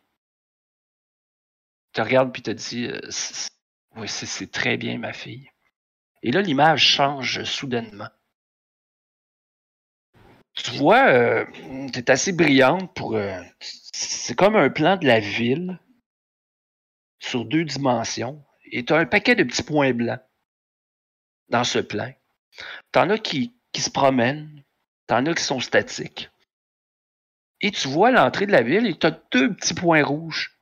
te 1.93 2.01
regarde 2.01 2.31
puis 2.33 2.41
te 2.41 2.51
dit 2.51 2.87
euh, 2.87 2.99
c'est- 3.09 3.49
Oui, 3.97 4.07
c'est 4.09 4.51
très 4.51 4.75
bien, 4.77 4.97
ma 4.97 5.13
fille. 5.13 5.49
Et 6.21 6.31
là, 6.31 6.41
l'image 6.41 6.85
change 6.85 7.43
soudainement. 7.43 8.09
Tu 10.55 10.71
vois, 10.71 11.07
euh, 11.09 11.45
t'es 11.91 12.09
assez 12.09 12.31
brillante 12.31 12.93
pour. 12.95 13.15
euh, 13.15 13.41
c'est 13.59 14.35
comme 14.35 14.55
un 14.55 14.69
plan 14.69 14.97
de 14.97 15.05
la 15.05 15.19
ville 15.19 15.79
sur 17.19 17.45
deux 17.45 17.65
dimensions. 17.65 18.43
Et 18.71 18.83
tu 18.85 18.93
as 18.93 18.97
un 18.97 19.05
paquet 19.05 19.35
de 19.35 19.43
petits 19.43 19.63
points 19.63 19.93
blancs 19.93 20.21
dans 21.49 21.63
ce 21.63 21.79
plan. 21.79 22.11
T'en 22.91 23.09
as 23.09 23.19
qui, 23.19 23.53
qui 23.71 23.81
se 23.81 23.89
promènent, 23.89 24.63
t'en 25.07 25.25
as 25.25 25.33
qui 25.33 25.43
sont 25.43 25.59
statiques. 25.59 26.29
Et 27.61 27.71
tu 27.71 27.87
vois 27.87 28.11
l'entrée 28.11 28.45
de 28.45 28.51
la 28.51 28.63
ville 28.63 28.87
et 28.87 28.97
tu 28.97 29.07
as 29.07 29.19
deux 29.31 29.53
petits 29.53 29.73
points 29.73 30.03
rouges 30.03 30.59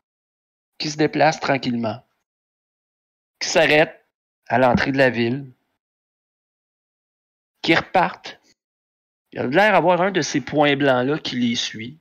qui 0.77 0.89
se 0.89 0.97
déplacent 0.97 1.39
tranquillement, 1.39 2.03
qui 3.39 3.49
s'arrêtent 3.49 4.02
à 4.47 4.57
l'entrée 4.57 4.91
de 4.91 4.97
la 4.97 5.09
ville, 5.09 5.51
qui 7.61 7.73
repartent. 7.75 8.39
Il 9.31 9.39
a 9.39 9.47
l'air 9.47 9.71
d'avoir 9.71 10.01
un 10.01 10.11
de 10.11 10.21
ces 10.21 10.41
points 10.41 10.75
blancs-là 10.75 11.17
qui 11.17 11.37
les 11.37 11.55
suit. 11.55 11.99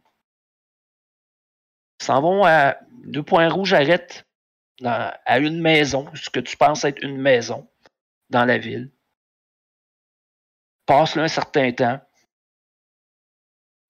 S'en 2.00 2.20
vont 2.20 2.44
à 2.44 2.76
deux 3.04 3.22
points 3.22 3.48
rouges, 3.48 3.72
arrêtent 3.72 4.26
à 4.84 5.38
une 5.38 5.60
maison, 5.60 6.10
ce 6.14 6.28
que 6.30 6.40
tu 6.40 6.56
penses 6.56 6.84
être 6.84 7.02
une 7.02 7.18
maison 7.18 7.68
dans 8.30 8.44
la 8.44 8.58
ville. 8.58 8.90
Passe 10.84 11.14
là 11.14 11.22
un 11.22 11.28
certain 11.28 11.70
temps. 11.72 12.00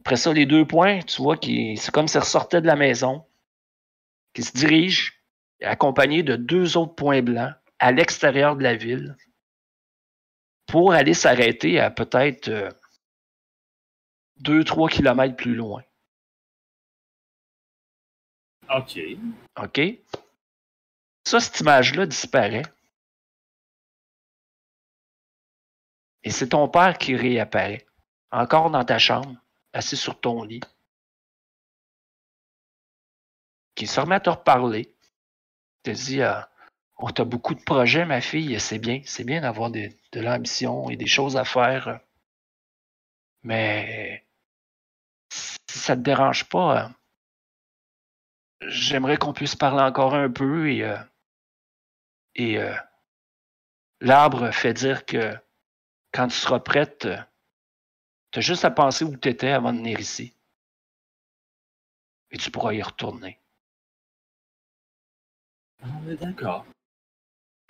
Après 0.00 0.16
ça, 0.16 0.32
les 0.32 0.46
deux 0.46 0.66
points, 0.66 1.00
tu 1.00 1.22
vois, 1.22 1.36
c'est 1.40 1.90
comme 1.90 2.08
s'ils 2.08 2.20
ressortaient 2.20 2.60
de 2.60 2.66
la 2.66 2.76
maison, 2.76 3.24
qui 4.34 4.42
se 4.42 4.52
dirigent, 4.52 5.12
accompagnés 5.62 6.22
de 6.22 6.36
deux 6.36 6.76
autres 6.76 6.94
points 6.94 7.22
blancs, 7.22 7.54
à 7.82 7.90
l'extérieur 7.90 8.54
de 8.54 8.62
la 8.62 8.76
ville, 8.76 9.16
pour 10.68 10.92
aller 10.92 11.14
s'arrêter 11.14 11.80
à 11.80 11.90
peut-être 11.90 12.48
euh, 12.48 12.70
deux, 14.36 14.62
trois 14.62 14.88
kilomètres 14.88 15.34
plus 15.34 15.56
loin. 15.56 15.82
OK. 18.72 19.00
OK? 19.60 19.80
Ça, 21.26 21.40
cette 21.40 21.58
image-là 21.58 22.06
disparaît. 22.06 22.62
Et 26.22 26.30
c'est 26.30 26.50
ton 26.50 26.68
père 26.68 26.96
qui 26.98 27.16
réapparaît, 27.16 27.84
encore 28.30 28.70
dans 28.70 28.84
ta 28.84 29.00
chambre, 29.00 29.34
assis 29.72 29.96
sur 29.96 30.20
ton 30.20 30.44
lit, 30.44 30.60
qui 33.74 33.88
se 33.88 33.98
remet 33.98 34.14
à 34.14 34.20
te 34.20 34.30
reparler. 34.30 34.94
Il 35.78 35.82
te 35.82 35.90
dit 35.90 36.22
euh, 36.22 36.40
Oh, 36.98 37.10
t'as 37.10 37.24
beaucoup 37.24 37.54
de 37.54 37.62
projets, 37.62 38.04
ma 38.04 38.20
fille, 38.20 38.58
c'est 38.60 38.78
bien, 38.78 39.02
c'est 39.04 39.24
bien 39.24 39.40
d'avoir 39.40 39.70
de 39.70 39.90
l'ambition 40.14 40.88
et 40.90 40.96
des 40.96 41.06
choses 41.06 41.36
à 41.36 41.44
faire. 41.44 42.00
Mais 43.42 44.24
si 45.30 45.78
ça 45.78 45.96
te 45.96 46.02
dérange 46.02 46.48
pas, 46.48 46.84
euh, 46.84 46.88
j'aimerais 48.68 49.16
qu'on 49.16 49.32
puisse 49.32 49.56
parler 49.56 49.82
encore 49.82 50.14
un 50.14 50.30
peu 50.30 50.70
et, 50.70 50.84
euh, 50.84 50.96
euh, 52.38 52.74
l'arbre 54.00 54.50
fait 54.52 54.74
dire 54.74 55.04
que 55.04 55.34
quand 56.12 56.28
tu 56.28 56.36
seras 56.36 56.60
prête, 56.60 57.08
tu 58.30 58.38
as 58.38 58.42
juste 58.42 58.64
à 58.64 58.70
penser 58.70 59.04
où 59.04 59.16
tu 59.16 59.28
étais 59.28 59.50
avant 59.50 59.72
de 59.72 59.78
venir 59.78 59.98
ici. 60.00 60.34
Et 62.30 62.38
tu 62.38 62.50
pourras 62.50 62.72
y 62.72 62.82
retourner. 62.82 63.38
On 65.82 66.08
est 66.08 66.16
d'accord. 66.16 66.64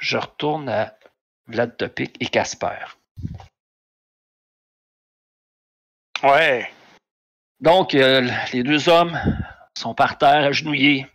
Je 0.02 0.16
retourne 0.16 0.68
à 0.68 0.98
Vlad 1.46 1.76
Topic 1.76 2.16
et 2.20 2.26
Casper. 2.26 2.84
Ouais. 6.24 6.68
Donc, 7.60 7.94
euh, 7.94 8.28
les 8.52 8.64
deux 8.64 8.88
hommes 8.88 9.16
sont 9.78 9.94
par 9.94 10.18
terre, 10.18 10.44
agenouillés, 10.46 11.08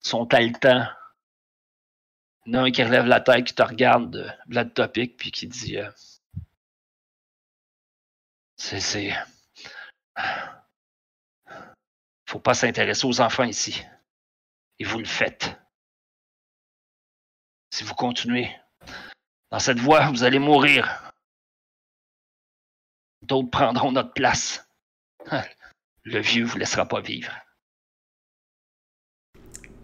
sont 0.00 0.32
haletants. 0.32 0.86
Il 2.46 2.54
y 2.54 2.56
en 2.56 2.60
a 2.60 2.66
un 2.66 2.70
qui 2.70 2.84
relève 2.84 3.06
la 3.06 3.20
tête, 3.20 3.44
qui 3.44 3.54
te 3.54 3.62
regarde, 3.62 4.14
euh, 4.14 4.30
Vlad 4.46 4.72
Topic, 4.72 5.16
puis 5.16 5.32
qui 5.32 5.48
dit 5.48 5.78
euh, 5.78 5.90
C'est. 8.56 8.78
c'est- 8.80 9.16
Faut 12.26 12.38
pas 12.38 12.54
s'intéresser 12.54 13.04
aux 13.04 13.20
enfants 13.20 13.42
ici. 13.44 13.82
Et 14.78 14.84
vous 14.84 14.98
le 15.00 15.04
faites. 15.06 15.58
Si 17.72 17.84
vous 17.84 17.94
continuez 17.94 18.54
dans 19.50 19.58
cette 19.58 19.78
voie, 19.78 20.10
vous 20.10 20.24
allez 20.24 20.38
mourir. 20.38 21.10
D'autres 23.22 23.48
prendront 23.48 23.92
notre 23.92 24.12
place. 24.12 24.68
Le 26.04 26.20
vieux 26.20 26.44
vous 26.44 26.58
laissera 26.58 26.86
pas 26.86 27.00
vivre. 27.00 27.32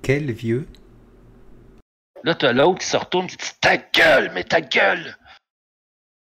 Quel 0.03 0.31
vieux? 0.33 0.69
Là, 2.25 2.35
t'as 2.35 2.53
l'autre 2.53 2.81
qui 2.81 2.87
se 2.87 2.97
retourne 2.99 3.27
qui 3.27 3.39
dit 3.39 3.59
Ta 3.59 3.79
gueule, 3.79 4.33
mais 4.33 4.45
ta 4.45 4.61
gueule! 4.61 5.17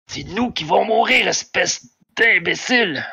C'est 0.07 0.25
nous 0.25 0.51
qui 0.51 0.65
vont 0.65 0.83
mourir, 0.83 1.29
espèce 1.29 1.97
d'imbécile! 2.17 3.05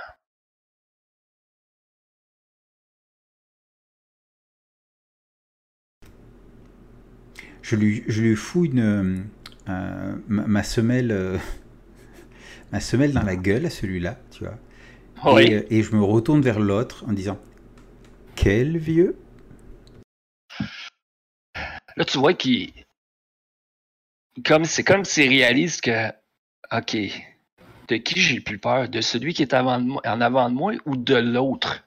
Je 7.71 7.77
lui, 7.77 8.03
je 8.09 8.23
lui 8.23 8.35
fous 8.35 8.65
une, 8.65 8.81
euh, 9.69 10.17
ma, 10.27 10.47
ma 10.49 10.63
semelle, 10.65 11.13
euh, 11.13 11.39
ma 12.73 12.81
semelle 12.81 13.13
dans 13.13 13.23
la 13.23 13.37
gueule 13.37 13.65
à 13.67 13.71
celui-là, 13.71 14.19
tu 14.33 14.43
vois. 14.43 14.59
Oui. 15.33 15.43
Et, 15.45 15.55
euh, 15.55 15.67
et 15.71 15.83
je 15.85 15.95
me 15.95 16.03
retourne 16.03 16.41
vers 16.41 16.59
l'autre 16.59 17.05
en 17.07 17.13
disant 17.13 17.39
Quel 18.35 18.77
vieux 18.77 19.17
Là, 21.97 22.05
tu 22.05 22.19
vois 22.19 22.35
qu'il. 22.35 22.73
Comme, 24.45 24.65
c'est 24.65 24.83
comme 24.83 25.05
s'il 25.05 25.29
réalise 25.29 25.81
que. 25.81 26.09
Ok. 26.73 26.97
De 27.87 27.97
qui 27.99 28.21
j'ai 28.21 28.35
le 28.37 28.43
plus 28.43 28.59
peur? 28.59 28.89
De 28.89 29.01
celui 29.01 29.33
qui 29.33 29.43
est 29.43 29.55
avant 29.55 29.79
de 29.79 29.85
moi- 29.87 30.03
en 30.05 30.21
avant 30.21 30.51
de 30.51 30.55
moi 30.57 30.73
ou 30.87 30.97
de 30.97 31.15
l'autre? 31.15 31.85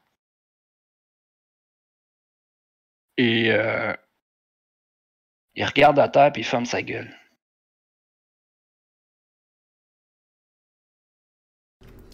Et. 3.17 3.51
euh, 3.51 3.93
il 5.55 5.65
regarde 5.65 5.99
à 5.99 6.09
terre 6.09 6.31
puis 6.31 6.43
ferme 6.43 6.65
sa 6.65 6.81
gueule. 6.81 7.13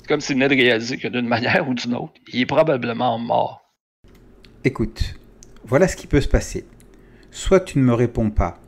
Comme 0.07 0.21
s'il 0.21 0.35
venait 0.35 0.47
de 0.49 0.55
réaliser 0.55 0.97
que 0.97 1.07
d'une 1.07 1.27
manière 1.27 1.69
ou 1.69 1.73
d'une 1.73 1.93
autre, 1.93 2.13
il 2.33 2.41
est 2.41 2.45
probablement 2.45 3.19
mort. 3.19 3.75
Écoute, 4.63 5.15
voilà 5.63 5.87
ce 5.87 5.95
qui 5.95 6.07
peut 6.07 6.21
se 6.21 6.27
passer. 6.27 6.65
Soit 7.31 7.59
tu 7.59 7.77
ne 7.77 7.83
me 7.83 7.93
réponds 7.93 8.31
pas 8.31 8.59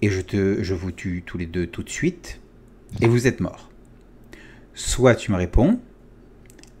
et 0.00 0.08
je, 0.08 0.20
te, 0.20 0.62
je 0.62 0.74
vous 0.74 0.92
tue 0.92 1.22
tous 1.24 1.36
les 1.36 1.46
deux 1.46 1.66
tout 1.66 1.82
de 1.82 1.90
suite 1.90 2.40
et 3.00 3.06
vous 3.06 3.26
êtes 3.26 3.40
morts. 3.40 3.70
Soit 4.74 5.14
tu 5.14 5.30
me 5.30 5.36
réponds 5.36 5.78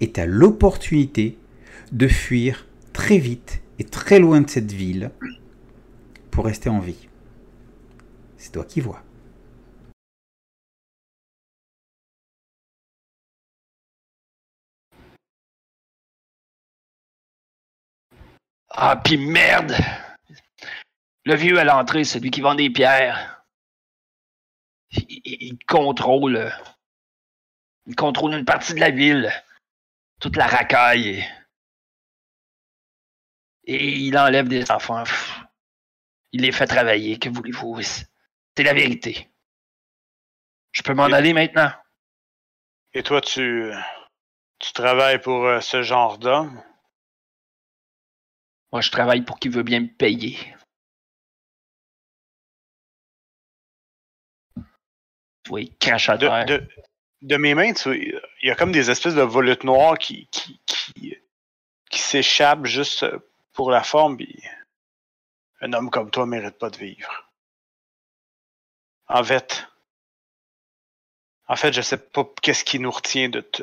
et 0.00 0.10
tu 0.10 0.20
as 0.20 0.26
l'opportunité 0.26 1.36
de 1.92 2.08
fuir 2.08 2.66
très 2.94 3.18
vite 3.18 3.62
et 3.78 3.84
très 3.84 4.18
loin 4.18 4.40
de 4.40 4.48
cette 4.48 4.72
ville 4.72 5.10
pour 6.32 6.46
rester 6.46 6.70
en 6.70 6.80
vie. 6.80 7.08
C'est 8.36 8.52
toi 8.52 8.64
qui 8.64 8.80
vois. 8.80 9.02
Ah, 18.70 18.96
pis 18.96 19.18
merde! 19.18 19.74
Le 21.24 21.34
vieux 21.36 21.58
à 21.58 21.64
l'entrée, 21.64 22.04
celui 22.04 22.30
qui 22.30 22.40
vend 22.40 22.54
des 22.54 22.70
pierres. 22.70 23.44
Il, 24.90 25.58
contrôle. 25.68 26.52
Il 27.86 27.94
contrôle 27.94 28.34
une 28.34 28.44
partie 28.44 28.74
de 28.74 28.80
la 28.80 28.90
ville. 28.90 29.30
Toute 30.20 30.36
la 30.36 30.46
racaille. 30.46 31.24
Et, 33.64 33.98
il 33.98 34.16
enlève 34.18 34.48
des 34.48 34.70
enfants. 34.70 35.04
Il 36.32 36.42
les 36.42 36.52
fait 36.52 36.66
travailler. 36.66 37.18
Que 37.18 37.28
voulez-vous? 37.28 37.80
C'est 37.82 38.62
la 38.62 38.74
vérité. 38.74 39.28
Je 40.72 40.82
peux 40.82 40.94
m'en 40.94 41.08
Et- 41.08 41.14
aller 41.14 41.32
maintenant? 41.32 41.70
Et 42.94 43.02
toi, 43.02 43.20
tu, 43.20 43.70
tu 44.58 44.72
travailles 44.72 45.20
pour 45.20 45.46
euh, 45.46 45.60
ce 45.60 45.82
genre 45.82 46.18
d'homme? 46.18 46.62
Moi, 48.72 48.80
je 48.80 48.90
travaille 48.90 49.22
pour 49.22 49.38
qui 49.38 49.48
veut 49.48 49.62
bien 49.62 49.80
me 49.80 49.88
payer. 49.88 50.38
Oui, 55.50 55.74
crache 55.80 56.08
à 56.08 56.16
De, 56.16 56.26
terre. 56.26 56.46
de, 56.46 56.68
de 57.22 57.36
mes 57.36 57.54
mains, 57.54 57.72
tu- 57.74 58.14
il 58.42 58.48
y 58.48 58.50
a 58.50 58.54
comme 58.54 58.72
des 58.72 58.90
espèces 58.90 59.14
de 59.14 59.22
volutes 59.22 59.64
noires 59.64 59.98
qui, 59.98 60.26
qui, 60.28 60.60
qui, 60.66 61.16
qui 61.90 61.98
s'échappent 61.98 62.66
juste 62.66 63.04
pour 63.52 63.70
la 63.70 63.82
forme. 63.82 64.16
puis 64.16 64.42
un 65.62 65.72
homme 65.72 65.90
comme 65.90 66.10
toi 66.10 66.26
mérite 66.26 66.58
pas 66.58 66.70
de 66.70 66.76
vivre. 66.76 67.30
En 69.08 69.22
fait, 69.24 69.66
en 71.48 71.56
fait, 71.56 71.72
je 71.72 71.80
sais 71.80 71.98
pas 71.98 72.28
qu'est-ce 72.42 72.64
qui 72.64 72.78
nous 72.78 72.90
retient 72.90 73.28
de 73.28 73.40
te, 73.40 73.62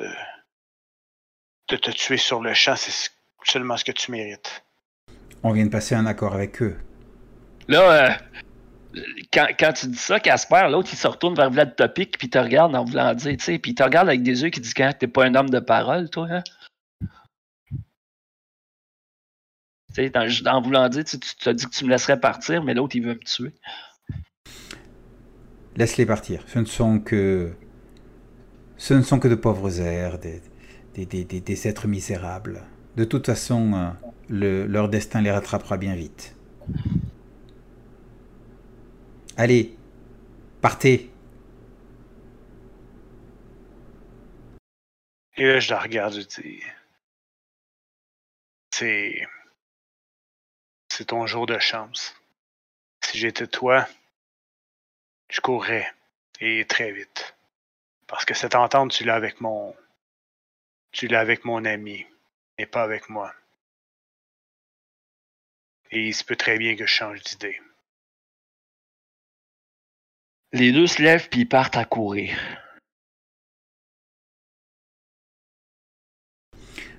de 1.70 1.76
te 1.76 1.92
tuer 1.92 2.18
sur 2.18 2.42
le 2.42 2.54
champ. 2.54 2.76
C'est 2.76 2.92
ce- 2.92 3.10
seulement 3.44 3.78
ce 3.78 3.84
que 3.84 3.92
tu 3.92 4.12
mérites. 4.12 4.64
On 5.44 5.52
vient 5.52 5.66
de 5.66 5.72
passer 5.72 5.96
un 5.96 6.06
accord 6.06 6.34
avec 6.34 6.62
eux. 6.62 6.78
Là, 7.68 7.92
euh, 7.92 9.02
quand, 9.32 9.48
quand 9.60 9.74
tu 9.74 9.88
dis 9.88 9.98
ça, 9.98 10.20
Casper, 10.20 10.68
l'autre, 10.70 10.90
il 10.92 10.98
se 10.98 11.08
retourne 11.08 11.36
vers 11.36 11.50
Vlad 11.50 11.76
Topic, 11.76 12.18
puis 12.18 12.28
il 12.28 12.32
te 12.32 12.38
regarde 12.40 12.76
en 12.76 12.84
voulant 12.84 13.14
dire, 13.14 13.38
tu 13.38 13.44
sais, 13.44 13.60
puis 13.60 13.72
il 13.72 13.76
te 13.76 13.84
regarde 13.84 14.08
avec 14.08 14.24
des 14.24 14.44
yeux 14.44 14.50
qui 14.50 14.60
disent 14.60 14.74
quand 14.74 14.92
t'es 14.98 15.08
pas 15.08 15.26
un 15.26 15.36
homme 15.36 15.50
de 15.50 15.60
parole, 15.60 16.10
toi, 16.10 16.28
hein? 16.30 16.44
Tu 17.70 17.76
Tu 17.76 17.78
sais, 19.94 20.48
en 20.48 20.62
voulant 20.62 20.88
dire, 20.90 21.04
tu 21.04 21.18
t'as 21.42 21.54
dit 21.54 21.66
que 21.66 21.72
tu 21.72 21.86
me 21.86 21.90
laisserais 21.90 22.20
partir, 22.20 22.64
mais 22.64 22.74
l'autre, 22.74 22.96
il 22.96 23.04
veut 23.04 23.14
me 23.14 23.20
tuer. 23.20 23.52
Laisse-les 25.76 26.06
partir. 26.06 26.44
Ce 26.48 26.60
ne 26.60 26.66
sont 26.66 27.00
que. 27.00 27.52
Ce 28.78 28.94
ne 28.94 29.02
sont 29.02 29.20
que 29.20 29.28
de 29.28 29.36
pauvres 29.36 29.80
airs, 29.82 30.20
des, 30.20 30.42
des, 30.94 31.06
des, 31.06 31.24
des- 31.26 31.42
des 31.42 31.68
êtres 31.68 31.88
misérables. 31.88 32.64
De 32.96 33.04
toute 33.04 33.26
façon, 33.26 33.74
euh, 33.74 33.90
le- 34.30 34.66
leur 34.68 34.90
destin 34.90 35.22
les 35.22 35.32
rattrapera 35.32 35.78
bien 35.78 35.96
vite. 35.96 36.36
Allez, 39.38 39.76
partez. 40.62 41.10
Et 45.38 45.46
là, 45.46 45.60
je 45.60 45.70
la 45.72 45.80
regarde, 45.80 46.14
je 46.16 46.42
dis. 46.42 46.60
C'est. 48.74 49.22
C'est 51.00 51.06
ton 51.06 51.26
jour 51.26 51.46
de 51.46 51.58
chance. 51.60 52.14
Si 53.06 53.18
j'étais 53.18 53.48
toi, 53.48 53.88
je 55.30 55.40
courrais. 55.40 55.90
Et 56.42 56.66
très 56.66 56.92
vite. 56.92 57.38
Parce 58.06 58.26
que 58.26 58.34
cette 58.34 58.54
entente, 58.54 58.92
tu 58.92 59.06
l'as 59.06 59.16
avec 59.16 59.40
mon. 59.40 59.74
Tu 60.92 61.08
l'as 61.08 61.22
avec 61.22 61.46
mon 61.46 61.64
ami. 61.64 62.06
Et 62.58 62.66
pas 62.66 62.84
avec 62.84 63.08
moi. 63.08 63.34
Et 65.92 66.10
il 66.10 66.14
se 66.14 66.26
peut 66.26 66.36
très 66.36 66.58
bien 66.58 66.76
que 66.76 66.86
je 66.86 66.94
change 66.94 67.24
d'idée. 67.24 67.62
Les 70.52 70.74
deux 70.74 70.88
se 70.88 71.02
lèvent 71.02 71.30
puis 71.30 71.42
ils 71.42 71.48
partent 71.48 71.78
à 71.78 71.86
courir. 71.86 72.38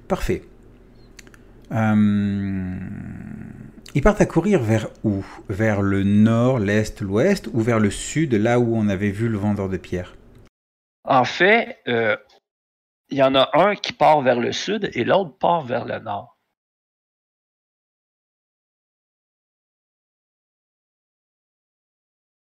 Parfait. 0.08 0.42
Euh, 1.72 3.29
Ils 3.94 4.02
partent 4.02 4.20
à 4.20 4.26
courir 4.26 4.62
vers 4.62 4.88
où? 5.02 5.24
Vers 5.48 5.82
le 5.82 6.04
nord, 6.04 6.60
l'est, 6.60 7.00
l'ouest 7.00 7.48
ou 7.52 7.60
vers 7.60 7.80
le 7.80 7.90
sud, 7.90 8.34
là 8.34 8.60
où 8.60 8.76
on 8.76 8.88
avait 8.88 9.10
vu 9.10 9.28
le 9.28 9.36
vendeur 9.36 9.68
de 9.68 9.76
pierre 9.76 10.14
En 11.04 11.24
fait, 11.24 11.78
euh, 11.88 12.16
il 13.10 13.18
y 13.18 13.22
en 13.22 13.34
a 13.34 13.50
un 13.54 13.74
qui 13.74 13.92
part 13.92 14.20
vers 14.22 14.38
le 14.38 14.52
sud 14.52 14.90
et 14.94 15.02
l'autre 15.02 15.36
part 15.38 15.62
vers 15.62 15.84
le 15.84 15.98
nord. 15.98 16.38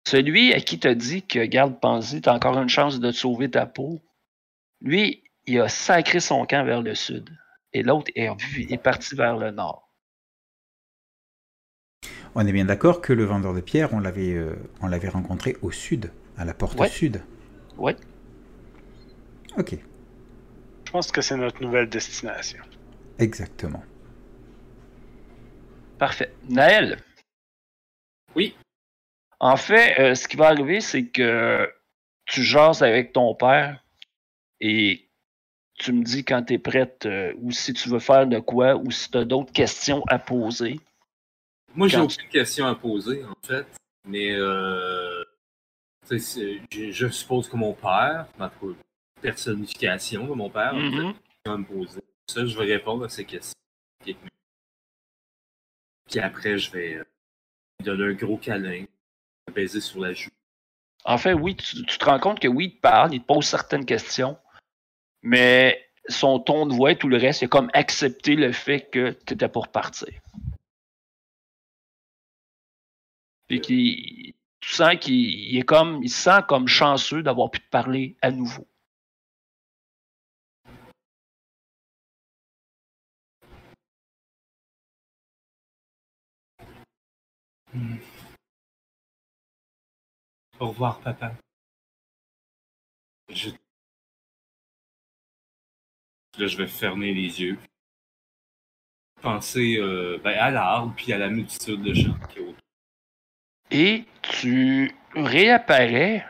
Celui 0.08 0.54
à 0.54 0.60
qui 0.60 0.80
t'as 0.80 0.96
dit 0.96 1.22
que, 1.22 1.46
garde 1.46 1.80
Pansy, 1.80 2.22
t'as 2.22 2.34
encore 2.34 2.58
une 2.58 2.70
chance 2.70 3.00
de 3.00 3.12
te 3.12 3.16
sauver 3.16 3.52
ta 3.52 3.66
peau, 3.66 4.00
lui, 4.82 5.24
il 5.46 5.60
a 5.60 5.68
sacré 5.68 6.20
son 6.20 6.46
camp 6.46 6.64
vers 6.66 6.82
le 6.82 6.96
sud. 6.96 7.30
Et 7.74 7.84
l'autre 7.84 8.10
est 8.16 8.82
parti 8.82 9.16
vers 9.16 9.38
le 9.38 9.52
nord. 9.52 9.87
On 12.40 12.46
est 12.46 12.52
bien 12.52 12.66
d'accord 12.66 13.02
que 13.02 13.14
le 13.14 13.24
vendeur 13.26 13.56
de 13.56 13.62
pierre, 13.62 13.94
on 13.94 14.00
l'avait 14.00 14.34
euh, 14.36 14.54
on 14.82 14.88
l'avait 14.88 15.10
rencontré 15.10 15.58
au 15.64 15.72
sud, 15.72 16.12
à 16.38 16.46
la 16.46 16.54
porte 16.54 16.80
Ouais. 16.80 16.88
sud. 16.88 17.24
Ouais. 17.78 17.96
Ok, 19.58 19.76
Je 20.86 20.92
pense 20.92 21.12
que 21.12 21.22
c'est 21.22 21.36
notre 21.36 21.60
nouvelle 21.64 21.90
destination. 21.90 22.60
exactement. 23.18 23.82
Parfait. 25.98 26.32
Naël? 26.48 27.00
Oui. 28.36 28.56
En 29.40 29.58
fait, 29.58 30.00
euh, 30.00 30.14
ce 30.14 30.28
qui 30.28 30.38
va 30.38 30.50
arriver, 30.50 30.80
c'est 30.80 31.08
que 31.08 31.68
tu 32.26 32.44
jases 32.44 32.84
avec 32.84 33.14
ton 33.14 33.34
père 33.34 33.84
et 34.62 35.10
tu 35.80 35.92
me 35.92 36.04
dis 36.04 36.24
quand 36.24 36.44
tu 36.44 36.54
es 36.54 36.60
prête 36.60 37.08
euh, 37.08 37.34
ou 37.42 37.50
si 37.52 37.74
tu 37.74 37.90
veux 37.90 37.98
faire 38.00 38.28
de 38.28 38.38
quoi 38.38 38.76
ou 38.76 38.92
si 38.92 39.10
tu 39.10 39.18
as 39.18 39.26
d'autres 39.26 39.52
questions 39.52 40.04
à 40.08 40.20
poser. 40.20 40.80
Moi, 41.76 41.88
j'ai 41.88 41.99
aucune 41.99 42.30
question 42.30 42.65
à 42.65 42.76
poser, 42.76 43.24
en 43.26 43.36
fait. 43.43 43.65
Mais 44.05 44.32
euh, 44.32 45.24
c'est- 46.05 46.61
je, 46.72 47.07
suppose 47.09 47.49
que 47.49 47.55
mon 47.57 47.74
père, 47.74 48.26
ma 48.39 48.51
personnification 49.22 50.26
de 50.28 50.34
mon 50.34 50.49
père, 50.49 50.74
a 50.74 50.80
une 50.80 50.86
Mhm. 50.95 51.13
question 51.13 51.53
à 51.53 51.57
me 51.57 51.65
poser. 51.65 52.01
Ça, 52.28 52.45
je 52.45 52.57
vais 52.57 52.65
répondre 52.65 53.05
à 53.05 53.09
ces 53.09 53.26
questions. 53.26 53.53
Puis 56.09 56.20
après, 56.20 56.57
je 56.57 56.72
vais 56.72 56.95
euh, 56.95 57.03
lui 57.80 57.86
donner 57.86 58.05
un 58.05 58.13
gros 58.13 58.38
câlin, 58.38 58.86
baiser 59.53 59.82
sur 59.82 59.99
la 59.99 60.13
joue. 60.13 60.30
En 61.03 61.18
fait, 61.18 61.34
oui, 61.34 61.55
tu, 61.55 61.86
tu 61.86 61.97
te 61.97 62.05
rends 62.05 62.20
compte 62.20 62.39
que 62.39 62.47
oui, 62.47 62.65
il 62.65 62.76
te 62.78 62.82
parle, 62.82 63.13
il 63.13 63.22
te 63.22 63.26
pose 63.26 63.45
certaines 63.45 63.86
questions, 63.86 64.38
mais 65.22 65.86
son 66.07 66.39
ton 66.39 66.65
de 66.65 66.74
voix 66.74 66.91
et 66.93 66.97
tout 66.97 67.09
le 67.09 67.18
reste, 67.18 67.43
a 67.43 67.47
comme 67.47 67.70
accepté 67.74 68.36
le 68.36 68.53
fait 68.53 68.89
que 68.89 69.11
tu 69.26 69.34
étais 69.34 69.49
pour 69.49 69.68
partir. 69.68 70.07
Puis 73.48 73.62
qu'il, 73.62 74.34
tu 74.60 74.70
sens 74.70 74.95
qu'il 75.00 75.16
il 75.16 75.58
est 75.58 75.64
comme, 75.64 76.04
il 76.04 76.10
se 76.10 76.24
sent 76.24 76.41
comme 76.48 76.68
chanceux 76.68 77.24
d'avoir 77.24 77.50
pu 77.52 77.60
te 77.60 77.70
parler 77.70 78.18
à 78.22 78.32
nouveau. 78.32 78.68
Au 90.60 90.68
revoir, 90.70 91.00
papa. 91.02 91.34
Je... 93.30 93.50
Là, 96.38 96.48
je 96.48 96.58
vais 96.58 96.68
fermer 96.68 97.14
les 97.14 97.41
yeux. 97.41 97.58
Penser 99.22 99.78
euh, 99.78 100.20
ben, 100.24 100.38
à 100.38 100.52
l'arbre, 100.52 100.93
puis 100.95 101.12
à 101.14 101.18
la 101.18 101.30
multitude 101.30 101.82
de 101.82 101.93
gens 101.93 102.18
qui 102.30 102.39
est 102.39 102.41
autour. 102.41 102.66
Et 103.72 104.05
tu 104.22 104.95
réapparais, 105.13 106.26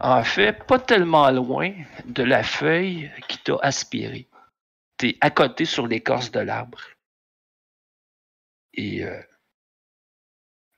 en 0.00 0.22
fait, 0.22 0.52
pas 0.64 0.78
tellement 0.78 1.30
loin 1.30 1.72
de 2.04 2.22
la 2.22 2.42
feuille 2.42 3.10
qui 3.28 3.38
t'a 3.38 3.56
aspiré. 3.62 4.28
Tu 4.98 5.10
es 5.10 5.18
à 5.20 5.30
côté 5.30 5.64
sur 5.64 5.86
l'écorce 5.86 6.30
de 6.30 6.40
l'arbre. 6.40 6.80
Et 8.74 9.04
euh, 9.04 9.20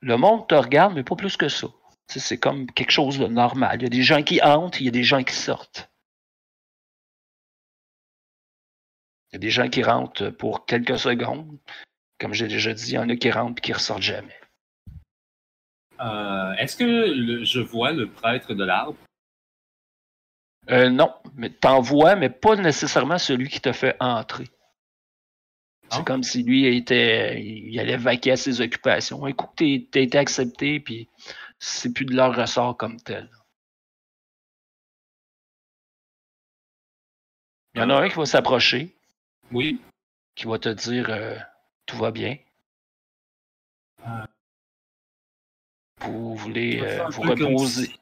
le 0.01 0.17
monde 0.17 0.47
te 0.47 0.55
regarde, 0.55 0.93
mais 0.95 1.03
pas 1.03 1.15
plus 1.15 1.37
que 1.37 1.49
ça. 1.49 1.67
C'est 2.07 2.37
comme 2.37 2.69
quelque 2.71 2.91
chose 2.91 3.17
de 3.19 3.27
normal. 3.27 3.79
Il 3.79 3.83
y 3.83 3.87
a 3.87 3.89
des 3.89 4.03
gens 4.03 4.23
qui 4.23 4.41
entrent, 4.41 4.79
il 4.79 4.85
y 4.85 4.89
a 4.89 4.91
des 4.91 5.03
gens 5.03 5.23
qui 5.23 5.33
sortent. 5.33 5.89
Il 9.31 9.35
y 9.35 9.37
a 9.37 9.39
des 9.39 9.49
gens 9.49 9.69
qui 9.69 9.83
rentrent 9.83 10.29
pour 10.29 10.65
quelques 10.65 10.99
secondes. 10.99 11.57
Comme 12.19 12.33
j'ai 12.33 12.47
déjà 12.47 12.73
dit, 12.73 12.91
il 12.91 12.93
y 12.93 12.97
en 12.97 13.09
a 13.09 13.15
qui 13.15 13.31
rentrent 13.31 13.57
et 13.57 13.61
qui 13.61 13.73
ressortent 13.73 14.01
jamais. 14.01 14.39
Euh, 15.99 16.51
Est-ce 16.53 16.75
que 16.75 16.83
le- 16.83 17.43
je 17.45 17.59
vois 17.59 17.91
le 17.91 18.09
prêtre 18.09 18.53
de 18.53 18.63
l'arbre? 18.63 18.97
Euh, 20.69 20.89
non, 20.89 21.13
mais 21.35 21.49
t'en 21.51 21.79
vois, 21.81 22.15
mais 22.15 22.29
pas 22.29 22.55
nécessairement 22.55 23.17
celui 23.17 23.49
qui 23.49 23.61
t'a 23.61 23.71
fait 23.73 23.95
entrer. 23.99 24.45
C'est 25.91 25.99
Ah. 25.99 26.03
comme 26.03 26.23
si 26.23 26.41
lui 26.43 26.65
était, 26.75 27.39
il 27.43 27.79
allait 27.79 27.97
vaquer 27.97 28.31
à 28.31 28.37
ses 28.37 28.59
occupations. 28.61 29.25
Écoute, 29.27 29.51
t'es- 29.55 29.87
t'as 29.91 29.99
été 30.01 30.17
accepté, 30.17 30.79
puis 30.79 31.07
c'est 31.59 31.93
plus 31.93 32.05
de 32.05 32.15
leur 32.15 32.35
ressort 32.35 32.75
comme 32.75 32.99
tel. 32.99 33.29
Il 37.75 37.81
y 37.81 37.83
en 37.83 37.89
a 37.91 37.95
un 38.01 38.09
qui 38.09 38.15
va 38.15 38.25
s'approcher, 38.25 38.95
Oui. 39.51 39.79
qui 40.33 40.45
va 40.47 40.57
te 40.57 40.69
dire 40.69 41.09
euh, 41.09 41.37
tout 41.85 41.97
va 41.97 42.09
bien. 42.11 42.37
Vous 46.01 46.35
voulez 46.35 46.81
euh, 46.81 47.07
vous 47.09 47.21
comme 47.21 47.29
reposer. 47.31 47.85
si- 47.87 47.99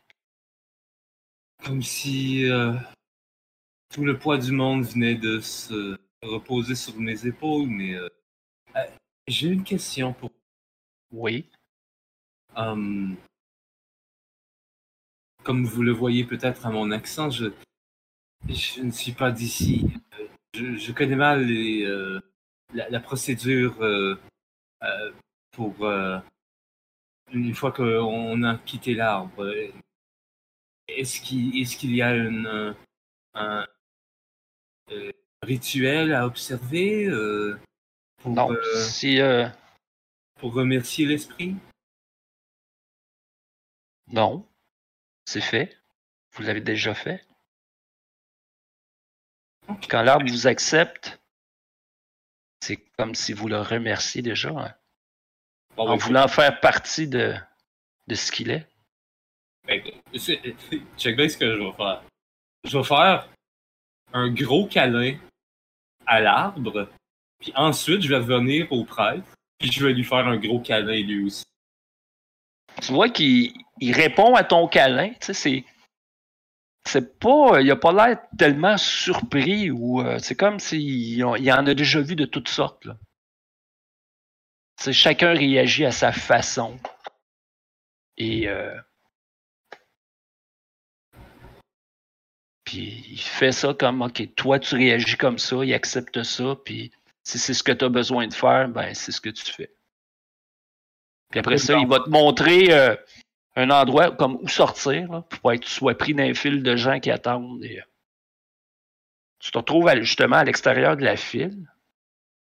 Comme 1.66 1.82
si 1.82 2.46
euh, 2.50 2.74
tout 3.94 4.04
le 4.04 4.18
poids 4.18 4.38
du 4.38 4.52
monde 4.52 4.84
venait 4.84 5.16
de 5.16 5.40
se 5.40 5.98
reposer 6.22 6.76
sur 6.76 6.98
mes 7.00 7.26
épaules, 7.26 7.68
mais 7.68 7.94
euh, 7.96 8.08
j'ai 9.28 9.48
une 9.50 9.64
question 9.64 10.14
pour 10.14 10.32
Oui. 11.12 11.50
Hum, 12.56 13.16
comme 15.44 15.66
vous 15.66 15.82
le 15.84 15.92
voyez 15.92 16.24
peut-être 16.24 16.66
à 16.66 16.70
mon 16.72 16.92
accent, 16.92 17.30
je, 17.30 17.46
je 18.48 18.82
ne 18.82 18.92
suis 18.92 19.12
pas 19.14 19.32
d'ici. 19.32 19.86
Je, 20.54 20.76
je 20.76 20.92
connais 20.92 21.16
mal 21.16 21.46
les, 21.46 21.84
euh, 21.84 22.20
la, 22.74 22.90
la 22.90 23.00
procédure 23.00 23.82
euh, 23.82 24.16
euh, 24.84 25.12
pour 25.52 25.86
une 27.34 27.54
fois 27.56 27.72
qu'on 27.72 28.44
a 28.44 28.58
quitté 28.60 28.94
l'arbre. 28.94 29.52
Est-ce 30.88 31.22
qu'il 31.22 31.58
est 31.60 31.84
y 31.84 32.02
a 32.02 32.16
une, 32.16 32.76
un 33.34 33.66
euh, 34.92 35.12
rituel 35.42 36.14
à 36.14 36.26
observer 36.26 37.06
euh, 37.06 37.58
pour, 38.18 38.32
Non, 38.36 38.52
euh, 38.52 38.76
si 38.76 39.20
euh, 39.20 39.48
pour 40.36 40.54
remercier 40.54 41.06
l'esprit? 41.06 41.56
non, 44.08 44.48
c'est 45.26 45.42
fait. 45.42 45.78
Vous 46.34 46.44
l'avez 46.44 46.62
déjà 46.62 46.94
fait. 46.94 47.26
Quand 49.90 50.02
l'arbre 50.04 50.30
vous 50.30 50.48
accepte, 50.48 51.20
C'est 52.62 52.78
comme 52.98 53.14
si 53.16 53.34
vous 53.34 53.48
le 53.50 53.60
remerciez 53.60 54.22
déjà 54.22 54.50
hein, 54.52 54.76
Bon, 55.76 55.84
en 55.88 55.96
ben, 55.98 56.04
voulant 56.04 56.28
faire 56.28 56.60
partie 56.60 57.08
de, 57.08 57.34
de 58.08 58.16
ce 58.16 58.32
qu'il 58.32 58.52
est. 58.52 58.68
C'est- 60.16 60.42
Check 60.98 61.16
bien 61.16 61.30
ce 61.30 61.38
que 61.38 61.56
je 61.56 61.62
vais 61.62 61.72
faire. 61.74 62.04
Je 62.64 62.78
vais 62.78 62.84
faire 62.84 63.30
un 64.14 64.30
gros 64.32 64.68
câlin 64.68 65.18
à 66.06 66.20
l'arbre, 66.20 66.88
puis 67.40 67.52
ensuite 67.56 68.02
je 68.02 68.10
vais 68.10 68.18
revenir 68.18 68.72
au 68.72 68.84
prêtre, 68.86 69.24
puis 69.58 69.72
je 69.72 69.86
vais 69.86 69.94
lui 69.94 70.04
faire 70.04 70.28
un 70.28 70.38
gros 70.38 70.60
câlin 70.60 71.02
lui 71.02 71.26
aussi. 71.26 71.44
Tu 72.82 72.92
vois 72.92 73.10
qu'il 73.10 73.54
il 73.80 73.94
répond 73.94 74.36
à 74.36 74.44
ton 74.44 74.68
câlin, 74.68 75.10
tu 75.14 75.18
sais, 75.28 75.34
c'est. 75.34 75.66
C'est 76.86 77.18
pas. 77.18 77.62
Il 77.62 77.72
a 77.72 77.78
pas 77.78 77.94
l'air 77.94 78.20
tellement 78.38 78.78
surpris 78.78 79.72
ou. 79.72 80.02
euh, 80.02 80.20
c'est 80.20 80.36
comme 80.36 80.60
s'il 80.60 81.24
en 81.24 81.36
il 81.36 81.50
en 81.52 81.66
a 81.66 81.74
déjà 81.74 82.02
vu 82.02 82.16
de 82.18 82.26
toutes 82.26 82.50
sortes, 82.50 82.84
là. 82.86 82.98
Chacun 84.92 85.34
réagit 85.34 85.86
à 85.86 85.92
sa 85.92 86.12
façon. 86.12 86.78
Et. 88.18 88.48
euh, 88.48 88.76
Puis 92.64 93.06
il 93.10 93.20
fait 93.22 93.52
ça 93.52 93.74
comme, 93.74 94.02
OK, 94.02 94.34
toi 94.36 94.60
tu 94.60 94.76
réagis 94.76 95.18
comme 95.18 95.38
ça, 95.38 95.58
il 95.64 95.74
accepte 95.74 96.24
ça, 96.24 96.56
puis 96.64 96.92
si 97.24 97.38
c'est 97.38 97.54
ce 97.54 97.64
que 97.64 97.72
tu 97.72 97.86
as 97.86 97.90
besoin 97.90 98.28
de 98.28 98.34
faire, 98.34 98.68
ben 98.70 98.94
c'est 98.94 99.12
ce 99.12 99.22
que 99.22 99.30
tu 99.30 99.46
fais. 99.46 99.74
Puis 101.30 101.40
après 101.40 101.58
ça, 101.58 101.78
il 101.78 101.88
va 101.88 102.00
te 102.00 102.10
montrer 102.10 102.72
euh, 102.74 102.96
un 103.56 103.70
endroit 103.70 104.12
comme 104.12 104.38
où 104.42 104.48
sortir, 104.48 105.24
pour 105.30 105.40
pas 105.40 105.58
que 105.58 105.64
tu 105.64 105.70
sois 105.70 105.98
pris 105.98 106.14
d'un 106.14 106.34
fil 106.34 106.64
de 106.64 106.76
gens 106.76 107.00
qui 107.00 107.12
attendent. 107.12 107.64
Et, 107.64 107.80
euh, 107.80 107.84
tu 109.40 109.52
te 109.52 109.58
retrouves 109.58 109.92
justement 110.02 110.38
à 110.38 110.44
l'extérieur 110.44 110.96
de 110.96 111.04
la 111.04 111.18
file. 111.18 111.70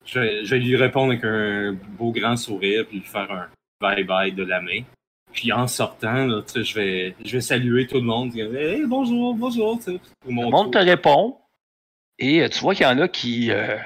Je 0.05 0.19
vais, 0.19 0.45
je 0.45 0.55
lui 0.57 0.77
répondre 0.77 1.13
avec 1.13 1.25
un 1.25 1.77
beau 1.99 2.13
grand 2.13 2.37
sourire, 2.37 2.87
puis 2.87 2.99
lui 2.99 3.07
faire 3.07 3.31
un 3.31 3.49
bye-bye 3.81 4.35
de 4.35 4.45
la 4.45 4.61
main. 4.61 4.83
Puis 5.33 5.53
en 5.53 5.67
sortant, 5.67 6.27
là, 6.27 6.43
je 6.55 6.75
vais, 6.75 7.17
je 7.25 7.33
vais 7.33 7.41
saluer 7.41 7.87
tout 7.87 7.97
le 7.97 8.03
monde, 8.03 8.31
dire 8.31 8.55
hey, 8.55 8.87
bonjour, 8.87 9.35
bonjour, 9.35 9.81
mon 10.27 10.45
Le 10.45 10.51
monde 10.51 10.73
te 10.73 10.79
répond. 10.79 11.39
Et 12.19 12.43
euh, 12.43 12.49
tu 12.49 12.61
vois 12.61 12.75
qu'il 12.75 12.87
y 12.87 12.89
en 12.89 12.99
a 13.01 13.09
qui, 13.09 13.51
euh, 13.51 13.77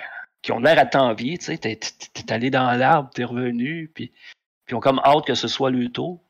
qui 0.42 0.52
ont 0.52 0.60
l'air 0.60 0.78
à 0.78 0.84
t'envier. 0.84 1.38
Tu 1.38 1.46
sais, 1.46 1.58
t'es, 1.58 1.80
allé 2.28 2.50
dans 2.50 2.70
l'arbre, 2.72 3.10
t'es 3.14 3.24
revenu, 3.24 3.90
puis, 3.94 4.12
puis 4.66 4.74
ont 4.74 4.80
comme 4.80 5.00
hâte 5.02 5.26
que 5.26 5.34
ce 5.34 5.48
soit 5.48 5.70
le 5.70 5.88
tour. 5.88 6.20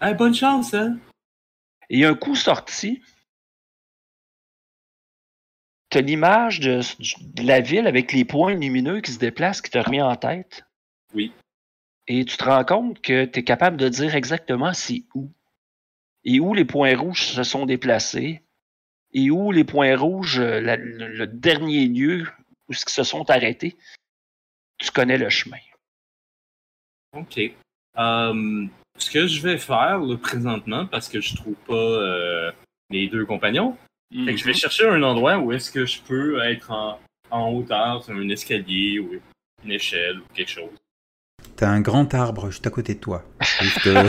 Hey, 0.00 0.14
bonne 0.14 0.34
chance, 0.34 0.74
hein? 0.74 0.96
Et 1.90 2.04
un 2.04 2.14
coup 2.14 2.36
sorti. 2.36 3.02
Tu 5.94 5.98
as 5.98 6.00
l'image 6.00 6.58
de, 6.58 6.80
de 6.80 7.46
la 7.46 7.60
ville 7.60 7.86
avec 7.86 8.12
les 8.12 8.24
points 8.24 8.54
lumineux 8.54 9.00
qui 9.00 9.12
se 9.12 9.20
déplacent, 9.20 9.62
qui 9.62 9.70
te 9.70 9.78
remet 9.78 10.02
en 10.02 10.16
tête? 10.16 10.64
Oui. 11.14 11.30
Et 12.08 12.24
tu 12.24 12.36
te 12.36 12.42
rends 12.42 12.64
compte 12.64 13.00
que 13.00 13.24
tu 13.26 13.38
es 13.38 13.44
capable 13.44 13.76
de 13.76 13.88
dire 13.88 14.16
exactement 14.16 14.72
c'est 14.72 15.04
où. 15.14 15.30
Et 16.24 16.40
où 16.40 16.52
les 16.52 16.64
points 16.64 16.96
rouges 16.96 17.22
se 17.26 17.44
sont 17.44 17.64
déplacés. 17.64 18.42
Et 19.12 19.30
où 19.30 19.52
les 19.52 19.62
points 19.62 19.96
rouges, 19.96 20.40
euh, 20.40 20.60
la- 20.60 20.74
le, 20.74 21.06
le 21.06 21.26
dernier 21.28 21.86
lieu 21.86 22.26
où 22.66 22.72
ils 22.72 22.76
se 22.76 23.04
sont 23.04 23.30
arrêtés. 23.30 23.76
Tu 24.78 24.90
connais 24.90 25.16
le 25.16 25.28
chemin. 25.28 25.58
OK. 27.16 27.38
Euh, 27.38 28.66
ce 28.98 29.10
que 29.12 29.28
je 29.28 29.40
vais 29.40 29.58
faire 29.58 30.00
là, 30.00 30.16
présentement, 30.16 30.86
parce 30.86 31.08
que 31.08 31.20
je 31.20 31.36
trouve 31.36 31.54
pas 31.68 31.72
euh, 31.72 32.50
mes 32.90 33.06
deux 33.06 33.24
compagnons, 33.24 33.78
fait 34.24 34.32
que 34.34 34.36
je 34.40 34.44
vais 34.44 34.52
chercher 34.54 34.86
un 34.88 35.02
endroit 35.02 35.38
où 35.38 35.52
est-ce 35.52 35.70
que 35.70 35.84
je 35.86 36.00
peux 36.06 36.40
être 36.42 36.70
en, 36.70 36.98
en 37.30 37.50
hauteur 37.52 38.04
sur 38.04 38.14
un 38.14 38.28
escalier 38.28 38.98
ou 39.00 39.10
une 39.64 39.72
échelle 39.72 40.18
ou 40.18 40.22
quelque 40.34 40.50
chose. 40.50 40.70
T'as 41.56 41.68
un 41.68 41.80
grand 41.80 42.12
arbre 42.14 42.50
juste 42.50 42.66
à 42.66 42.70
côté 42.70 42.94
de 42.94 43.00
toi. 43.00 43.24
Juste, 43.60 43.86
euh, 43.86 44.08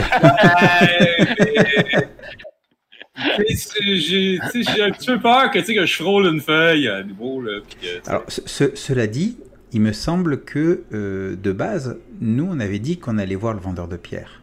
J'ai 3.80 4.38
un 4.82 4.90
petit 4.90 5.06
peu 5.06 5.20
peur 5.20 5.50
que, 5.50 5.58
que 5.60 5.86
je 5.86 5.94
frôle 5.94 6.26
une 6.26 6.40
feuille 6.40 6.88
à 6.88 7.02
nouveau. 7.02 7.40
Là, 7.42 7.60
puis 7.66 7.88
Alors, 8.06 8.24
ce- 8.28 8.42
ce- 8.46 8.74
cela 8.76 9.06
dit, 9.06 9.38
il 9.72 9.80
me 9.80 9.92
semble 9.92 10.42
que 10.44 10.84
euh, 10.92 11.36
de 11.36 11.52
base, 11.52 11.98
nous, 12.20 12.46
on 12.50 12.60
avait 12.60 12.78
dit 12.78 12.98
qu'on 12.98 13.18
allait 13.18 13.34
voir 13.34 13.54
le 13.54 13.60
vendeur 13.60 13.88
de 13.88 13.96
pierres. 13.96 14.42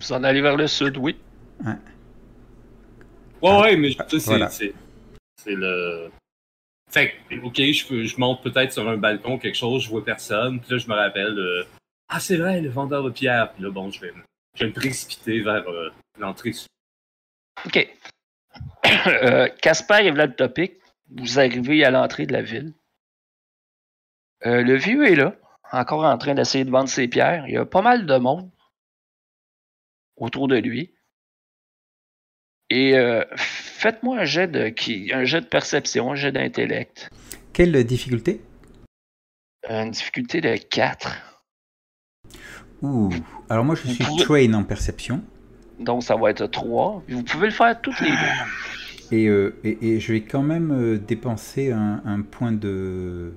Vous 0.00 0.12
en 0.12 0.22
allez 0.24 0.40
vers 0.42 0.56
le 0.56 0.66
sud, 0.66 0.96
oui. 0.98 1.16
Ouais, 1.64 1.72
ouais, 3.60 3.76
mais 3.76 3.90
tu 3.90 3.96
sais, 3.96 4.20
c'est 4.20 4.26
Voilà. 4.26 4.48
c'est- 4.48 4.74
le. 5.46 6.10
Fait 6.90 7.14
que, 7.30 7.36
ok, 7.44 7.56
je, 7.56 7.86
peux, 7.86 8.04
je 8.04 8.18
monte 8.18 8.42
peut-être 8.42 8.72
sur 8.72 8.88
un 8.88 8.96
balcon, 8.96 9.38
quelque 9.38 9.54
chose, 9.56 9.82
je 9.84 9.88
vois 9.90 10.04
personne, 10.04 10.60
puis 10.60 10.70
là, 10.72 10.78
je 10.78 10.88
me 10.88 10.94
rappelle, 10.94 11.38
euh, 11.38 11.64
ah, 12.08 12.18
c'est 12.20 12.36
vrai, 12.36 12.60
le 12.60 12.68
vendeur 12.68 13.02
de 13.04 13.10
pierre. 13.10 13.52
Puis 13.52 13.62
là, 13.62 13.70
bon, 13.70 13.90
je 13.90 14.00
vais, 14.00 14.12
me- 14.12 14.22
je 14.54 14.64
vais 14.64 14.70
me 14.70 14.74
précipiter 14.74 15.40
vers 15.40 15.68
euh, 15.68 15.90
l'entrée. 16.18 16.52
OK. 17.64 17.88
Euh, 19.06 19.48
Casper 19.62 20.04
et 20.06 20.10
Vlad 20.10 20.34
Topic, 20.36 20.74
vous 21.10 21.38
arrivez 21.38 21.84
à 21.84 21.90
l'entrée 21.90 22.26
de 22.26 22.32
la 22.32 22.42
ville. 22.42 22.72
Euh, 24.46 24.62
le 24.62 24.74
vieux 24.76 25.06
est 25.06 25.14
là, 25.16 25.34
encore 25.72 26.04
en 26.04 26.18
train 26.18 26.34
d'essayer 26.34 26.64
de 26.64 26.70
vendre 26.70 26.88
ses 26.88 27.06
pierres. 27.08 27.46
Il 27.46 27.54
y 27.54 27.56
a 27.56 27.64
pas 27.66 27.82
mal 27.82 28.06
de 28.06 28.16
monde 28.16 28.50
autour 30.16 30.48
de 30.48 30.56
lui. 30.56 30.92
Et 32.70 32.96
euh, 32.96 33.22
faites-moi 33.36 34.18
un 34.20 34.24
jet 34.24 34.48
de 34.48 34.68
qui, 34.68 35.10
un 35.14 35.24
jet 35.24 35.40
de 35.40 35.46
perception, 35.46 36.12
un 36.12 36.14
jet 36.16 36.32
d'intellect. 36.32 37.10
Quelle 37.52 37.82
difficulté? 37.84 38.40
Une 39.68 39.90
difficulté 39.90 40.40
de 40.40 40.56
4. 40.56 41.16
Ouh. 42.82 43.10
Alors 43.48 43.64
moi, 43.64 43.74
je 43.74 43.88
suis 43.88 44.04
pouvez- 44.04 44.22
train 44.24 44.52
en 44.54 44.64
perception. 44.64 45.22
Donc 45.78 46.02
ça 46.02 46.16
va 46.16 46.30
être 46.30 46.46
3. 46.46 47.02
Vous 47.08 47.22
pouvez 47.22 47.46
le 47.46 47.52
faire 47.52 47.80
toutes 47.80 48.00
les 48.00 48.10
deux. 48.10 49.16
Et, 49.16 49.26
euh, 49.28 49.54
et, 49.62 49.78
et 49.94 50.00
je 50.00 50.12
vais 50.12 50.22
quand 50.22 50.42
même 50.42 50.72
euh, 50.72 50.98
dépenser 50.98 51.70
un, 51.70 52.02
un 52.04 52.22
point 52.22 52.50
de 52.52 53.32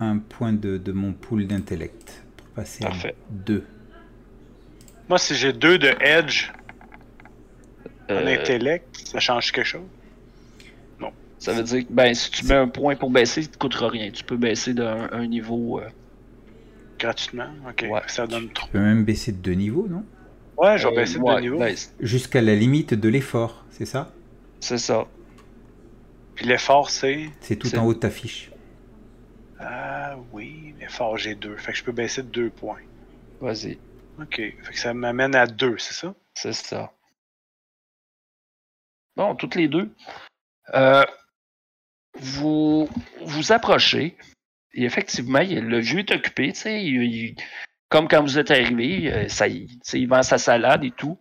un 0.00 0.18
point 0.18 0.52
de, 0.52 0.76
de 0.76 0.92
mon 0.92 1.12
pool 1.12 1.46
d'intellect 1.46 2.22
pour 2.36 2.46
passer 2.48 2.84
Parfait. 2.84 3.14
à 3.18 3.32
2. 3.32 3.64
Moi, 5.08 5.18
si 5.18 5.34
j'ai 5.34 5.52
deux 5.52 5.78
de 5.78 5.90
Edge 6.00 6.50
en 8.10 8.14
Euh, 8.14 8.34
intellect, 8.34 9.02
ça 9.06 9.20
change 9.20 9.52
quelque 9.52 9.66
chose? 9.66 9.82
Ça 11.40 11.52
veut 11.52 11.62
dire 11.62 11.86
que 11.86 11.92
ben, 11.92 12.12
si 12.14 12.32
tu 12.32 12.44
mets 12.46 12.56
un 12.56 12.66
point 12.66 12.96
pour 12.96 13.10
baisser, 13.10 13.42
ça 13.42 13.48
ne 13.48 13.52
te 13.52 13.58
coûtera 13.58 13.88
rien. 13.88 14.10
Tu 14.10 14.24
peux 14.24 14.36
baisser 14.36 14.74
d'un 14.74 15.08
un 15.12 15.24
niveau. 15.28 15.78
euh, 15.78 15.88
Gratuitement? 16.98 17.50
Ok. 17.68 17.86
Ouais. 17.88 18.00
Ça 18.08 18.26
donne 18.26 18.48
trop. 18.50 18.66
Je 18.66 18.72
peux 18.72 18.80
même 18.80 19.04
baisser 19.04 19.30
de 19.30 19.36
deux 19.36 19.52
niveaux, 19.52 19.86
non? 19.88 20.04
Ouais, 20.56 20.76
je 20.78 20.88
vais 20.88 20.94
euh, 20.94 20.96
baisser 20.96 21.18
de 21.18 21.22
ouais, 21.22 21.36
deux 21.36 21.40
niveaux. 21.42 21.64
Jusqu'à 22.00 22.40
la 22.42 22.56
limite 22.56 22.92
de 22.92 23.08
l'effort, 23.08 23.64
c'est 23.70 23.86
ça? 23.86 24.10
C'est 24.58 24.78
ça. 24.78 25.06
Puis 26.34 26.44
l'effort, 26.46 26.90
c'est? 26.90 27.30
C'est 27.40 27.54
tout 27.54 27.72
en 27.78 27.86
haut 27.86 27.94
de 27.94 28.00
ta 28.00 28.10
fiche. 28.10 28.50
Ah 29.60 30.16
oui, 30.32 30.74
l'effort, 30.80 31.16
j'ai 31.18 31.36
deux. 31.36 31.56
Fait 31.56 31.70
que 31.70 31.78
je 31.78 31.84
peux 31.84 31.92
baisser 31.92 32.24
de 32.24 32.28
deux 32.28 32.50
points. 32.50 32.80
Vas-y. 33.40 33.78
Ok. 34.20 34.34
Fait 34.36 34.72
que 34.72 34.78
ça 34.78 34.92
m'amène 34.92 35.36
à 35.36 35.46
deux, 35.46 35.78
c'est 35.78 35.94
ça? 35.94 36.14
C'est 36.34 36.52
ça. 36.52 36.92
Bon, 39.18 39.34
toutes 39.34 39.56
les 39.56 39.66
deux. 39.66 39.92
Euh, 40.74 41.04
vous 42.14 42.88
vous 43.22 43.52
approchez. 43.52 44.16
Et 44.74 44.84
effectivement, 44.84 45.40
il- 45.40 45.64
le 45.64 45.80
vieux 45.80 45.98
est 45.98 46.12
occupé. 46.12 46.52
il- 46.66 47.02
il- 47.02 47.36
comme 47.88 48.06
quand 48.06 48.22
vous 48.22 48.38
êtes 48.38 48.52
arrivé, 48.52 49.12
euh, 49.12 49.28
ça, 49.28 49.48
sais, 49.82 50.00
il 50.00 50.06
vend 50.06 50.22
sa 50.22 50.38
salade 50.38 50.84
et 50.84 50.92
tout. 50.92 51.18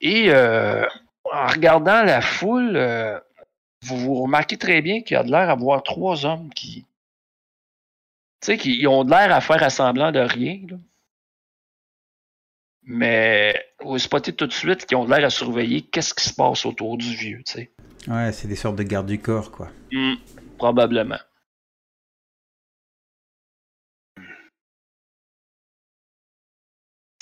Et 0.00 0.30
euh, 0.30 0.86
en 1.24 1.46
regardant 1.48 2.02
la 2.02 2.22
foule, 2.22 2.76
vous, 3.82 3.98
vous 3.98 4.14
remarquez 4.22 4.56
très 4.56 4.80
bien 4.80 5.02
qu'il 5.02 5.14
y 5.14 5.18
a 5.18 5.24
de 5.24 5.30
l'air 5.30 5.50
à 5.50 5.54
voir 5.54 5.82
trois 5.82 6.24
hommes 6.24 6.48
qui. 6.54 6.86
Tu 8.40 8.46
sais, 8.46 8.56
qui 8.56 8.86
ont 8.86 9.04
de 9.04 9.10
l'air 9.10 9.34
à 9.34 9.42
faire 9.42 9.62
à 9.62 9.68
semblant 9.68 10.12
de 10.12 10.20
rien. 10.20 10.60
Mais 12.90 13.54
vous 13.80 13.98
spottez 13.98 14.32
tout 14.34 14.46
de 14.46 14.52
suite 14.52 14.86
qu'ils 14.86 14.96
ont 14.96 15.06
l'air 15.06 15.22
à 15.22 15.28
surveiller 15.28 15.82
qu'est-ce 15.82 16.14
qui 16.14 16.24
se 16.26 16.32
passe 16.34 16.64
autour 16.64 16.96
du 16.96 17.14
vieux, 17.14 17.42
tu 17.44 17.52
sais. 17.52 17.70
Ouais, 18.08 18.32
c'est 18.32 18.48
des 18.48 18.56
sortes 18.56 18.76
de 18.76 18.82
gardes 18.82 19.06
du 19.06 19.18
corps, 19.20 19.50
quoi. 19.50 19.68
Hmm, 19.92 20.14
probablement. 20.56 21.18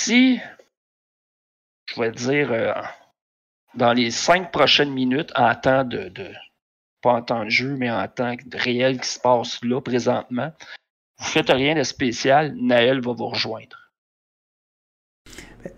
Si, 0.00 0.40
je 1.88 2.00
vais 2.00 2.12
dire, 2.12 2.52
euh, 2.52 2.72
dans 3.74 3.92
les 3.92 4.10
cinq 4.12 4.52
prochaines 4.52 4.92
minutes, 4.92 5.32
en 5.34 5.54
temps 5.56 5.82
de, 5.84 6.08
de- 6.10 6.32
pas 7.02 7.14
en 7.14 7.22
temps 7.22 7.44
de 7.44 7.50
jeu, 7.50 7.76
mais 7.76 7.90
en 7.90 8.06
temps 8.06 8.34
de 8.44 8.56
réel 8.56 9.00
qui 9.00 9.08
se 9.08 9.18
passe 9.20 9.58
là 9.64 9.80
présentement, 9.80 10.52
vous 11.18 11.24
faites 11.26 11.50
rien 11.50 11.74
de 11.74 11.82
spécial, 11.82 12.54
Naël 12.56 13.00
va 13.00 13.12
vous 13.12 13.28
rejoindre. 13.28 13.85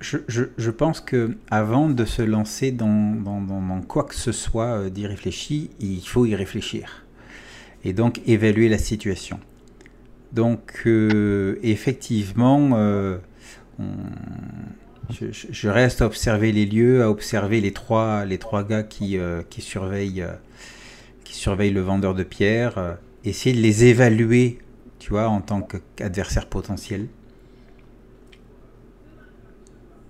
Je, 0.01 0.70
pense 0.70 1.01
que 1.01 1.36
avant 1.51 1.89
de 1.89 2.05
se 2.05 2.22
lancer 2.22 2.72
dans, 2.72 3.82
quoi 3.86 4.05
que 4.05 4.14
ce 4.14 4.32
soit 4.32 4.78
euh, 4.78 4.91
d'y 4.91 5.07
réfléchir, 5.07 5.68
il 5.80 6.01
faut 6.01 6.26
y 6.26 6.34
réfléchir. 6.34 7.05
et 7.84 7.93
donc 7.93 8.20
évaluer 8.26 8.68
la 8.68 8.78
situation. 8.78 9.39
Donc 10.32 10.82
euh, 10.86 11.59
effectivement, 11.62 12.70
euh, 12.74 13.18
je, 15.11 15.68
reste 15.68 16.03
à 16.03 16.07
observer 16.07 16.53
les 16.53 16.66
lieux, 16.66 17.03
à 17.03 17.11
observer 17.11 17.61
les 17.61 17.72
trois, 17.72 18.24
les 18.24 18.39
trois 18.39 18.64
gars 18.64 18.82
qui, 18.82 19.18
surveillent, 19.59 20.26
qui 21.24 21.47
le 21.47 21.80
vendeur 21.80 22.14
de 22.14 22.24
pierres, 22.24 22.99
essayer 23.24 23.55
de 23.55 23.62
les 23.62 23.84
évaluer, 23.84 24.59
tu 24.99 25.11
vois, 25.11 25.28
en 25.28 25.41
tant 25.41 25.62
qu'adversaire 25.97 26.47
potentiel. 26.47 27.07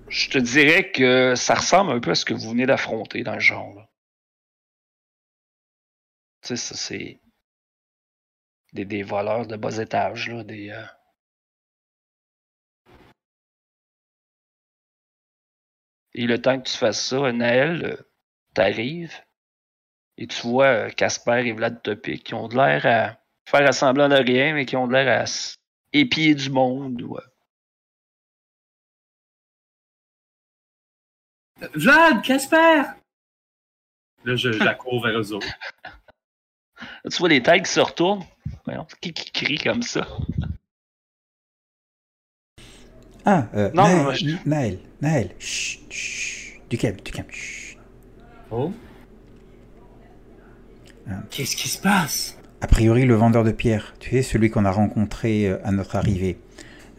Je 0.09 0.31
te 0.31 0.39
dirais 0.39 0.91
que 0.91 1.35
ça 1.35 1.55
ressemble 1.55 1.93
un 1.93 2.01
peu 2.01 2.13
à 2.13 2.15
ce 2.15 2.25
que 2.25 2.35
vous 2.35 2.51
venez 2.51 2.67
d'affronter 2.67 3.23
dans 3.23 3.35
le 3.35 3.41
genre. 3.41 3.87
Tu 6.43 6.49
sais, 6.49 6.57
ça 6.57 6.75
c'est 6.75 7.21
des, 8.73 8.85
des, 8.85 9.03
voleurs 9.03 9.47
de 9.47 9.57
bas 9.57 9.79
étage, 9.79 10.29
là, 10.29 10.45
des. 10.45 10.71
Euh... 10.71 10.85
Et 16.15 16.27
le 16.27 16.41
temps 16.41 16.59
que 16.61 16.69
tu 16.69 16.77
fasses 16.77 17.05
ça, 17.07 17.33
Naël, 17.33 17.85
euh, 17.85 17.97
t'arrives 18.55 19.15
et 20.17 20.27
tu 20.27 20.43
vois 20.43 20.67
euh, 20.67 20.91
Casper 20.91 21.47
et 21.47 21.53
Vlad 21.53 21.83
Topic 21.83 22.25
qui 22.25 22.35
ont 22.35 22.49
de 22.49 22.57
l'air 22.57 22.87
à 22.87 23.19
faire 23.49 23.73
semblant 23.75 24.09
de 24.09 24.17
rien, 24.17 24.55
mais 24.55 24.67
qui 24.67 24.77
ont 24.77 24.87
de 24.89 24.93
l'air 24.93 25.23
à 25.23 25.25
épier 25.93 26.35
du 26.35 26.51
monde. 26.51 27.01
Ouais. 27.03 27.23
Vlad, 31.75 32.23
Casper! 32.23 32.83
Là, 34.25 34.37
je, 34.37 34.53
je 34.53 34.63
la 34.63 34.75
cours 34.75 35.03
vers 35.03 35.19
eux 35.19 35.33
autres. 35.33 35.47
tu 37.11 37.19
vois 37.19 37.29
les 37.29 37.43
tags 37.43 37.59
qui 37.59 37.71
se 37.71 37.81
retournent. 37.81 38.25
Voyons, 38.65 38.87
qui, 39.01 39.13
qui 39.13 39.31
crie 39.31 39.59
comme 39.59 39.83
ça? 39.83 40.07
Ah, 43.25 43.47
euh, 43.55 43.71
non, 43.75 43.83
Naël, 43.83 44.15
je... 44.17 44.49
Naël, 44.49 44.79
Naël, 45.03 45.35
chut, 45.39 45.81
chut, 45.91 46.63
du 46.71 46.79
calme, 46.79 46.97
du 46.97 47.13
calme, 47.13 47.31
chut. 47.31 47.79
Oh? 48.51 48.73
Hein. 51.09 51.23
Qu'est-ce 51.31 51.57
qui 51.57 51.69
se 51.69 51.81
passe? 51.81 52.39
A 52.61 52.67
priori, 52.67 53.05
le 53.05 53.15
vendeur 53.15 53.45
de 53.45 53.53
pierre, 53.53 53.95
tu 54.01 54.11
sais, 54.11 54.23
celui 54.23 54.51
qu'on 54.51 54.65
a 54.65 54.71
rencontré 54.71 55.47
euh, 55.47 55.59
à 55.65 55.73
notre 55.73 55.97
arrivée. 55.97 56.39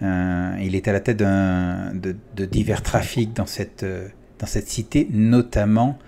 Euh, 0.01 0.55
il 0.61 0.75
est 0.75 0.87
à 0.87 0.93
la 0.93 1.01
tête 1.01 1.17
de, 1.17 2.15
de, 2.35 2.45
divers 2.45 2.81
trafics 2.81 3.33
dans 3.33 3.45
cette, 3.45 3.83
euh, 3.83 4.07
dans 4.39 4.47
cette 4.47 4.67
cité, 4.67 5.07
notamment 5.11 5.99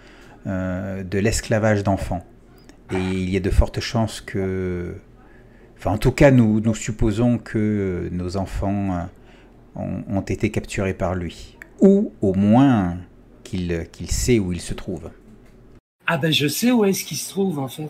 euh, 0.47 1.03
de 1.03 1.19
l'esclavage 1.19 1.83
d'enfants. 1.83 2.25
Et 2.91 2.97
il 2.97 3.29
y 3.29 3.37
a 3.37 3.39
de 3.39 3.49
fortes 3.49 3.79
chances 3.79 4.21
que... 4.21 4.95
Enfin, 5.77 5.91
en 5.91 5.97
tout 5.97 6.11
cas, 6.11 6.31
nous, 6.31 6.59
nous 6.59 6.75
supposons 6.75 7.37
que 7.37 8.09
nos 8.11 8.37
enfants 8.37 8.93
euh, 8.93 9.03
ont, 9.75 10.03
ont 10.07 10.21
été 10.21 10.49
capturés 10.49 10.93
par 10.93 11.15
lui. 11.15 11.57
Ou 11.79 12.13
au 12.21 12.33
moins 12.33 12.97
qu'il 13.43 13.87
qu'il 13.91 14.09
sait 14.11 14.39
où 14.39 14.53
il 14.53 14.61
se 14.61 14.73
trouve. 14.73 15.09
Ah 16.07 16.17
ben 16.17 16.31
je 16.31 16.47
sais 16.47 16.71
où 16.71 16.85
est-ce 16.85 17.03
qu'il 17.03 17.17
se 17.17 17.29
trouve 17.29 17.59
en 17.59 17.67
fait. 17.67 17.89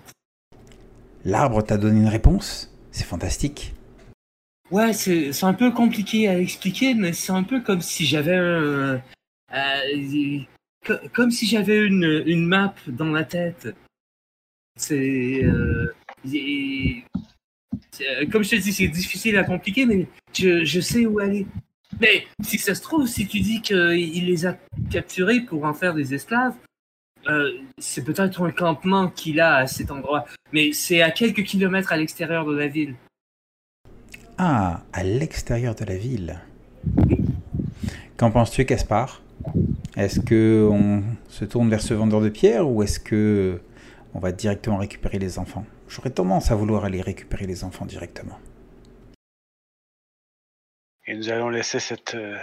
L'arbre 1.26 1.62
t'a 1.62 1.78
donné 1.78 2.00
une 2.00 2.08
réponse? 2.08 2.74
C'est 2.92 3.04
fantastique. 3.04 3.74
Ouais, 4.72 4.94
c'est 4.94 5.44
un 5.44 5.54
peu 5.54 5.72
compliqué 5.72 6.30
à 6.30 6.40
expliquer, 6.40 6.94
mais 6.94 7.12
c'est 7.12 7.34
un 7.34 7.44
peu 7.44 7.60
comme 7.62 7.82
si 7.82 8.06
j'avais 8.06 8.38
un... 8.38 9.02
Euh, 9.54 10.40
comme 11.14 11.32
si 11.32 11.46
j'avais 11.46 11.86
une, 11.86 12.24
une 12.26 12.46
map 12.46 12.74
dans 12.88 13.12
la 13.12 13.24
tête. 13.24 13.76
C'est... 14.76 15.44
Euh, 15.44 15.94
comme 18.32 18.44
je 18.44 18.52
te 18.52 18.56
dis, 18.56 18.74
c'est 18.74 18.88
difficile 18.88 19.38
à 19.38 19.44
compliquer, 19.44 19.86
mais 19.86 20.08
je, 20.34 20.64
je, 20.64 20.80
sais 20.80 21.06
où 21.06 21.20
aller. 21.20 21.46
Mais 22.00 22.26
si 22.44 22.58
ça 22.58 22.74
se 22.74 22.82
trouve, 22.82 23.08
si 23.08 23.28
tu 23.28 23.42
dis 23.42 23.62
qu'il 23.62 24.26
les 24.26 24.46
a 24.46 24.58
capturés 24.90 25.42
pour 25.42 25.66
en 25.66 25.74
faire 25.74 25.94
des 25.94 26.14
esclaves, 26.14 26.56
euh, 27.28 27.52
c'est 27.78 28.04
peut-être 28.04 28.42
un 28.42 28.52
campement 28.52 29.08
qu'il 29.10 29.40
a 29.40 29.58
à 29.58 29.68
cet 29.68 29.92
endroit. 29.92 30.26
Mais 30.54 30.72
c'est 30.74 31.02
à 31.02 31.12
quelques 31.12 31.44
kilomètres 31.44 31.92
à 31.92 31.98
l'extérieur 31.98 32.46
de 32.46 32.56
la 32.56 32.68
ville. 32.68 32.96
Ah, 34.38 34.84
à 34.94 35.04
l'extérieur 35.04 35.76
de 35.76 35.86
la 35.86 35.98
ville. 35.98 36.40
Qu'en 38.18 38.32
penses-tu, 38.32 38.66
Caspar 38.66 39.22
Est-ce 39.96 40.20
que 40.20 40.70
on 40.72 41.04
se 41.28 41.46
tourne 41.46 41.70
vers 41.70 41.82
ce 41.82 41.94
vendeur 41.94 42.22
de 42.22 42.30
pierres 42.30 42.70
ou 42.70 42.84
est-ce 42.84 43.00
que 43.00 43.62
on 44.14 44.20
va 44.20 44.32
directement 44.32 44.78
récupérer 44.78 45.20
les 45.20 45.40
enfants? 45.40 45.66
J'aurais 45.88 46.10
tendance 46.10 46.52
à 46.52 46.56
vouloir 46.56 46.86
aller 46.86 47.02
récupérer 47.02 47.46
les 47.46 47.64
enfants 47.64 47.86
directement. 47.86 48.40
Et 51.08 51.16
nous 51.16 51.30
allons 51.30 51.50
laisser 51.50 51.80
cette, 51.80 52.16
euh, 52.16 52.38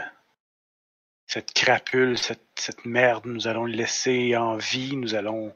cette 1.27 1.53
crapule, 1.53 2.19
cette, 2.19 2.45
cette 2.57 2.85
merde, 2.85 3.25
nous 3.27 3.47
allons 3.47 3.65
le 3.65 3.73
laisser 3.73 4.37
en 4.37 4.57
vie, 4.57 4.97
nous 4.97 5.15
allons 5.15 5.55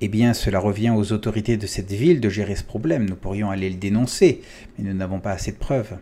Eh 0.00 0.08
bien, 0.08 0.32
cela 0.32 0.60
revient 0.60 0.90
aux 0.90 1.12
autorités 1.12 1.56
de 1.56 1.66
cette 1.66 1.90
ville 1.90 2.20
de 2.20 2.28
gérer 2.28 2.54
ce 2.54 2.62
problème. 2.62 3.08
Nous 3.08 3.16
pourrions 3.16 3.50
aller 3.50 3.68
le 3.68 3.76
dénoncer, 3.76 4.42
mais 4.76 4.84
nous 4.84 4.94
n'avons 4.94 5.18
pas 5.18 5.32
assez 5.32 5.50
de 5.50 5.56
preuves. 5.56 5.98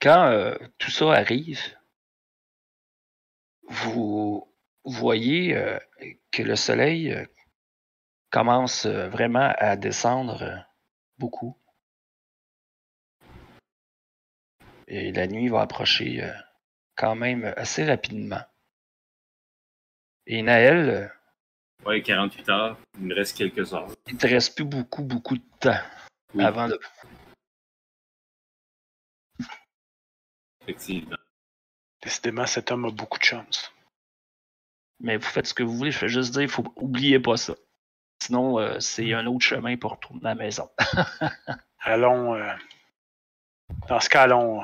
Quand 0.00 0.30
euh, 0.30 0.54
tout 0.78 0.90
ça 0.90 1.10
arrive, 1.12 1.60
vous 3.68 4.48
voyez 4.84 5.56
euh, 5.56 5.78
que 6.30 6.42
le 6.42 6.54
soleil 6.54 7.12
euh, 7.12 7.26
commence 8.30 8.86
vraiment 8.86 9.52
à 9.58 9.76
descendre 9.76 10.64
beaucoup. 11.18 11.56
Et 14.86 15.12
la 15.12 15.26
nuit 15.26 15.48
va 15.48 15.62
approcher 15.62 16.26
quand 16.96 17.14
même 17.14 17.52
assez 17.56 17.84
rapidement. 17.84 18.40
Et 20.26 20.42
Naël. 20.42 21.12
Ouais, 21.84 22.02
48 22.02 22.48
heures. 22.48 22.78
Il 22.98 23.06
me 23.06 23.14
reste 23.14 23.36
quelques 23.36 23.74
heures. 23.74 23.88
il 24.06 24.16
te 24.16 24.26
reste 24.26 24.54
plus 24.54 24.64
beaucoup, 24.64 25.02
beaucoup 25.02 25.36
de 25.36 25.44
temps 25.60 25.80
Oui. 26.34 26.44
avant 26.44 26.68
de. 26.68 26.78
Effectivement. 30.68 31.16
Décidément, 32.02 32.46
cet 32.46 32.70
homme 32.70 32.84
a 32.84 32.90
beaucoup 32.90 33.18
de 33.18 33.24
chance. 33.24 33.72
Mais 35.00 35.16
vous 35.16 35.26
faites 35.26 35.46
ce 35.46 35.54
que 35.54 35.62
vous 35.62 35.74
voulez, 35.76 35.90
je 35.90 35.98
fais 35.98 36.08
juste 36.08 36.36
dire, 36.36 36.48
faut 36.50 36.64
oublier 36.76 37.18
pas 37.18 37.36
ça. 37.36 37.54
Sinon, 38.22 38.58
euh, 38.58 38.78
c'est 38.80 39.14
un 39.14 39.26
autre 39.26 39.44
chemin 39.44 39.76
pour 39.76 39.92
retourner 39.92 40.20
à 40.24 40.28
la 40.28 40.34
maison. 40.34 40.68
Allons. 41.80 42.34
euh, 42.34 42.52
dans 43.88 44.00
ce 44.00 44.08
cas, 44.08 44.22
allons, 44.22 44.62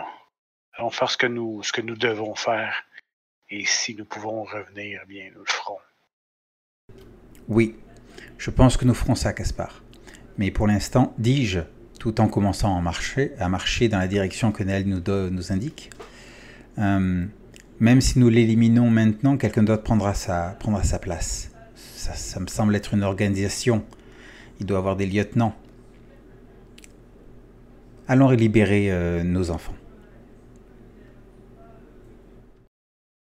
allons 0.72 0.90
faire 0.90 1.10
ce 1.10 1.16
que, 1.16 1.26
nous, 1.26 1.62
ce 1.62 1.72
que 1.72 1.80
nous 1.80 1.96
devons 1.96 2.34
faire. 2.34 2.84
Et 3.48 3.64
si 3.64 3.94
nous 3.94 4.04
pouvons 4.04 4.44
revenir, 4.44 5.00
eh 5.02 5.06
bien, 5.06 5.30
nous 5.32 5.40
le 5.40 5.50
ferons. 5.50 5.78
Oui, 7.48 7.76
je 8.38 8.50
pense 8.50 8.76
que 8.76 8.84
nous 8.84 8.94
ferons 8.94 9.14
ça, 9.14 9.32
Caspar. 9.32 9.82
Mais 10.38 10.50
pour 10.50 10.66
l'instant, 10.66 11.14
dis-je, 11.18 11.60
tout 12.04 12.20
en 12.20 12.28
commençant 12.28 12.76
à 12.76 12.82
marcher, 12.82 13.32
à 13.38 13.48
marcher 13.48 13.88
dans 13.88 13.98
la 13.98 14.06
direction 14.06 14.52
que 14.52 14.62
Naël 14.62 14.84
nous, 14.86 15.00
nous 15.30 15.52
indique, 15.52 15.88
euh, 16.76 17.24
même 17.80 18.00
si 18.02 18.18
nous 18.18 18.28
l'éliminons 18.28 18.90
maintenant, 18.90 19.38
quelqu'un 19.38 19.62
d'autre 19.62 19.84
prendra 19.84 20.12
sa, 20.12 20.54
sa 20.82 20.98
place. 20.98 21.50
Ça, 21.74 22.12
ça 22.12 22.40
me 22.40 22.46
semble 22.46 22.76
être 22.76 22.92
une 22.92 23.04
organisation. 23.04 23.86
Il 24.60 24.66
doit 24.66 24.76
avoir 24.76 24.96
des 24.96 25.06
lieutenants. 25.06 25.54
Allons 28.06 28.28
libérer 28.28 28.92
euh, 28.92 29.22
nos 29.22 29.50
enfants. 29.50 29.72